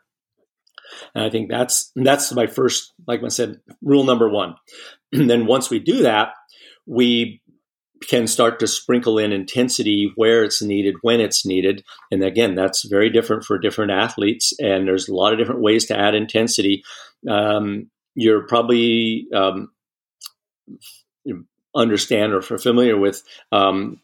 [1.14, 4.57] And I think that's that's my first, like I said, rule number one.
[5.12, 6.32] And then once we do that,
[6.86, 7.40] we
[8.09, 11.84] can start to sprinkle in intensity where it's needed, when it's needed.
[12.11, 14.55] And again, that's very different for different athletes.
[14.59, 16.82] And there's a lot of different ways to add intensity.
[17.28, 19.70] Um, you're probably um,
[21.74, 23.22] understand or familiar with
[23.53, 24.01] um,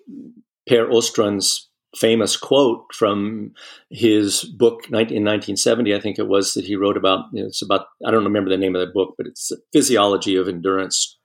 [0.69, 3.53] Per Åstrand's famous quote from
[3.91, 7.25] his book in 1970, I think it was, that he wrote about.
[7.33, 10.37] You know, it's about, I don't remember the name of the book, but it's Physiology
[10.37, 11.19] of Endurance.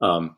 [0.00, 0.36] Um,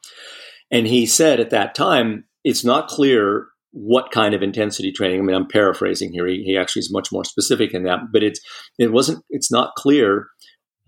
[0.70, 5.20] and he said at that time, it's not clear what kind of intensity training.
[5.20, 6.26] I mean, I'm paraphrasing here.
[6.26, 8.40] He, he actually is much more specific in that, but it's
[8.78, 9.24] it wasn't.
[9.30, 10.28] It's not clear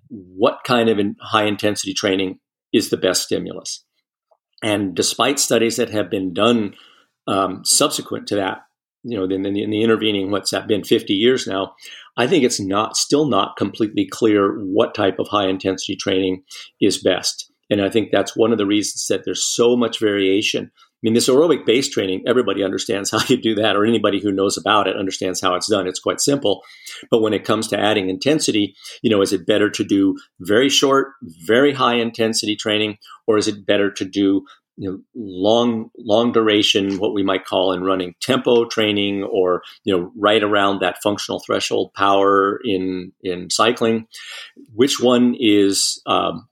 [0.09, 2.39] what kind of in high intensity training
[2.73, 3.85] is the best stimulus.
[4.63, 6.75] And despite studies that have been done
[7.27, 8.63] um, subsequent to that,
[9.05, 11.75] you know, in, the, in the intervening, what's that been 50 years now,
[12.17, 16.43] I think it's not still not completely clear what type of high intensity training
[16.81, 17.48] is best.
[17.71, 20.71] And I think that's one of the reasons that there's so much variation.
[20.75, 24.33] I mean, this aerobic base training, everybody understands how you do that, or anybody who
[24.33, 25.87] knows about it understands how it's done.
[25.87, 26.63] It's quite simple.
[27.11, 30.69] But when it comes to adding intensity, you know, is it better to do very
[30.69, 31.13] short,
[31.47, 34.45] very high intensity training, or is it better to do
[34.79, 39.97] you know, long long duration, what we might call in running tempo training, or you
[39.97, 44.07] know, right around that functional threshold power in in cycling.
[44.73, 46.48] Which one is um,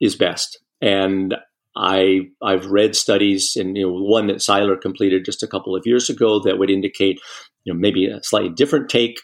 [0.00, 0.58] is best.
[0.80, 1.34] And
[1.76, 5.86] I I've read studies, and you know, one that Seiler completed just a couple of
[5.86, 7.20] years ago that would indicate,
[7.64, 9.20] you know, maybe a slightly different take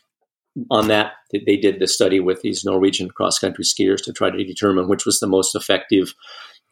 [0.70, 1.12] on that.
[1.32, 5.04] They did the study with these Norwegian cross country skiers to try to determine which
[5.04, 6.14] was the most effective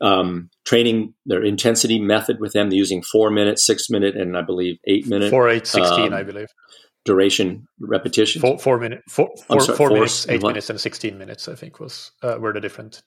[0.01, 2.71] um, training their intensity method with them.
[2.71, 5.31] They're using four minute, six minute, and I believe eight minute.
[5.31, 6.49] Four, eight, 16, um, I believe.
[7.05, 8.41] Duration repetition.
[8.41, 11.49] Four, four minute, four, four, sorry, four, four minutes, eight minutes, and sixteen minutes.
[11.49, 13.03] I think was uh, were the different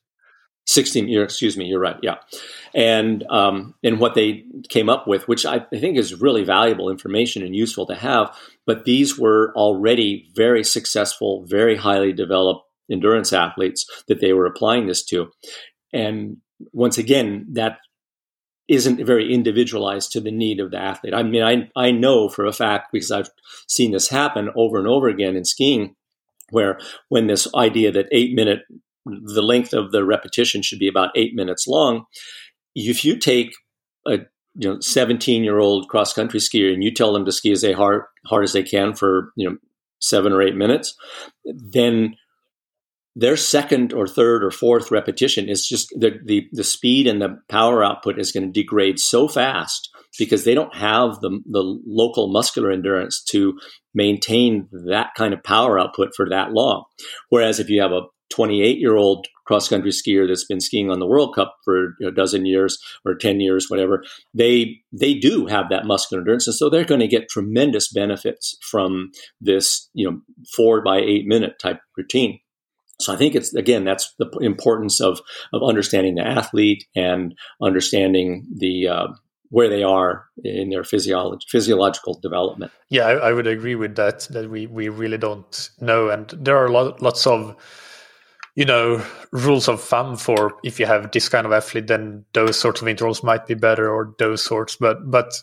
[0.65, 2.15] 16 year excuse me you're right yeah.
[2.73, 6.89] And um, and what they came up with which I, I, think is really valuable
[6.89, 8.35] information and useful to have
[8.65, 14.87] but these were already very successful very highly developed endurance athletes that they were applying
[14.87, 15.31] this to.
[15.93, 16.37] And
[16.73, 17.77] once again that
[18.67, 21.13] isn't very individualized to the need of the athlete.
[21.13, 23.29] I mean i, I know for a fact because i've
[23.67, 25.95] seen this happen over and over again in skiing
[26.49, 26.79] where
[27.09, 28.61] when this idea that eight minute
[29.05, 32.05] the length of the repetition should be about eight minutes long.
[32.75, 33.53] If you take
[34.07, 34.19] a
[34.57, 37.63] you know 17 year old cross country skier and you tell them to ski as
[37.63, 39.57] hard hard as they can for you know
[39.99, 40.95] seven or eight minutes,
[41.45, 42.15] then
[43.15, 47.39] their second or third or fourth repetition is just the, the, the speed and the
[47.47, 52.27] power output is going to degrade so fast because they don't have the, the local
[52.27, 53.57] muscular endurance to
[53.93, 56.83] maintain that kind of power output for that long.
[57.29, 60.99] Whereas if you have a 28 year old cross country skier that's been skiing on
[60.99, 64.03] the World Cup for a dozen years or 10 years, whatever,
[64.33, 68.57] they they do have that muscular endurance, and so they're going to get tremendous benefits
[68.61, 70.19] from this, you know,
[70.55, 72.39] four by eight minute type routine.
[72.99, 75.19] So I think it's again that's the importance of
[75.53, 79.07] of understanding the athlete and understanding the uh,
[79.49, 82.71] where they are in their physiology, physiological development.
[82.89, 84.27] Yeah, I, I, would agree with that.
[84.31, 87.55] That we we really don't know, and there are lot, lots of
[88.55, 92.57] you know rules of thumb for if you have this kind of athlete, then those
[92.57, 94.77] sorts of intervals might be better, or those sorts.
[94.77, 95.41] But but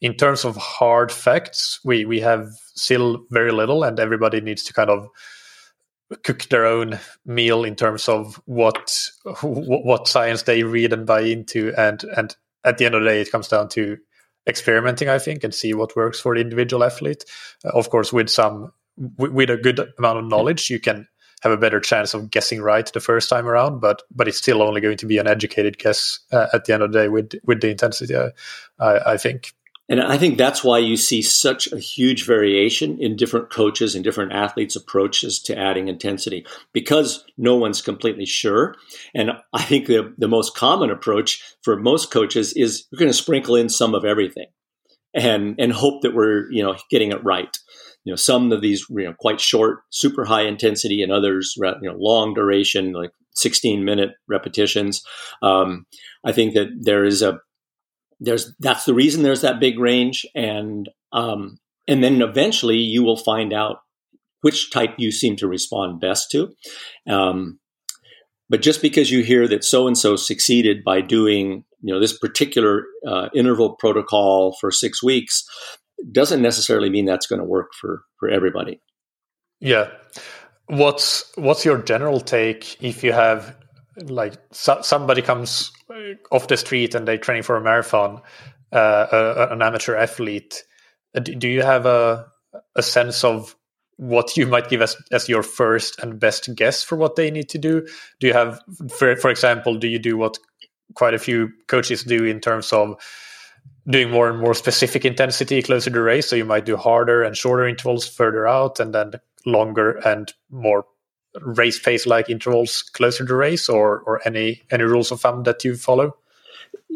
[0.00, 4.72] in terms of hard facts, we we have still very little, and everybody needs to
[4.72, 5.08] kind of
[6.24, 8.96] cook their own meal in terms of what
[9.42, 13.20] what science they read and buy into and and at the end of the day
[13.20, 13.98] it comes down to
[14.48, 17.24] experimenting i think and see what works for the individual athlete
[17.64, 18.72] uh, of course with some
[19.18, 21.06] with a good amount of knowledge you can
[21.42, 24.62] have a better chance of guessing right the first time around but but it's still
[24.62, 27.32] only going to be an educated guess uh, at the end of the day with
[27.44, 28.30] with the intensity uh,
[28.80, 29.54] I, I think
[29.88, 34.04] and I think that's why you see such a huge variation in different coaches and
[34.04, 38.74] different athletes' approaches to adding intensity because no one's completely sure.
[39.14, 43.16] And I think the, the most common approach for most coaches is we're going to
[43.16, 44.48] sprinkle in some of everything
[45.14, 47.56] and, and hope that we're, you know, getting it right.
[48.04, 51.74] You know, some of these, you know, quite short, super high intensity and others, you
[51.82, 55.02] know, long duration, like 16 minute repetitions.
[55.42, 55.86] Um,
[56.24, 57.40] I think that there is a
[58.20, 63.16] there's that's the reason there's that big range, and um, and then eventually you will
[63.16, 63.78] find out
[64.40, 66.52] which type you seem to respond best to.
[67.08, 67.58] Um,
[68.48, 72.16] but just because you hear that so and so succeeded by doing you know this
[72.16, 75.44] particular uh, interval protocol for six weeks
[76.12, 78.80] doesn't necessarily mean that's going to work for for everybody.
[79.60, 79.90] Yeah.
[80.66, 83.56] What's what's your general take if you have
[84.04, 85.72] like so, somebody comes
[86.30, 88.20] off the street and they train for a marathon,
[88.72, 90.62] uh, a, an amateur athlete,
[91.16, 92.26] uh, do you have a
[92.76, 93.56] a sense of
[93.96, 97.48] what you might give as, as your first and best guess for what they need
[97.48, 97.86] to do?
[98.20, 98.60] Do you have,
[98.96, 100.38] for, for example, do you do what
[100.94, 102.94] quite a few coaches do in terms of
[103.88, 106.28] doing more and more specific intensity closer to the race?
[106.28, 109.12] So you might do harder and shorter intervals further out and then
[109.46, 110.84] longer and more
[111.40, 115.62] race pace like intervals closer to race or or any any rules of thumb that
[115.64, 116.16] you follow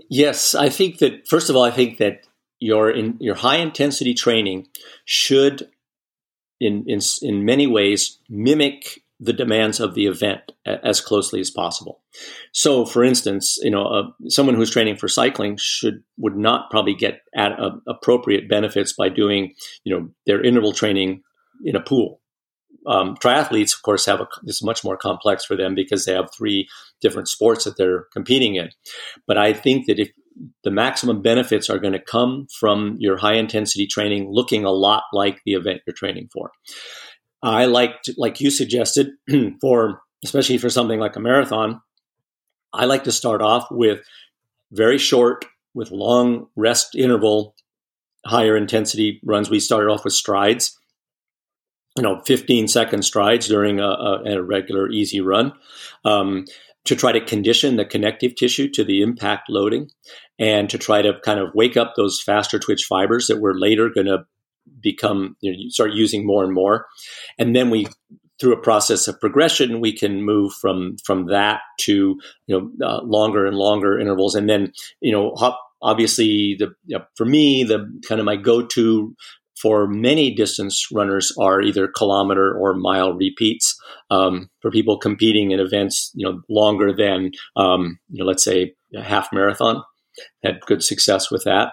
[0.09, 2.27] yes i think that first of all i think that
[2.59, 4.67] your in your high intensity training
[5.05, 5.69] should
[6.61, 12.03] in in in many ways mimic the demands of the event as closely as possible.
[12.53, 16.95] So, for instance, you know, uh, someone who's training for cycling should would not probably
[16.95, 19.55] get at, uh, appropriate benefits by doing,
[19.85, 21.23] you know, their interval training
[21.65, 22.21] in a pool
[22.87, 26.31] um, triathletes, of course, have a, it's much more complex for them because they have
[26.37, 26.69] three
[27.01, 28.71] different sports that they're competing in.
[29.27, 30.11] But I think that if
[30.65, 35.05] the maximum benefits are going to come from your high intensity training looking a lot
[35.13, 36.51] like the event you're training for.
[37.43, 39.11] I like, to, like you suggested,
[39.61, 41.81] for especially for something like a marathon,
[42.73, 44.01] I like to start off with
[44.71, 45.45] very short,
[45.75, 47.55] with long rest interval,
[48.25, 49.51] higher intensity runs.
[49.51, 50.79] We started off with strides
[51.97, 55.53] you know 15 second strides during a, a, a regular easy run
[56.05, 56.45] um,
[56.85, 59.91] to try to condition the connective tissue to the impact loading
[60.39, 63.89] and to try to kind of wake up those faster twitch fibers that we're later
[63.89, 64.25] going to
[64.81, 66.87] become you know, start using more and more
[67.39, 67.87] and then we
[68.41, 73.03] through a process of progression we can move from from that to you know uh,
[73.03, 75.35] longer and longer intervals and then you know
[75.81, 79.15] obviously the you know, for me the kind of my go-to
[79.63, 83.81] for many distance runners are either kilometer or mile repeats.
[84.11, 88.75] Um, for people competing in events, you know, longer than, um, you know, let's say
[88.95, 89.83] a half marathon,
[90.43, 91.73] had good success with that.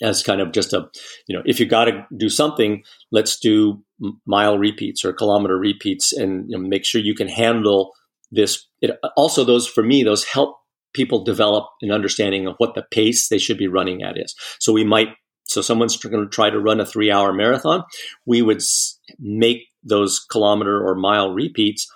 [0.00, 0.88] As kind of just a,
[1.26, 3.82] you know, if you got to do something, let's do
[4.26, 7.92] mile repeats or kilometer repeats, and you know, make sure you can handle
[8.30, 8.66] this.
[8.80, 10.56] It, also, those for me, those help
[10.94, 14.34] people develop an understanding of what the pace they should be running at is.
[14.60, 15.08] So we might
[15.48, 17.82] so someone's going to try to run a three hour marathon,
[18.26, 18.62] we would
[19.18, 21.90] make those kilometer or mile repeats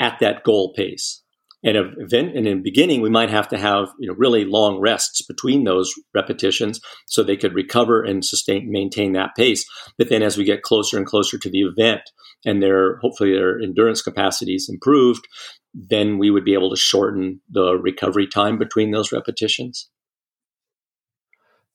[0.00, 1.22] at that goal pace.
[1.64, 4.78] And event and in the beginning, we might have to have you know really long
[4.78, 9.64] rests between those repetitions so they could recover and sustain maintain that pace.
[9.96, 12.02] But then as we get closer and closer to the event
[12.44, 15.26] and their hopefully their endurance capacities improved,
[15.74, 19.90] then we would be able to shorten the recovery time between those repetitions.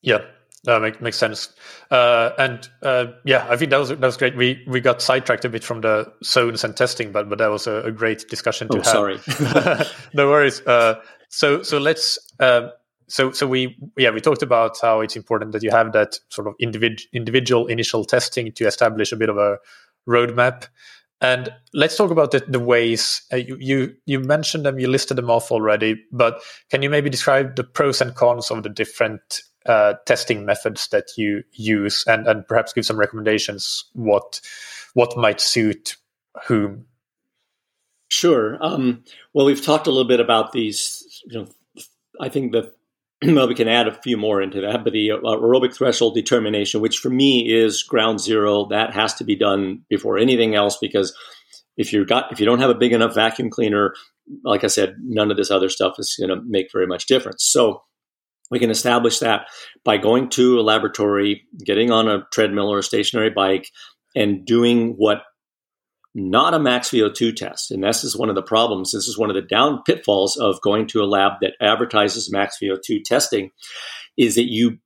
[0.02, 0.22] Yeah,
[0.64, 1.50] that make, makes sense.
[1.92, 4.36] Uh, and uh, yeah, I think that was that was great.
[4.36, 7.68] We we got sidetracked a bit from the zones and testing, but but that was
[7.68, 8.86] a, a great discussion to oh, have.
[8.86, 10.62] Sorry, no worries.
[10.62, 12.18] Uh, so so let's.
[12.40, 12.72] Um,
[13.10, 16.48] so so we yeah we talked about how it's important that you have that sort
[16.48, 19.58] of individ- individual initial testing to establish a bit of a
[20.08, 20.68] roadmap.
[21.20, 25.18] And let's talk about the, the ways uh, you, you you mentioned them, you listed
[25.18, 26.02] them off already.
[26.12, 30.88] But can you maybe describe the pros and cons of the different uh, testing methods
[30.90, 34.42] that you use, and and perhaps give some recommendations what
[34.94, 35.98] what might suit
[36.48, 36.86] whom?
[38.10, 38.58] Sure.
[38.62, 39.04] Um,
[39.34, 41.22] well, we've talked a little bit about these.
[41.26, 41.48] You know,
[42.20, 42.74] I think that
[43.24, 46.82] well, we can add a few more into that, but the uh, aerobic threshold determination,
[46.82, 51.16] which for me is ground zero, that has to be done before anything else because
[51.78, 53.94] if you got if you don't have a big enough vacuum cleaner,
[54.44, 57.44] like I said, none of this other stuff is going to make very much difference.
[57.44, 57.84] So
[58.54, 59.48] we can establish that
[59.84, 63.68] by going to a laboratory, getting on a treadmill or a stationary bike,
[64.16, 65.24] and doing what
[66.14, 67.72] not a max VO2 test.
[67.72, 68.92] And this is one of the problems.
[68.92, 72.58] This is one of the down pitfalls of going to a lab that advertises max
[72.62, 73.50] VO2 testing
[74.18, 74.78] is that you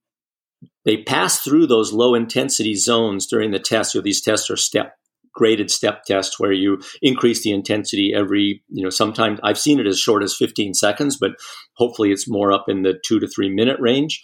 [0.85, 3.91] they pass through those low intensity zones during the test.
[3.91, 4.93] So these tests are step
[5.37, 9.87] graded step tests where you increase the intensity every, you know, sometimes I've seen it
[9.87, 11.31] as short as 15 seconds, but
[11.75, 14.19] hopefully it's more up in the two to three minute range.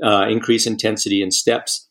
[0.00, 1.88] Uh, increase intensity in steps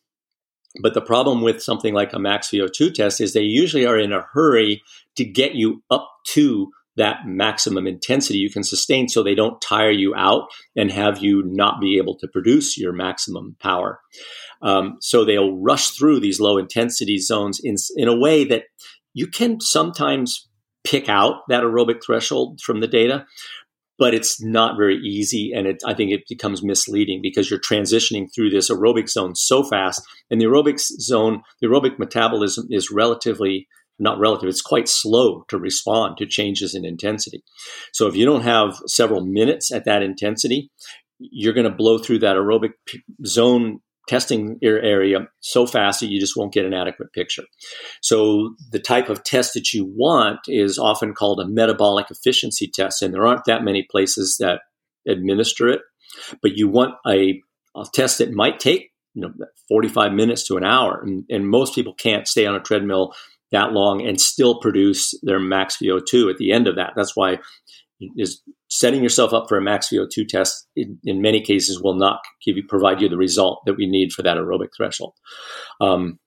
[0.82, 4.14] but the problem with something like a max VO2 test is they usually are in
[4.14, 4.82] a hurry
[5.16, 9.92] to get you up to that maximum intensity you can sustain so they don't tire
[9.92, 14.00] you out and have you not be able to produce your maximum power.
[14.62, 18.64] Um, so they'll rush through these low intensity zones in, in a way that
[19.14, 20.48] you can sometimes
[20.84, 23.26] pick out that aerobic threshold from the data,
[24.00, 25.52] but it's not very easy.
[25.54, 29.64] And it, I think it becomes misleading because you're transitioning through this aerobic zone so
[29.64, 30.02] fast.
[30.30, 33.68] And the aerobic zone, the aerobic metabolism is relatively
[34.00, 37.44] not relative, it's quite slow to respond to changes in intensity.
[37.94, 40.70] So if you don't have several minutes at that intensity,
[41.20, 42.74] you're going to blow through that aerobic
[43.26, 47.44] zone testing your area so fast that you just won't get an adequate picture.
[48.02, 53.02] So the type of test that you want is often called a metabolic efficiency test,
[53.02, 54.62] and there aren't that many places that
[55.08, 55.82] administer it.
[56.42, 57.42] But you want a,
[57.76, 59.34] a test that might take you know
[59.68, 63.14] 45 minutes to an hour, and, and most people can't stay on a treadmill
[63.52, 66.94] that long and still produce their max VO2 at the end of that.
[66.96, 67.40] That's why
[68.16, 72.20] is setting yourself up for a max VO2 test in, in, many cases will not
[72.46, 75.14] give you provide you the result that we need for that aerobic threshold.
[75.80, 76.20] Um,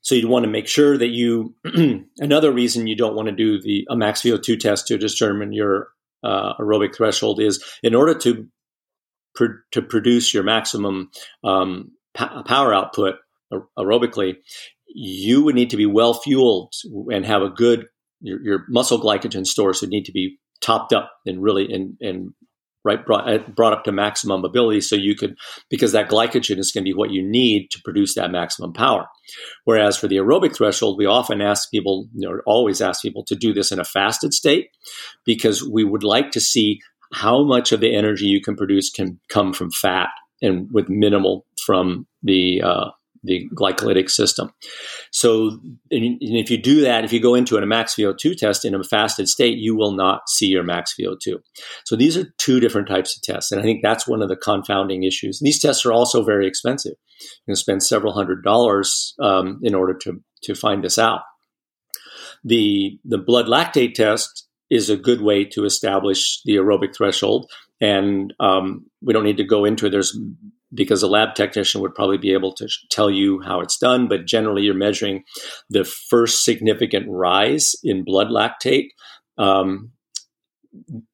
[0.00, 1.54] so you'd want to make sure that you.
[2.18, 5.88] another reason you don't want to do the a max VO2 test to determine your
[6.24, 8.48] uh, aerobic threshold is in order to
[9.34, 11.10] pr- to produce your maximum
[11.44, 13.16] um, power output
[13.78, 14.36] aerobically,
[14.86, 16.72] you would need to be well fueled
[17.12, 17.86] and have a good
[18.20, 22.32] your, your muscle glycogen stores would need to be topped up and really and and
[22.84, 25.36] right brought uh, brought up to maximum ability so you could
[25.68, 29.06] because that glycogen is going to be what you need to produce that maximum power.
[29.64, 33.52] Whereas for the aerobic threshold we often ask people know always ask people to do
[33.52, 34.68] this in a fasted state
[35.24, 36.80] because we would like to see
[37.12, 40.08] how much of the energy you can produce can come from fat
[40.40, 42.90] and with minimal from the uh,
[43.22, 44.52] the glycolytic system.
[45.10, 45.58] So,
[45.90, 49.28] if you do that, if you go into a max VO2 test in a fasted
[49.28, 51.36] state, you will not see your max VO2.
[51.84, 53.52] So, these are two different types of tests.
[53.52, 55.40] And I think that's one of the confounding issues.
[55.40, 56.94] these tests are also very expensive.
[57.20, 61.20] You can spend several hundred dollars um, in order to, to find this out.
[62.42, 67.50] The, the blood lactate test is a good way to establish the aerobic threshold.
[67.80, 69.90] And um, we don't need to go into it.
[69.90, 70.16] There's
[70.72, 74.26] because a lab technician would probably be able to tell you how it's done, but
[74.26, 75.24] generally you're measuring
[75.68, 78.88] the first significant rise in blood lactate
[79.38, 79.90] um,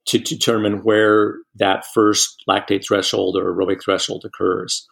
[0.06, 4.86] to determine where that first lactate threshold or aerobic threshold occurs.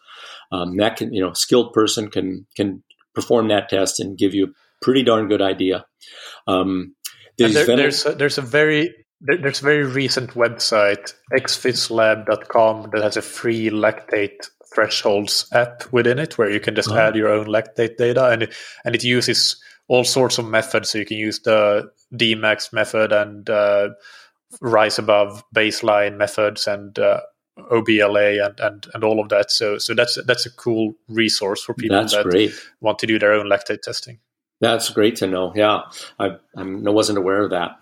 [0.51, 2.83] Um, that can, you know, skilled person can can
[3.13, 4.49] perform that test and give you a
[4.81, 5.85] pretty darn good idea.
[6.47, 6.95] Um,
[7.37, 13.21] there, there's a, there's a very there's a very recent website, exphyslab.com, that has a
[13.21, 16.97] free lactate thresholds app within it where you can just oh.
[16.97, 18.53] add your own lactate data and it,
[18.83, 19.55] and it uses
[19.87, 23.89] all sorts of methods so you can use the dmax method and uh,
[24.61, 27.21] rise above baseline methods and uh,
[27.71, 31.73] obla and, and and all of that so so that's that's a cool resource for
[31.73, 32.51] people that's that great.
[32.81, 34.19] want to do their own lactate testing
[34.61, 35.51] that's great to know.
[35.55, 35.81] Yeah,
[36.19, 37.77] I, I wasn't aware of that.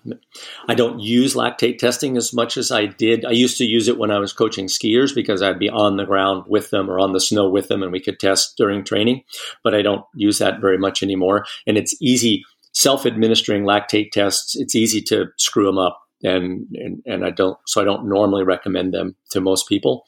[0.68, 3.26] I don't use lactate testing as much as I did.
[3.26, 6.06] I used to use it when I was coaching skiers because I'd be on the
[6.06, 9.24] ground with them or on the snow with them, and we could test during training.
[9.64, 11.46] But I don't use that very much anymore.
[11.68, 12.44] And it's easy
[12.74, 14.56] self-administering lactate tests.
[14.56, 18.44] It's easy to screw them up and, and, and I don't, so I don't normally
[18.44, 20.06] recommend them to most people.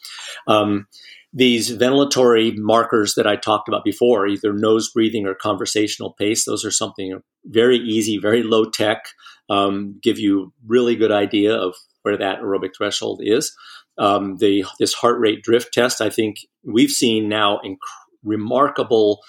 [0.48, 0.88] Um,
[1.36, 6.64] these ventilatory markers that I talked about before, either nose breathing or conversational pace, those
[6.64, 9.04] are something very easy, very low tech,
[9.50, 13.54] um, give you really good idea of where that aerobic threshold is.
[13.98, 17.78] Um, the this heart rate drift test, I think we've seen now inc-
[18.24, 19.20] remarkable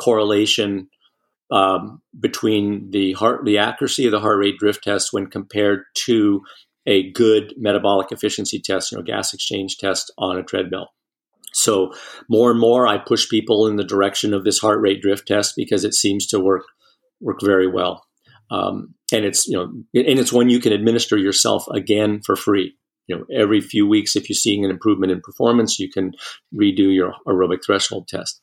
[0.00, 0.88] correlation
[1.50, 6.42] um, between the heart the accuracy of the heart rate drift test when compared to
[6.86, 10.90] a good metabolic efficiency test, you know, gas exchange test on a treadmill.
[11.56, 11.92] So
[12.28, 15.54] more and more, I push people in the direction of this heart rate drift test
[15.56, 16.64] because it seems to work
[17.20, 18.04] work very well.
[18.50, 22.76] Um, and it's you know, and it's one you can administer yourself again for free.
[23.06, 26.12] You know, every few weeks, if you're seeing an improvement in performance, you can
[26.54, 28.40] redo your aerobic threshold test.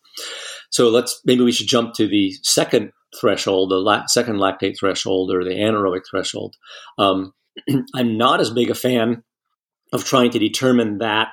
[0.70, 5.32] So let's maybe we should jump to the second threshold, the la- second lactate threshold,
[5.32, 6.56] or the anaerobic threshold.
[6.98, 7.34] Um,
[7.96, 9.24] I'm not as big a fan
[9.92, 11.30] of trying to determine that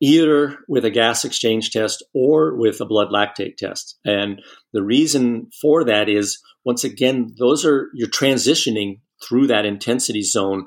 [0.00, 3.98] either with a gas exchange test or with a blood lactate test.
[4.04, 4.40] And
[4.72, 10.66] the reason for that is, once again, those are you're transitioning through that intensity zone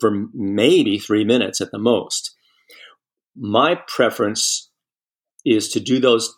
[0.00, 2.34] for maybe three minutes at the most.
[3.36, 4.70] My preference
[5.44, 6.34] is to do those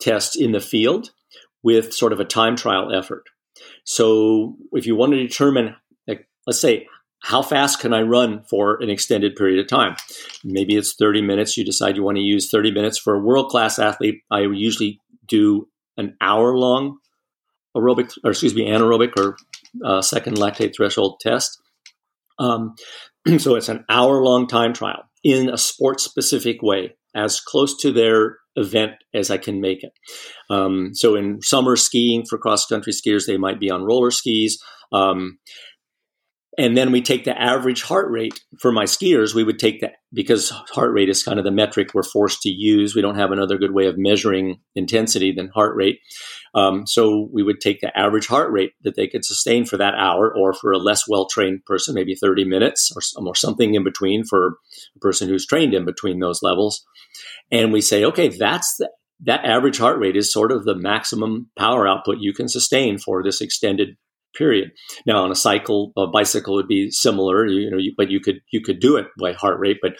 [0.00, 1.10] tests in the field
[1.62, 3.24] with sort of a time trial effort.
[3.84, 5.76] So if you want to determine,
[6.06, 6.86] like, let's say,
[7.22, 9.96] how fast can I run for an extended period of time?
[10.42, 11.56] Maybe it's 30 minutes.
[11.56, 12.98] You decide you want to use 30 minutes.
[12.98, 16.98] For a world class athlete, I usually do an hour long
[17.76, 19.36] aerobic, or excuse me, anaerobic or
[19.84, 21.60] uh, second lactate threshold test.
[22.38, 22.74] Um,
[23.38, 27.92] so it's an hour long time trial in a sport specific way, as close to
[27.92, 29.92] their event as I can make it.
[30.48, 34.58] Um, so in summer skiing for cross country skiers, they might be on roller skis.
[34.92, 35.38] Um,
[36.60, 39.34] and then we take the average heart rate for my skiers.
[39.34, 42.50] We would take that because heart rate is kind of the metric we're forced to
[42.50, 42.94] use.
[42.94, 46.00] We don't have another good way of measuring intensity than heart rate.
[46.54, 49.94] Um, so we would take the average heart rate that they could sustain for that
[49.94, 53.82] hour, or for a less well trained person, maybe 30 minutes or, or something in
[53.82, 54.58] between for
[54.94, 56.84] a person who's trained in between those levels.
[57.50, 58.90] And we say, okay, that's the,
[59.24, 63.22] that average heart rate is sort of the maximum power output you can sustain for
[63.22, 63.96] this extended
[64.34, 64.70] period.
[65.06, 68.40] Now, on a cycle, a bicycle would be similar, you know, you, but you could
[68.50, 69.78] you could do it by heart rate.
[69.82, 69.92] But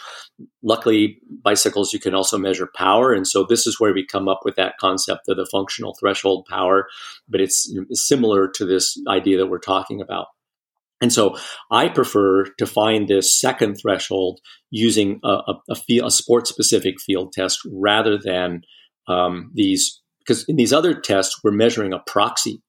[0.62, 4.40] luckily, bicycles you can also measure power, and so this is where we come up
[4.44, 6.88] with that concept of the functional threshold power.
[7.28, 10.26] But it's, similar to this idea that we're talking about.
[11.00, 11.36] And so
[11.70, 14.40] I prefer to find this second threshold
[14.70, 18.62] using a, a, a, field, a sport specific field test rather than
[19.08, 22.62] um, these, because in these other tests, we're measuring a proxy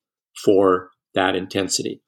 [0.43, 2.01] for that intensity.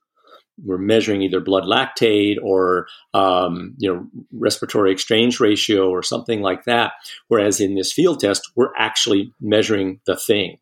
[0.64, 6.66] We're measuring either blood lactate or um, you know respiratory exchange ratio or something like
[6.66, 6.94] that.
[7.28, 10.60] Whereas in this field test, we're actually measuring the thing,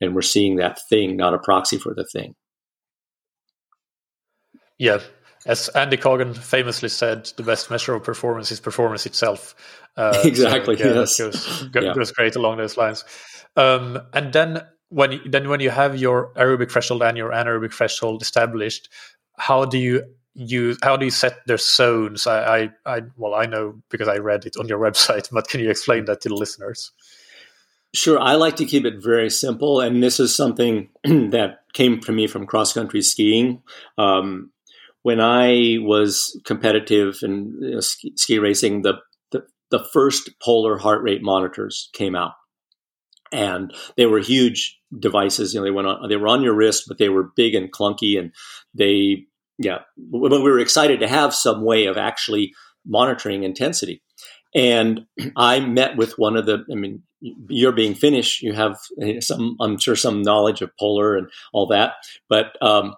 [0.00, 2.34] and we're seeing that thing, not a proxy for the thing.
[4.78, 4.98] Yeah,
[5.46, 9.54] as Andy Coggan famously said, the best measure of performance is performance itself.
[9.96, 10.76] Uh, exactly.
[10.76, 11.18] So, yeah, yes.
[11.18, 12.14] Goes, goes, yeah.
[12.14, 13.04] great along those lines.
[13.56, 18.22] Um, and then when then when you have your aerobic threshold and your anaerobic threshold
[18.22, 18.88] established,
[19.38, 20.04] how do you
[20.34, 22.26] use how do you set their zones?
[22.26, 25.60] I, I, I well I know because I read it on your website, but can
[25.60, 26.92] you explain that to the listeners?
[27.92, 32.12] Sure, I like to keep it very simple, and this is something that came to
[32.12, 33.62] me from cross country skiing.
[33.98, 34.52] Um,
[35.02, 38.94] when I was competitive in you know, ski, ski, racing, the,
[39.32, 42.34] the the first polar heart rate monitors came out,
[43.32, 45.54] and they were huge devices.
[45.54, 47.72] You know, they went on, they were on your wrist, but they were big and
[47.72, 48.32] clunky, and
[48.74, 49.26] they,
[49.58, 49.80] yeah.
[49.96, 52.52] But we were excited to have some way of actually
[52.86, 54.02] monitoring intensity.
[54.54, 56.64] And I met with one of the.
[56.70, 58.42] I mean, you're being Finnish.
[58.42, 58.78] You have
[59.20, 61.94] some, I'm sure, some knowledge of polar and all that.
[62.28, 62.94] But um,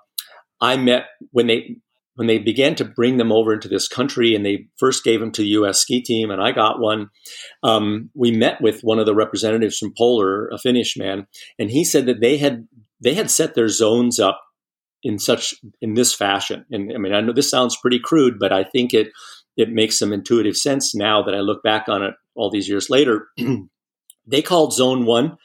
[0.61, 1.77] I met when they
[2.15, 5.33] when they began to bring them over into this country and they first gave them
[5.33, 5.81] to the U.S.
[5.81, 7.09] ski team, and I got one,
[7.63, 11.27] um, we met with one of the representatives from Polar, a Finnish man,
[11.59, 12.67] and he said that they had
[13.01, 14.41] they had set their zones up
[15.03, 16.65] in such in this fashion.
[16.71, 19.09] And I mean, I know this sounds pretty crude, but I think it
[19.57, 22.89] it makes some intuitive sense now that I look back on it all these years
[22.89, 23.29] later.
[24.27, 25.37] they called zone one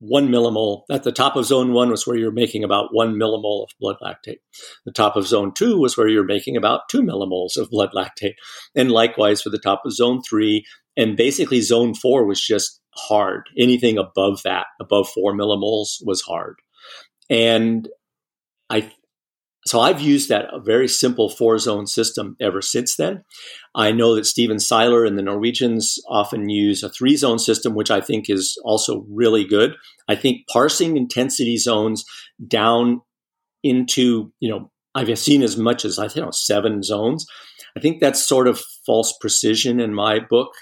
[0.00, 0.82] one millimole.
[0.90, 3.96] At the top of zone one was where you're making about one millimole of blood
[4.02, 4.38] lactate.
[4.84, 8.34] The top of zone two was where you're making about two millimoles of blood lactate.
[8.74, 10.64] And likewise for the top of zone three.
[10.96, 13.48] And basically zone four was just hard.
[13.56, 16.56] Anything above that, above four millimoles was hard.
[17.28, 17.88] And
[18.68, 18.90] I
[19.66, 23.24] so I've used that very simple four zone system ever since then.
[23.74, 27.90] I know that Stephen Seiler and the Norwegians often use a three zone system, which
[27.90, 29.74] I think is also really good.
[30.08, 32.04] I think parsing intensity zones
[32.46, 33.02] down
[33.62, 37.26] into, you know, I've seen as much as I think know, seven zones.
[37.76, 40.52] I think that's sort of false precision in my book.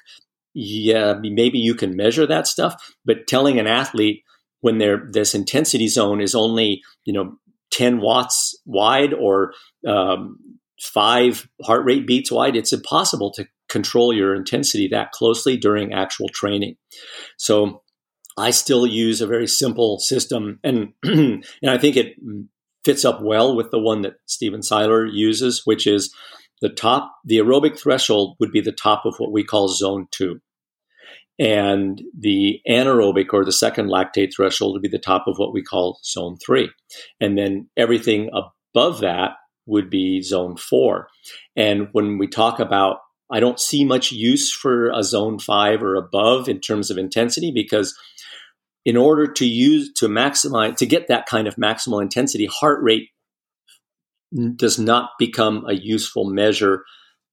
[0.55, 4.23] Yeah, maybe you can measure that stuff, but telling an athlete
[4.61, 7.37] when their this intensity zone is only you know
[7.71, 9.53] 10 watts wide or
[9.87, 10.39] um,
[10.81, 16.29] five heart rate beats wide, it's impossible to control your intensity that closely during actual
[16.29, 16.77] training.
[17.37, 17.83] So
[18.39, 22.15] I still use a very simple system, and and I think it
[22.85, 26.15] fits up well with the one that Stephen Seiler uses, which is
[26.61, 27.13] the top.
[27.25, 30.41] The aerobic threshold would be the top of what we call zone two.
[31.39, 35.63] And the anaerobic or the second lactate threshold would be the top of what we
[35.63, 36.71] call zone three.
[37.21, 39.33] And then everything above that
[39.67, 41.09] would be zone four.
[41.55, 42.99] And when we talk about,
[43.31, 47.53] I don't see much use for a zone five or above in terms of intensity
[47.55, 47.97] because
[48.85, 53.11] in order to use to maximize to get that kind of maximal intensity, heart rate
[54.57, 56.85] does not become a useful measure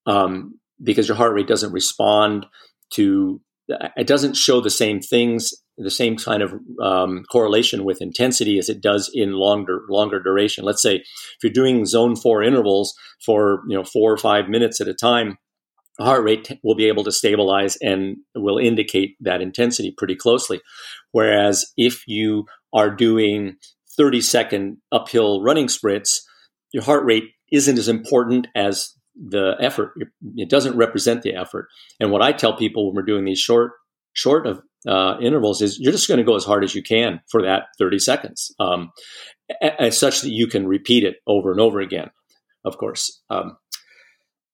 [0.05, 2.45] um, because your heart rate doesn't respond
[2.91, 8.57] to it doesn't show the same things, the same kind of um, correlation with intensity
[8.57, 10.63] as it does in longer longer duration.
[10.63, 12.93] Let's say if you're doing zone four intervals
[13.25, 15.37] for you know four or five minutes at a time,
[15.99, 20.61] heart rate will be able to stabilize and will indicate that intensity pretty closely.
[21.11, 23.55] Whereas if you are doing
[23.97, 26.27] 30 second uphill running sprints,
[26.71, 29.93] your heart rate isn't as important as the effort.
[30.35, 31.67] It doesn't represent the effort.
[31.99, 33.73] And what I tell people when we're doing these short,
[34.13, 37.21] short of uh, intervals is you're just going to go as hard as you can
[37.29, 38.91] for that 30 seconds, um,
[39.61, 42.09] as such that you can repeat it over and over again.
[42.63, 43.21] Of course.
[43.29, 43.57] Um,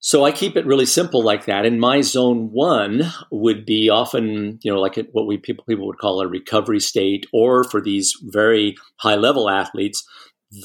[0.04, 1.64] so I keep it really simple like that.
[1.64, 6.00] And my zone one would be often, you know, like what we people people would
[6.00, 10.04] call a recovery state, or for these very high level athletes,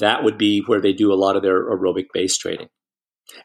[0.01, 2.68] that would be where they do a lot of their aerobic base training.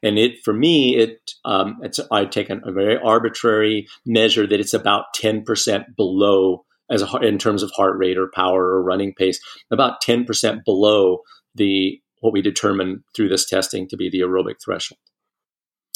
[0.03, 4.59] And it, for me, it, um, it's, I take taken a very arbitrary measure that
[4.59, 9.13] it's about 10% below as a, in terms of heart rate or power or running
[9.13, 9.39] pace,
[9.71, 11.19] about 10% below
[11.55, 14.99] the, what we determine through this testing to be the aerobic threshold.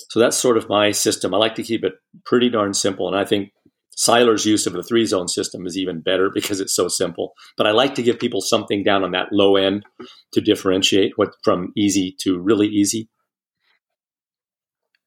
[0.09, 1.33] So that's sort of my system.
[1.33, 1.93] I like to keep it
[2.25, 3.07] pretty darn simple.
[3.07, 3.51] And I think
[3.95, 7.33] Seiler's use of the three zone system is even better because it's so simple.
[7.57, 9.85] But I like to give people something down on that low end
[10.33, 13.09] to differentiate what from easy to really easy.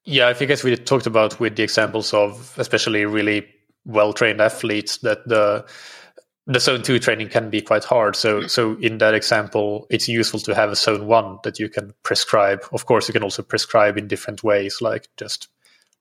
[0.09, 3.47] Yeah, I think as we talked about with the examples of especially really
[3.85, 5.67] well trained athletes that the
[6.47, 8.17] the zone two training can be quite hard.
[8.17, 11.93] So so in that example, it's useful to have a zone one that you can
[12.05, 12.65] prescribe.
[12.73, 15.49] Of course, you can also prescribe in different ways, like just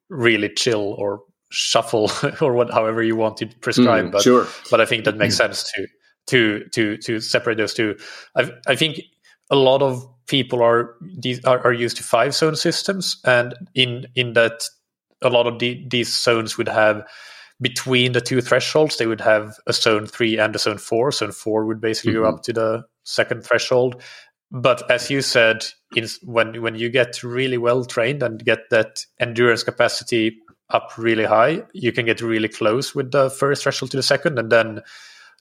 [0.08, 2.10] really chill or shuffle
[2.42, 4.06] or what however you want to prescribe.
[4.06, 4.48] Mm, but sure.
[4.72, 5.40] but I think that makes mm.
[5.40, 5.88] sense to
[6.28, 7.98] to to to separate those two.
[8.38, 9.02] I I think
[9.50, 14.08] a lot of people are these are, are used to five zone systems, and in
[14.16, 14.64] in that
[15.22, 17.06] a lot of the, these zones would have
[17.60, 21.12] between the two thresholds they would have a zone three and a zone four.
[21.12, 22.24] Zone four would basically mm-hmm.
[22.24, 24.02] go up to the second threshold.
[24.52, 25.66] But as you said,
[25.96, 30.38] in, when when you get really well trained and get that endurance capacity
[30.70, 34.38] up really high, you can get really close with the first threshold to the second,
[34.38, 34.82] and then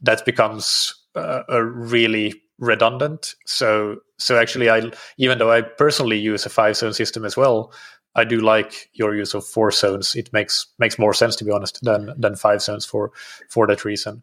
[0.03, 3.35] that becomes uh, a really redundant.
[3.47, 7.73] So so actually, I even though I personally use a five zone system as well,
[8.15, 10.15] I do like your use of four zones.
[10.15, 13.13] It makes makes more sense to be honest than than five zones for
[13.49, 14.23] for that reason.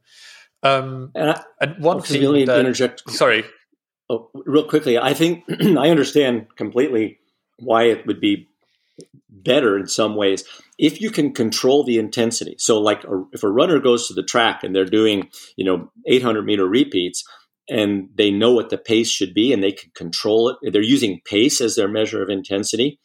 [0.63, 3.09] Um, and, I, and one thing really that, interject.
[3.09, 3.43] Sorry.
[4.09, 5.43] Oh, real quickly, I think
[5.77, 7.19] I understand completely
[7.59, 8.47] why it would be
[9.29, 10.43] better in some ways
[10.77, 12.55] if you can control the intensity.
[12.57, 15.91] So, like a, if a runner goes to the track and they're doing, you know,
[16.07, 17.23] 800 meter repeats,
[17.69, 20.73] and they know what the pace should be and they can control it.
[20.73, 22.99] They're using pace as their measure of intensity.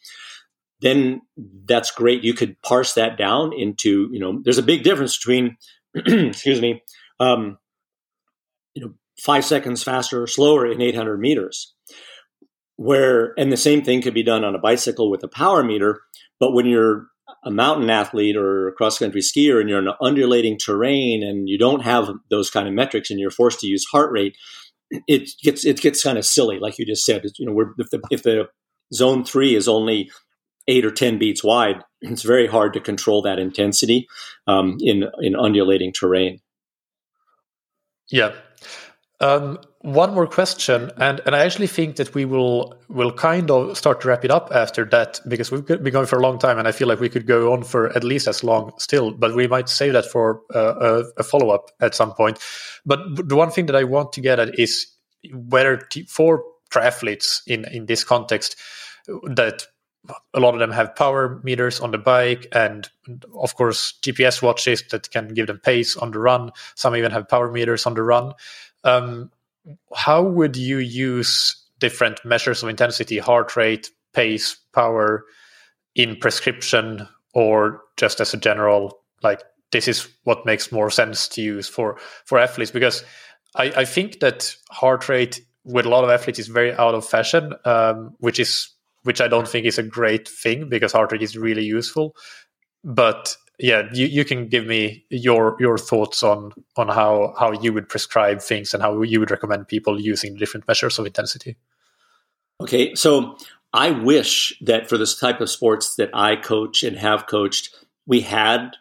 [0.81, 1.21] Then
[1.65, 2.23] that's great.
[2.23, 5.57] You could parse that down into, you know, there's a big difference between,
[5.95, 6.81] excuse me,
[7.19, 7.57] um,
[8.73, 11.73] you know, five seconds faster or slower in 800 meters.
[12.77, 15.99] Where, and the same thing could be done on a bicycle with a power meter.
[16.39, 17.07] But when you're
[17.43, 21.47] a mountain athlete or a cross country skier and you're in an undulating terrain and
[21.47, 24.35] you don't have those kind of metrics and you're forced to use heart rate,
[25.07, 27.23] it gets it gets kind of silly, like you just said.
[27.37, 28.49] you know, if the if the
[28.93, 30.11] zone three is only
[30.67, 34.07] eight or ten beats wide, it's very hard to control that intensity
[34.47, 36.39] um, in in undulating terrain.
[38.11, 38.33] Yeah,
[39.21, 43.77] Um, one more question, and, and I actually think that we will will kind of
[43.77, 46.57] start to wrap it up after that because we've been going for a long time,
[46.57, 49.11] and I feel like we could go on for at least as long still.
[49.11, 52.39] But we might save that for uh, a, a follow up at some point.
[52.85, 54.87] But the one thing that I want to get at is
[55.33, 58.55] whether t- for triathletes in in this context
[59.23, 59.63] that
[60.33, 62.89] a lot of them have power meters on the bike and
[63.35, 67.27] of course gps watches that can give them pace on the run some even have
[67.27, 68.33] power meters on the run
[68.83, 69.31] um,
[69.95, 75.25] how would you use different measures of intensity heart rate pace power
[75.95, 79.41] in prescription or just as a general like
[79.71, 83.03] this is what makes more sense to use for for athletes because
[83.55, 87.07] i, I think that heart rate with a lot of athletes is very out of
[87.07, 88.73] fashion um, which is
[89.03, 92.15] which I don't think is a great thing because heart rate is really useful.
[92.83, 97.73] But yeah, you, you can give me your your thoughts on on how how you
[97.73, 101.57] would prescribe things and how you would recommend people using different measures of intensity.
[102.61, 103.37] Okay, so
[103.73, 107.75] I wish that for this type of sports that I coach and have coached,
[108.07, 108.71] we had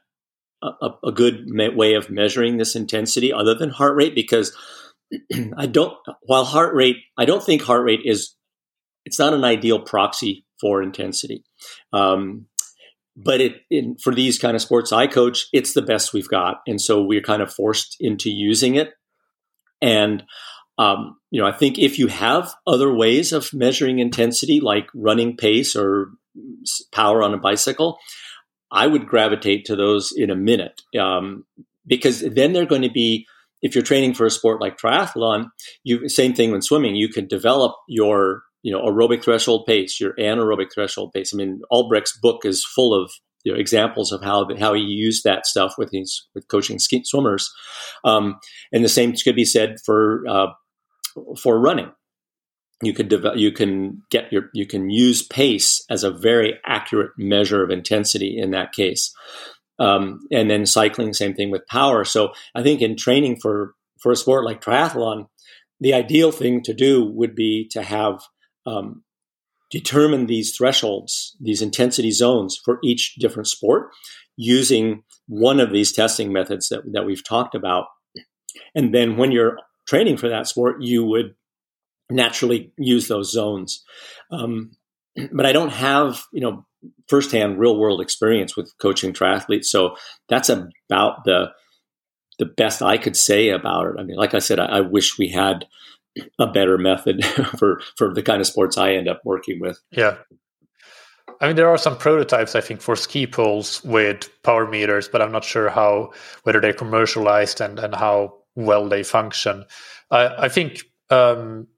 [0.63, 1.47] a, a good
[1.77, 4.57] way of measuring this intensity other than heart rate because
[5.57, 5.97] I don't.
[6.23, 8.35] While heart rate, I don't think heart rate is
[9.05, 11.43] it's not an ideal proxy for intensity.
[11.93, 12.47] Um,
[13.21, 16.61] but it in, for these kind of sports I coach, it's the best we've got,
[16.67, 18.93] and so we're kind of forced into using it.
[19.83, 20.23] And
[20.79, 25.37] um, you know, I think if you have other ways of measuring intensity, like running
[25.37, 26.11] pace or
[26.93, 27.99] power on a bicycle,
[28.71, 31.45] I would gravitate to those in a minute um,
[31.87, 33.27] because then they're going to be.
[33.61, 35.49] If you're training for a sport like triathlon,
[35.83, 36.95] you same thing when swimming.
[36.95, 41.33] You can develop your you know aerobic threshold pace, your anaerobic threshold pace.
[41.33, 43.11] I mean, Olbrecht's book is full of
[43.45, 47.03] you know, examples of how how he used that stuff with his with coaching ski,
[47.05, 47.51] swimmers,
[48.05, 48.39] um,
[48.73, 50.47] and the same could be said for uh,
[51.41, 51.91] for running.
[52.81, 57.13] You could develop, you can get your you can use pace as a very accurate
[57.17, 59.13] measure of intensity in that case,
[59.79, 62.05] um, and then cycling, same thing with power.
[62.05, 65.27] So I think in training for for a sport like triathlon,
[65.81, 68.21] the ideal thing to do would be to have
[68.69, 69.03] um,
[69.71, 73.91] determine these thresholds, these intensity zones for each different sport
[74.37, 77.87] using one of these testing methods that, that we've talked about.
[78.75, 81.35] And then when you're training for that sport, you would
[82.11, 83.85] naturally use those zones.
[84.31, 84.73] Um,
[85.33, 86.65] but I don't have, you know,
[87.09, 89.67] firsthand real world experience with coaching triathletes.
[89.67, 89.97] So
[90.29, 91.51] that's about the
[92.39, 93.97] the best I could say about it.
[93.99, 95.67] I mean, like I said, I, I wish we had
[96.39, 97.25] a better method
[97.59, 99.81] for for the kind of sports I end up working with.
[99.91, 100.17] Yeah.
[101.41, 105.23] I mean, there are some prototypes, I think, for ski poles with power meters, but
[105.23, 106.13] I'm not sure how
[106.43, 109.65] whether they're commercialized and and how well they function.
[110.11, 111.69] I, I think um,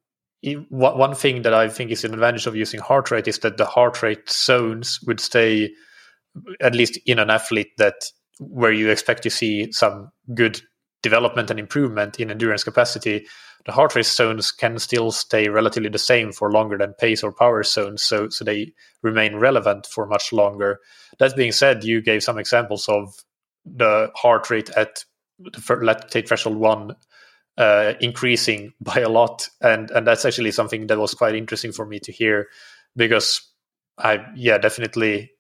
[0.71, 3.67] one thing that I think is an advantage of using heart rate is that the
[3.67, 5.71] heart rate zones would stay,
[6.61, 8.05] at least in an athlete that
[8.39, 10.63] where you expect to see some good
[11.03, 13.27] development and improvement in endurance capacity,
[13.67, 17.33] the heart rate zones can still stay relatively the same for longer than pace or
[17.33, 18.73] power zones, so so they
[19.03, 20.79] remain relevant for much longer.
[21.19, 23.15] That being said, you gave some examples of
[23.65, 25.05] the heart rate at
[25.69, 26.97] let's take threshold one
[27.59, 31.87] uh, increasing by a lot, and and that's actually something that was quite interesting for
[31.87, 32.49] me to hear
[32.97, 33.47] because
[33.99, 35.33] I yeah definitely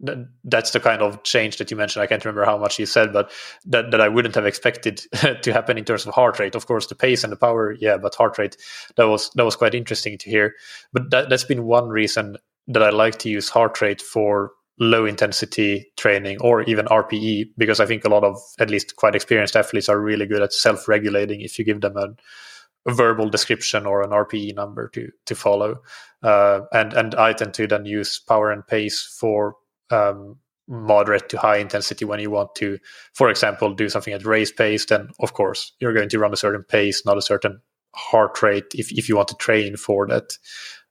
[0.00, 2.02] that's the kind of change that you mentioned.
[2.02, 3.32] I can't remember how much you said, but
[3.66, 4.98] that, that I wouldn't have expected
[5.42, 6.54] to happen in terms of heart rate.
[6.54, 8.56] Of course, the pace and the power, yeah, but heart rate
[8.96, 10.54] that was that was quite interesting to hear.
[10.92, 12.36] But that, that's been one reason
[12.68, 17.80] that I like to use heart rate for low intensity training or even RPE because
[17.80, 20.86] I think a lot of at least quite experienced athletes are really good at self
[20.86, 22.14] regulating if you give them a,
[22.86, 25.82] verbal description or an RPE number to to follow.
[26.22, 29.56] Uh, and and I tend to then use power and pace for
[29.90, 30.36] um,
[30.68, 32.78] moderate to high intensity when you want to,
[33.14, 36.36] for example, do something at race pace, then of course you're going to run a
[36.36, 37.60] certain pace, not a certain
[37.94, 40.36] heart rate if, if you want to train for that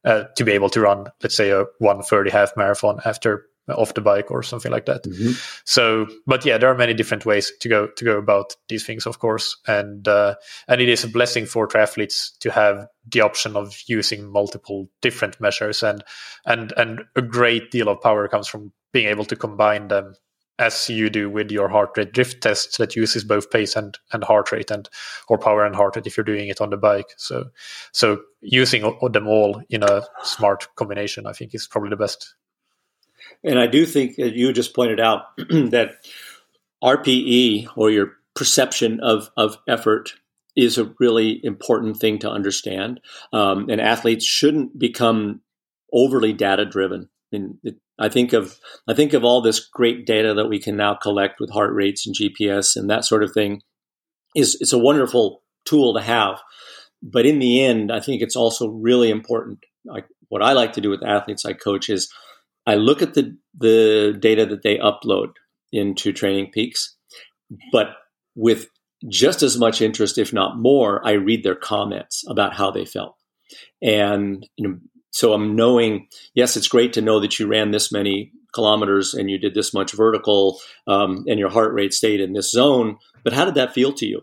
[0.03, 4.02] uh, to be able to run, let's say, a 130 half marathon after off the
[4.02, 5.03] bike or something like that.
[5.03, 5.32] Mm-hmm.
[5.65, 9.06] So, but yeah, there are many different ways to go to go about these things,
[9.06, 10.36] of course, and uh,
[10.68, 15.40] and it is a blessing for triathletes to have the option of using multiple different
[15.41, 16.03] measures, and
[16.45, 20.15] and and a great deal of power comes from being able to combine them
[20.59, 24.23] as you do with your heart rate drift tests that uses both pace and, and
[24.23, 24.89] heart rate and
[25.27, 27.45] or power and heart rate if you're doing it on the bike so
[27.91, 28.81] so using
[29.11, 32.35] them all in a smart combination i think is probably the best
[33.43, 35.91] and i do think that you just pointed out that
[36.84, 40.14] rpe or your perception of of effort
[40.57, 42.99] is a really important thing to understand.
[43.31, 45.41] Um, and athletes shouldn't become
[45.93, 47.07] overly data driven.
[47.31, 50.60] I mean, it, I think of I think of all this great data that we
[50.60, 53.61] can now collect with heart rates and GPS and that sort of thing.
[54.36, 56.40] Is it's a wonderful tool to have,
[57.02, 59.60] but in the end, I think it's also really important.
[59.86, 62.11] Like what I like to do with athletes I coach is
[62.65, 65.30] I look at the the data that they upload
[65.72, 66.95] into Training Peaks,
[67.72, 67.88] but
[68.36, 68.68] with
[69.07, 73.15] just as much interest, if not more, I read their comments about how they felt.
[73.82, 74.78] And you know,
[75.18, 79.31] so I'm knowing, yes, it's great to know that you ran this many kilometers and
[79.31, 83.34] you did this much vertical um, and your heart rate stayed in this zone, but
[83.34, 84.22] how did that feel to you?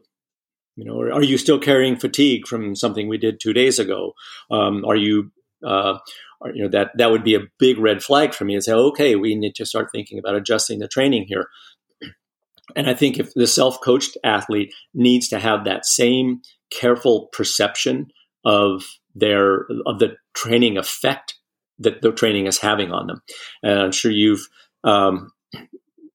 [0.76, 4.12] You know, are you still carrying fatigue from something we did two days ago?
[4.52, 5.32] Um, are you,
[5.66, 5.98] uh,
[6.40, 8.72] are, you know, that that would be a big red flag for me and say,
[8.72, 11.48] okay, we need to start thinking about adjusting the training here.
[12.76, 18.12] And I think if the self-coached athlete needs to have that same careful perception
[18.44, 18.84] of
[19.16, 21.34] their of the training effect
[21.78, 23.22] that the training is having on them.
[23.62, 24.46] And I'm sure you've
[24.84, 25.32] um,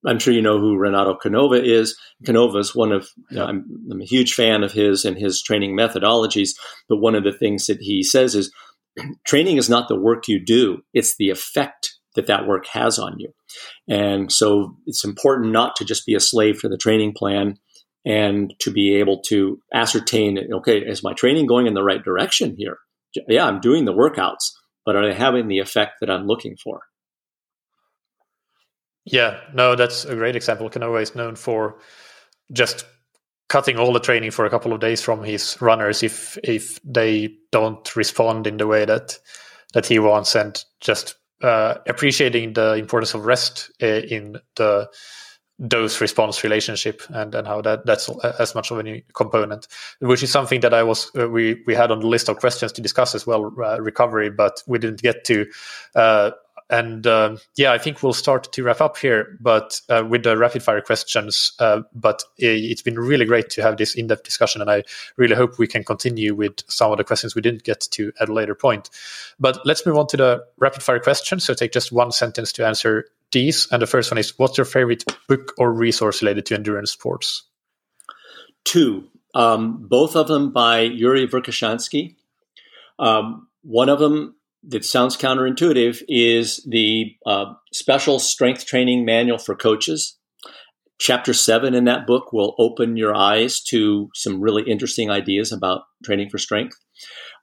[0.05, 1.97] I'm sure you know who Renato Canova is.
[2.25, 5.75] Canova is one of, know, I'm, I'm, a huge fan of his and his training
[5.75, 6.51] methodologies.
[6.87, 8.51] But one of the things that he says is
[9.25, 13.19] training is not the work you do, it's the effect that that work has on
[13.19, 13.33] you.
[13.87, 17.57] And so it's important not to just be a slave to the training plan
[18.05, 22.55] and to be able to ascertain, okay, is my training going in the right direction
[22.57, 22.77] here?
[23.27, 24.51] Yeah, I'm doing the workouts,
[24.85, 26.81] but are they having the effect that I'm looking for?
[29.05, 30.69] Yeah, no, that's a great example.
[30.69, 31.79] Canova is known for
[32.51, 32.85] just
[33.47, 37.35] cutting all the training for a couple of days from his runners if if they
[37.51, 39.17] don't respond in the way that
[39.73, 44.87] that he wants, and just uh, appreciating the importance of rest uh, in the
[45.67, 48.09] dose response relationship and, and how that that's
[48.39, 49.67] as much of a new component
[49.99, 52.71] which is something that i was uh, we we had on the list of questions
[52.71, 55.45] to discuss as well uh, recovery but we didn't get to
[55.95, 56.31] uh,
[56.69, 60.37] and uh, yeah, I think we'll start to wrap up here, but uh, with the
[60.37, 61.53] rapid fire questions.
[61.57, 64.83] Uh, but it's been really great to have this in depth discussion, and I
[65.17, 68.29] really hope we can continue with some of the questions we didn't get to at
[68.29, 68.89] a later point.
[69.39, 71.43] But let's move on to the rapid fire questions.
[71.43, 73.67] So take just one sentence to answer these.
[73.71, 77.43] And the first one is What's your favorite book or resource related to endurance sports?
[78.65, 82.15] Two, um, both of them by Yuri Verkhoshansky.
[82.97, 84.35] Um, one of them
[84.67, 90.17] that sounds counterintuitive is the uh, special strength training manual for coaches.
[90.99, 95.83] Chapter seven in that book will open your eyes to some really interesting ideas about
[96.03, 96.75] training for strength,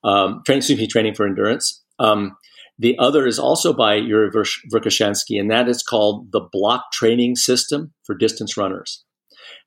[0.05, 1.83] um, training, excuse me, training for endurance.
[1.99, 2.37] Um,
[2.79, 7.93] the other is also by Yuri Verkhoshansky, and that is called the Block Training System
[8.05, 9.05] for Distance Runners.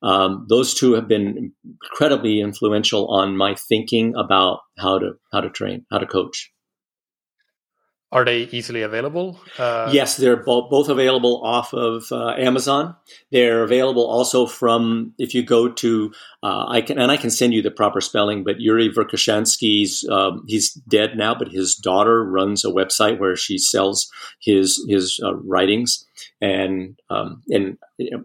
[0.02, 1.54] Um, those two have been
[1.84, 6.52] incredibly influential on my thinking about how to how to train, how to coach.
[8.12, 9.40] Are they easily available?
[9.60, 12.96] Uh, yes, they're bo- both available off of uh, Amazon.
[13.32, 16.12] They're available also from if you go to
[16.42, 18.44] uh, I can and I can send you the proper spelling.
[18.44, 23.60] But Yuri Verkhoshansky's um, he's dead now, but his daughter runs a website where she
[23.60, 24.10] sells
[24.42, 26.06] his his uh, writings
[26.42, 27.78] and um, and.
[27.98, 28.24] You know,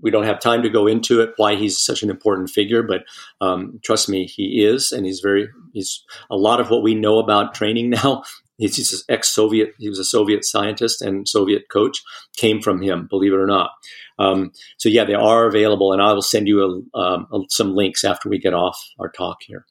[0.00, 3.02] we don't have time to go into it why he's such an important figure but
[3.40, 7.18] um, trust me he is and he's very he's a lot of what we know
[7.18, 8.22] about training now
[8.58, 9.74] he's, ex-Soviet.
[9.78, 12.02] He was a Soviet scientist and Soviet coach.
[12.36, 13.70] Came from him, believe it or not.
[14.18, 17.74] Um, so yeah, they are available, and I will send you a, um, a, some
[17.74, 19.64] links after we get off our talk here.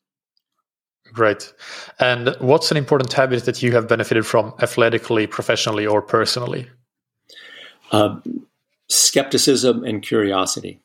[1.13, 1.53] Great.
[1.99, 6.67] And what's an important habit that you have benefited from athletically, professionally, or personally?
[7.91, 8.19] Uh,
[8.89, 10.81] skepticism and curiosity.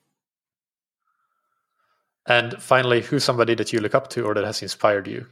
[2.27, 5.27] And finally, who's somebody that you look up to or that has inspired you?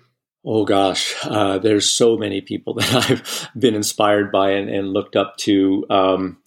[0.44, 5.16] Oh gosh, uh, there's so many people that I've been inspired by and, and looked
[5.16, 5.84] up to.
[5.90, 6.38] Um,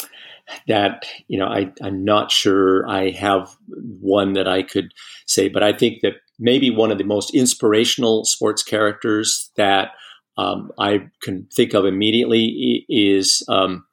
[0.68, 4.94] that you know, I, I'm not sure I have one that I could
[5.26, 9.92] say, but I think that maybe one of the most inspirational sports characters that
[10.38, 13.86] um, I can think of immediately is um,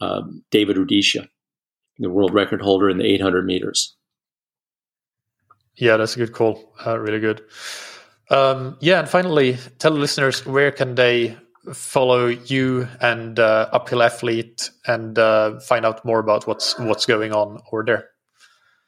[0.00, 1.28] uh, David Rudisha,
[1.98, 3.96] the world record holder in the 800 meters.
[5.76, 6.72] Yeah, that's a good call.
[6.84, 7.42] Uh, really good.
[8.30, 11.36] Um, yeah, and finally, tell the listeners where can they
[11.72, 17.32] follow you and uh, Uphill Athlete and uh, find out more about what's what's going
[17.32, 18.08] on over there.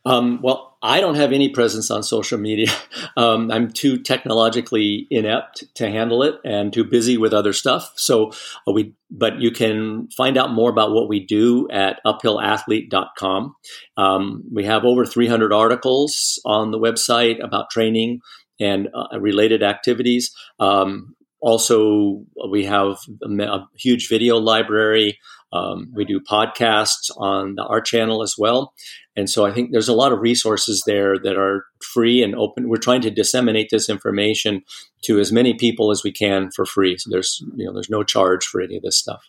[0.06, 2.70] Um, well, I don't have any presence on social media.
[3.16, 7.92] Um, I'm too technologically inept to handle it and too busy with other stuff.
[7.96, 8.32] So
[8.68, 13.56] uh, we, but you can find out more about what we do at uphillathlete.com.
[13.96, 18.20] Um, we have over 300 articles on the website about training
[18.61, 20.31] and uh, related activities.
[20.61, 25.19] Um, also, we have a, a huge video library.
[25.53, 28.73] Um, we do podcasts on the, our channel as well.
[29.16, 32.69] And so I think there's a lot of resources there that are free and open.
[32.69, 34.62] We're trying to disseminate this information
[35.05, 36.97] to as many people as we can for free.
[36.99, 39.23] So there's you know there's no charge for any of this stuff.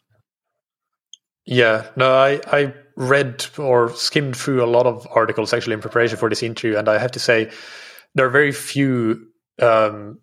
[1.46, 6.18] Yeah, no, I I read or skimmed through a lot of articles actually in preparation
[6.18, 7.50] for this interview, and I have to say
[8.16, 9.28] there are very few
[9.62, 10.20] um,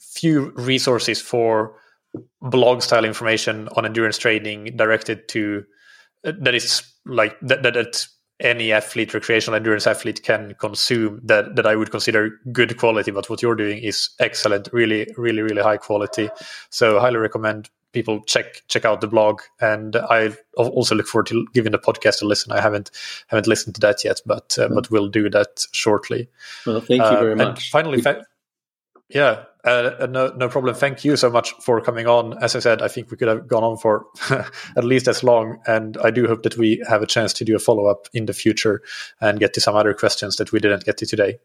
[0.00, 1.76] few resources for
[2.40, 5.64] blog style information on endurance training directed to
[6.22, 8.06] that is like that, that, that
[8.40, 13.10] any athlete, recreational endurance athlete, can consume that that I would consider good quality.
[13.10, 16.28] But what you're doing is excellent, really, really, really high quality.
[16.70, 19.40] So highly recommend people check check out the blog.
[19.60, 22.52] And I also look forward to giving the podcast a listen.
[22.52, 22.90] I haven't
[23.28, 24.74] haven't listened to that yet, but uh, mm-hmm.
[24.74, 26.28] but we'll do that shortly.
[26.66, 27.70] Well, thank you very uh, much.
[27.70, 28.26] finally, fa-
[29.08, 30.74] yeah, uh, uh, no, no problem.
[30.74, 32.36] Thank you so much for coming on.
[32.42, 34.06] As I said, I think we could have gone on for
[34.76, 37.56] at least as long, and I do hope that we have a chance to do
[37.56, 38.82] a follow up in the future
[39.20, 41.38] and get to some other questions that we didn't get to today.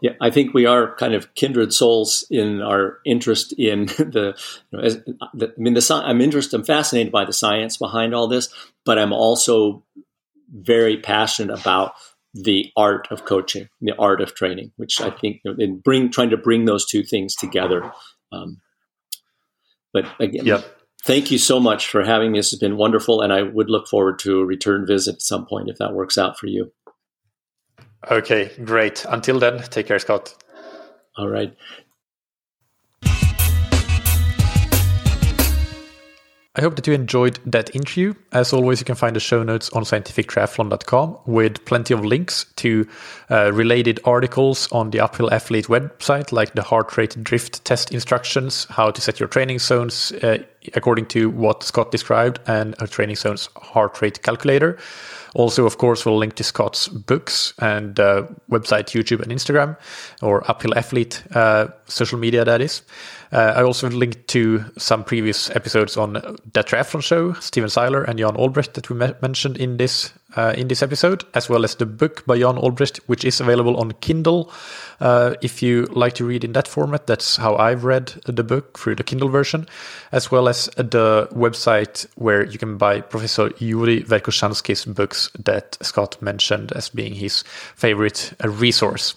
[0.00, 4.36] Yeah, I think we are kind of kindred souls in our interest in the.
[4.70, 4.96] You know, as,
[5.34, 6.56] the I mean, the I'm interested.
[6.56, 8.48] I'm fascinated by the science behind all this,
[8.84, 9.82] but I'm also
[10.52, 11.94] very passionate about
[12.34, 16.10] the art of coaching, the art of training, which I think you know, in bring
[16.10, 17.92] trying to bring those two things together.
[18.30, 18.60] Um,
[19.92, 20.64] but again, yep.
[21.04, 22.38] thank you so much for having me.
[22.38, 25.46] This has been wonderful, and I would look forward to a return visit at some
[25.46, 26.72] point if that works out for you.
[28.10, 29.04] Okay, great.
[29.08, 30.34] Until then, take care, Scott.
[31.16, 31.54] All right.
[36.54, 38.12] I hope that you enjoyed that interview.
[38.32, 42.86] As always, you can find the show notes on scientifictriathlon.com with plenty of links to
[43.30, 48.66] uh, related articles on the Uphill Athlete website, like the heart rate drift test instructions,
[48.68, 50.38] how to set your training zones uh,
[50.74, 54.78] according to what Scott described, and a training zones heart rate calculator.
[55.34, 59.76] Also, of course, we'll link to Scott's books and uh, website, YouTube, and Instagram,
[60.20, 62.82] or Uphill Athlete uh, social media, that is.
[63.32, 68.18] Uh, I also linked to some previous episodes on the Triathlon Show, Stephen Seiler and
[68.18, 71.74] Jan Olbrecht that we me- mentioned in this uh, in this episode, as well as
[71.76, 74.50] the book by Jan Olbrecht, which is available on Kindle.
[75.00, 78.78] Uh, if you like to read in that format, that's how I've read the book
[78.78, 79.68] through the Kindle version,
[80.12, 86.20] as well as the website where you can buy Professor Yuri Verkhoshansky's books that Scott
[86.22, 87.42] mentioned as being his
[87.74, 89.14] favorite uh, resource.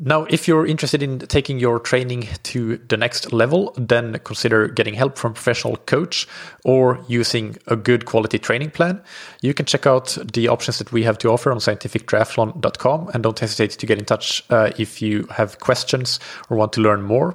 [0.00, 4.94] Now, if you're interested in taking your training to the next level, then consider getting
[4.94, 6.28] help from a professional coach
[6.64, 9.02] or using a good quality training plan.
[9.42, 13.38] You can check out the options that we have to offer on scientifictriathlon.com and don't
[13.40, 17.34] hesitate to get in touch uh, if you have questions or want to learn more.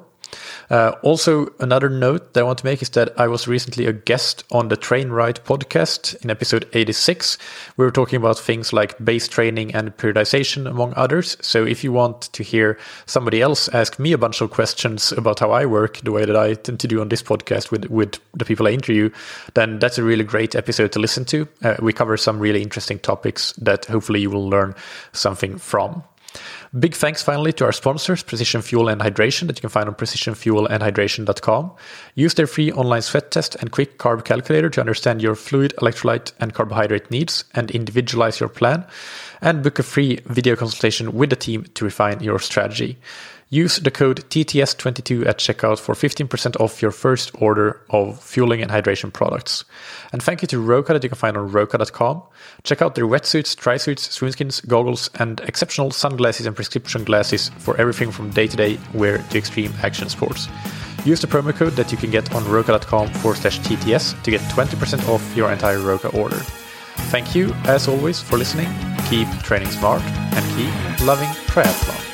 [0.69, 3.93] Uh, also, another note that I want to make is that I was recently a
[3.93, 7.37] guest on the Train Right podcast in episode 86.
[7.77, 11.37] We were talking about things like base training and periodization, among others.
[11.41, 15.39] So, if you want to hear somebody else ask me a bunch of questions about
[15.39, 18.19] how I work, the way that I tend to do on this podcast with, with
[18.33, 19.09] the people I interview,
[19.53, 21.47] then that's a really great episode to listen to.
[21.63, 24.75] Uh, we cover some really interesting topics that hopefully you will learn
[25.11, 26.03] something from.
[26.79, 29.93] Big thanks finally to our sponsors, Precision Fuel and Hydration, that you can find on
[29.93, 31.71] precisionfuelandhydration.com.
[32.15, 36.31] Use their free online sweat test and quick carb calculator to understand your fluid, electrolyte,
[36.39, 38.87] and carbohydrate needs and individualize your plan.
[39.39, 42.97] And book a free video consultation with the team to refine your strategy.
[43.53, 48.71] Use the code TTS22 at checkout for 15% off your first order of fueling and
[48.71, 49.63] hydration products.
[50.11, 52.23] And thank you to Roka that you can find on roka.com.
[52.63, 57.77] Check out their wetsuits, tri suits, swimskins, goggles, and exceptional sunglasses and prescription glasses for
[57.79, 60.47] everything from day to day wear to extreme action sports.
[61.05, 64.41] Use the promo code that you can get on roka.com forward slash TTS to get
[64.41, 66.39] 20% off your entire Roka order.
[67.13, 68.73] Thank you, as always, for listening.
[69.11, 72.12] Keep training smart and keep loving triathlon.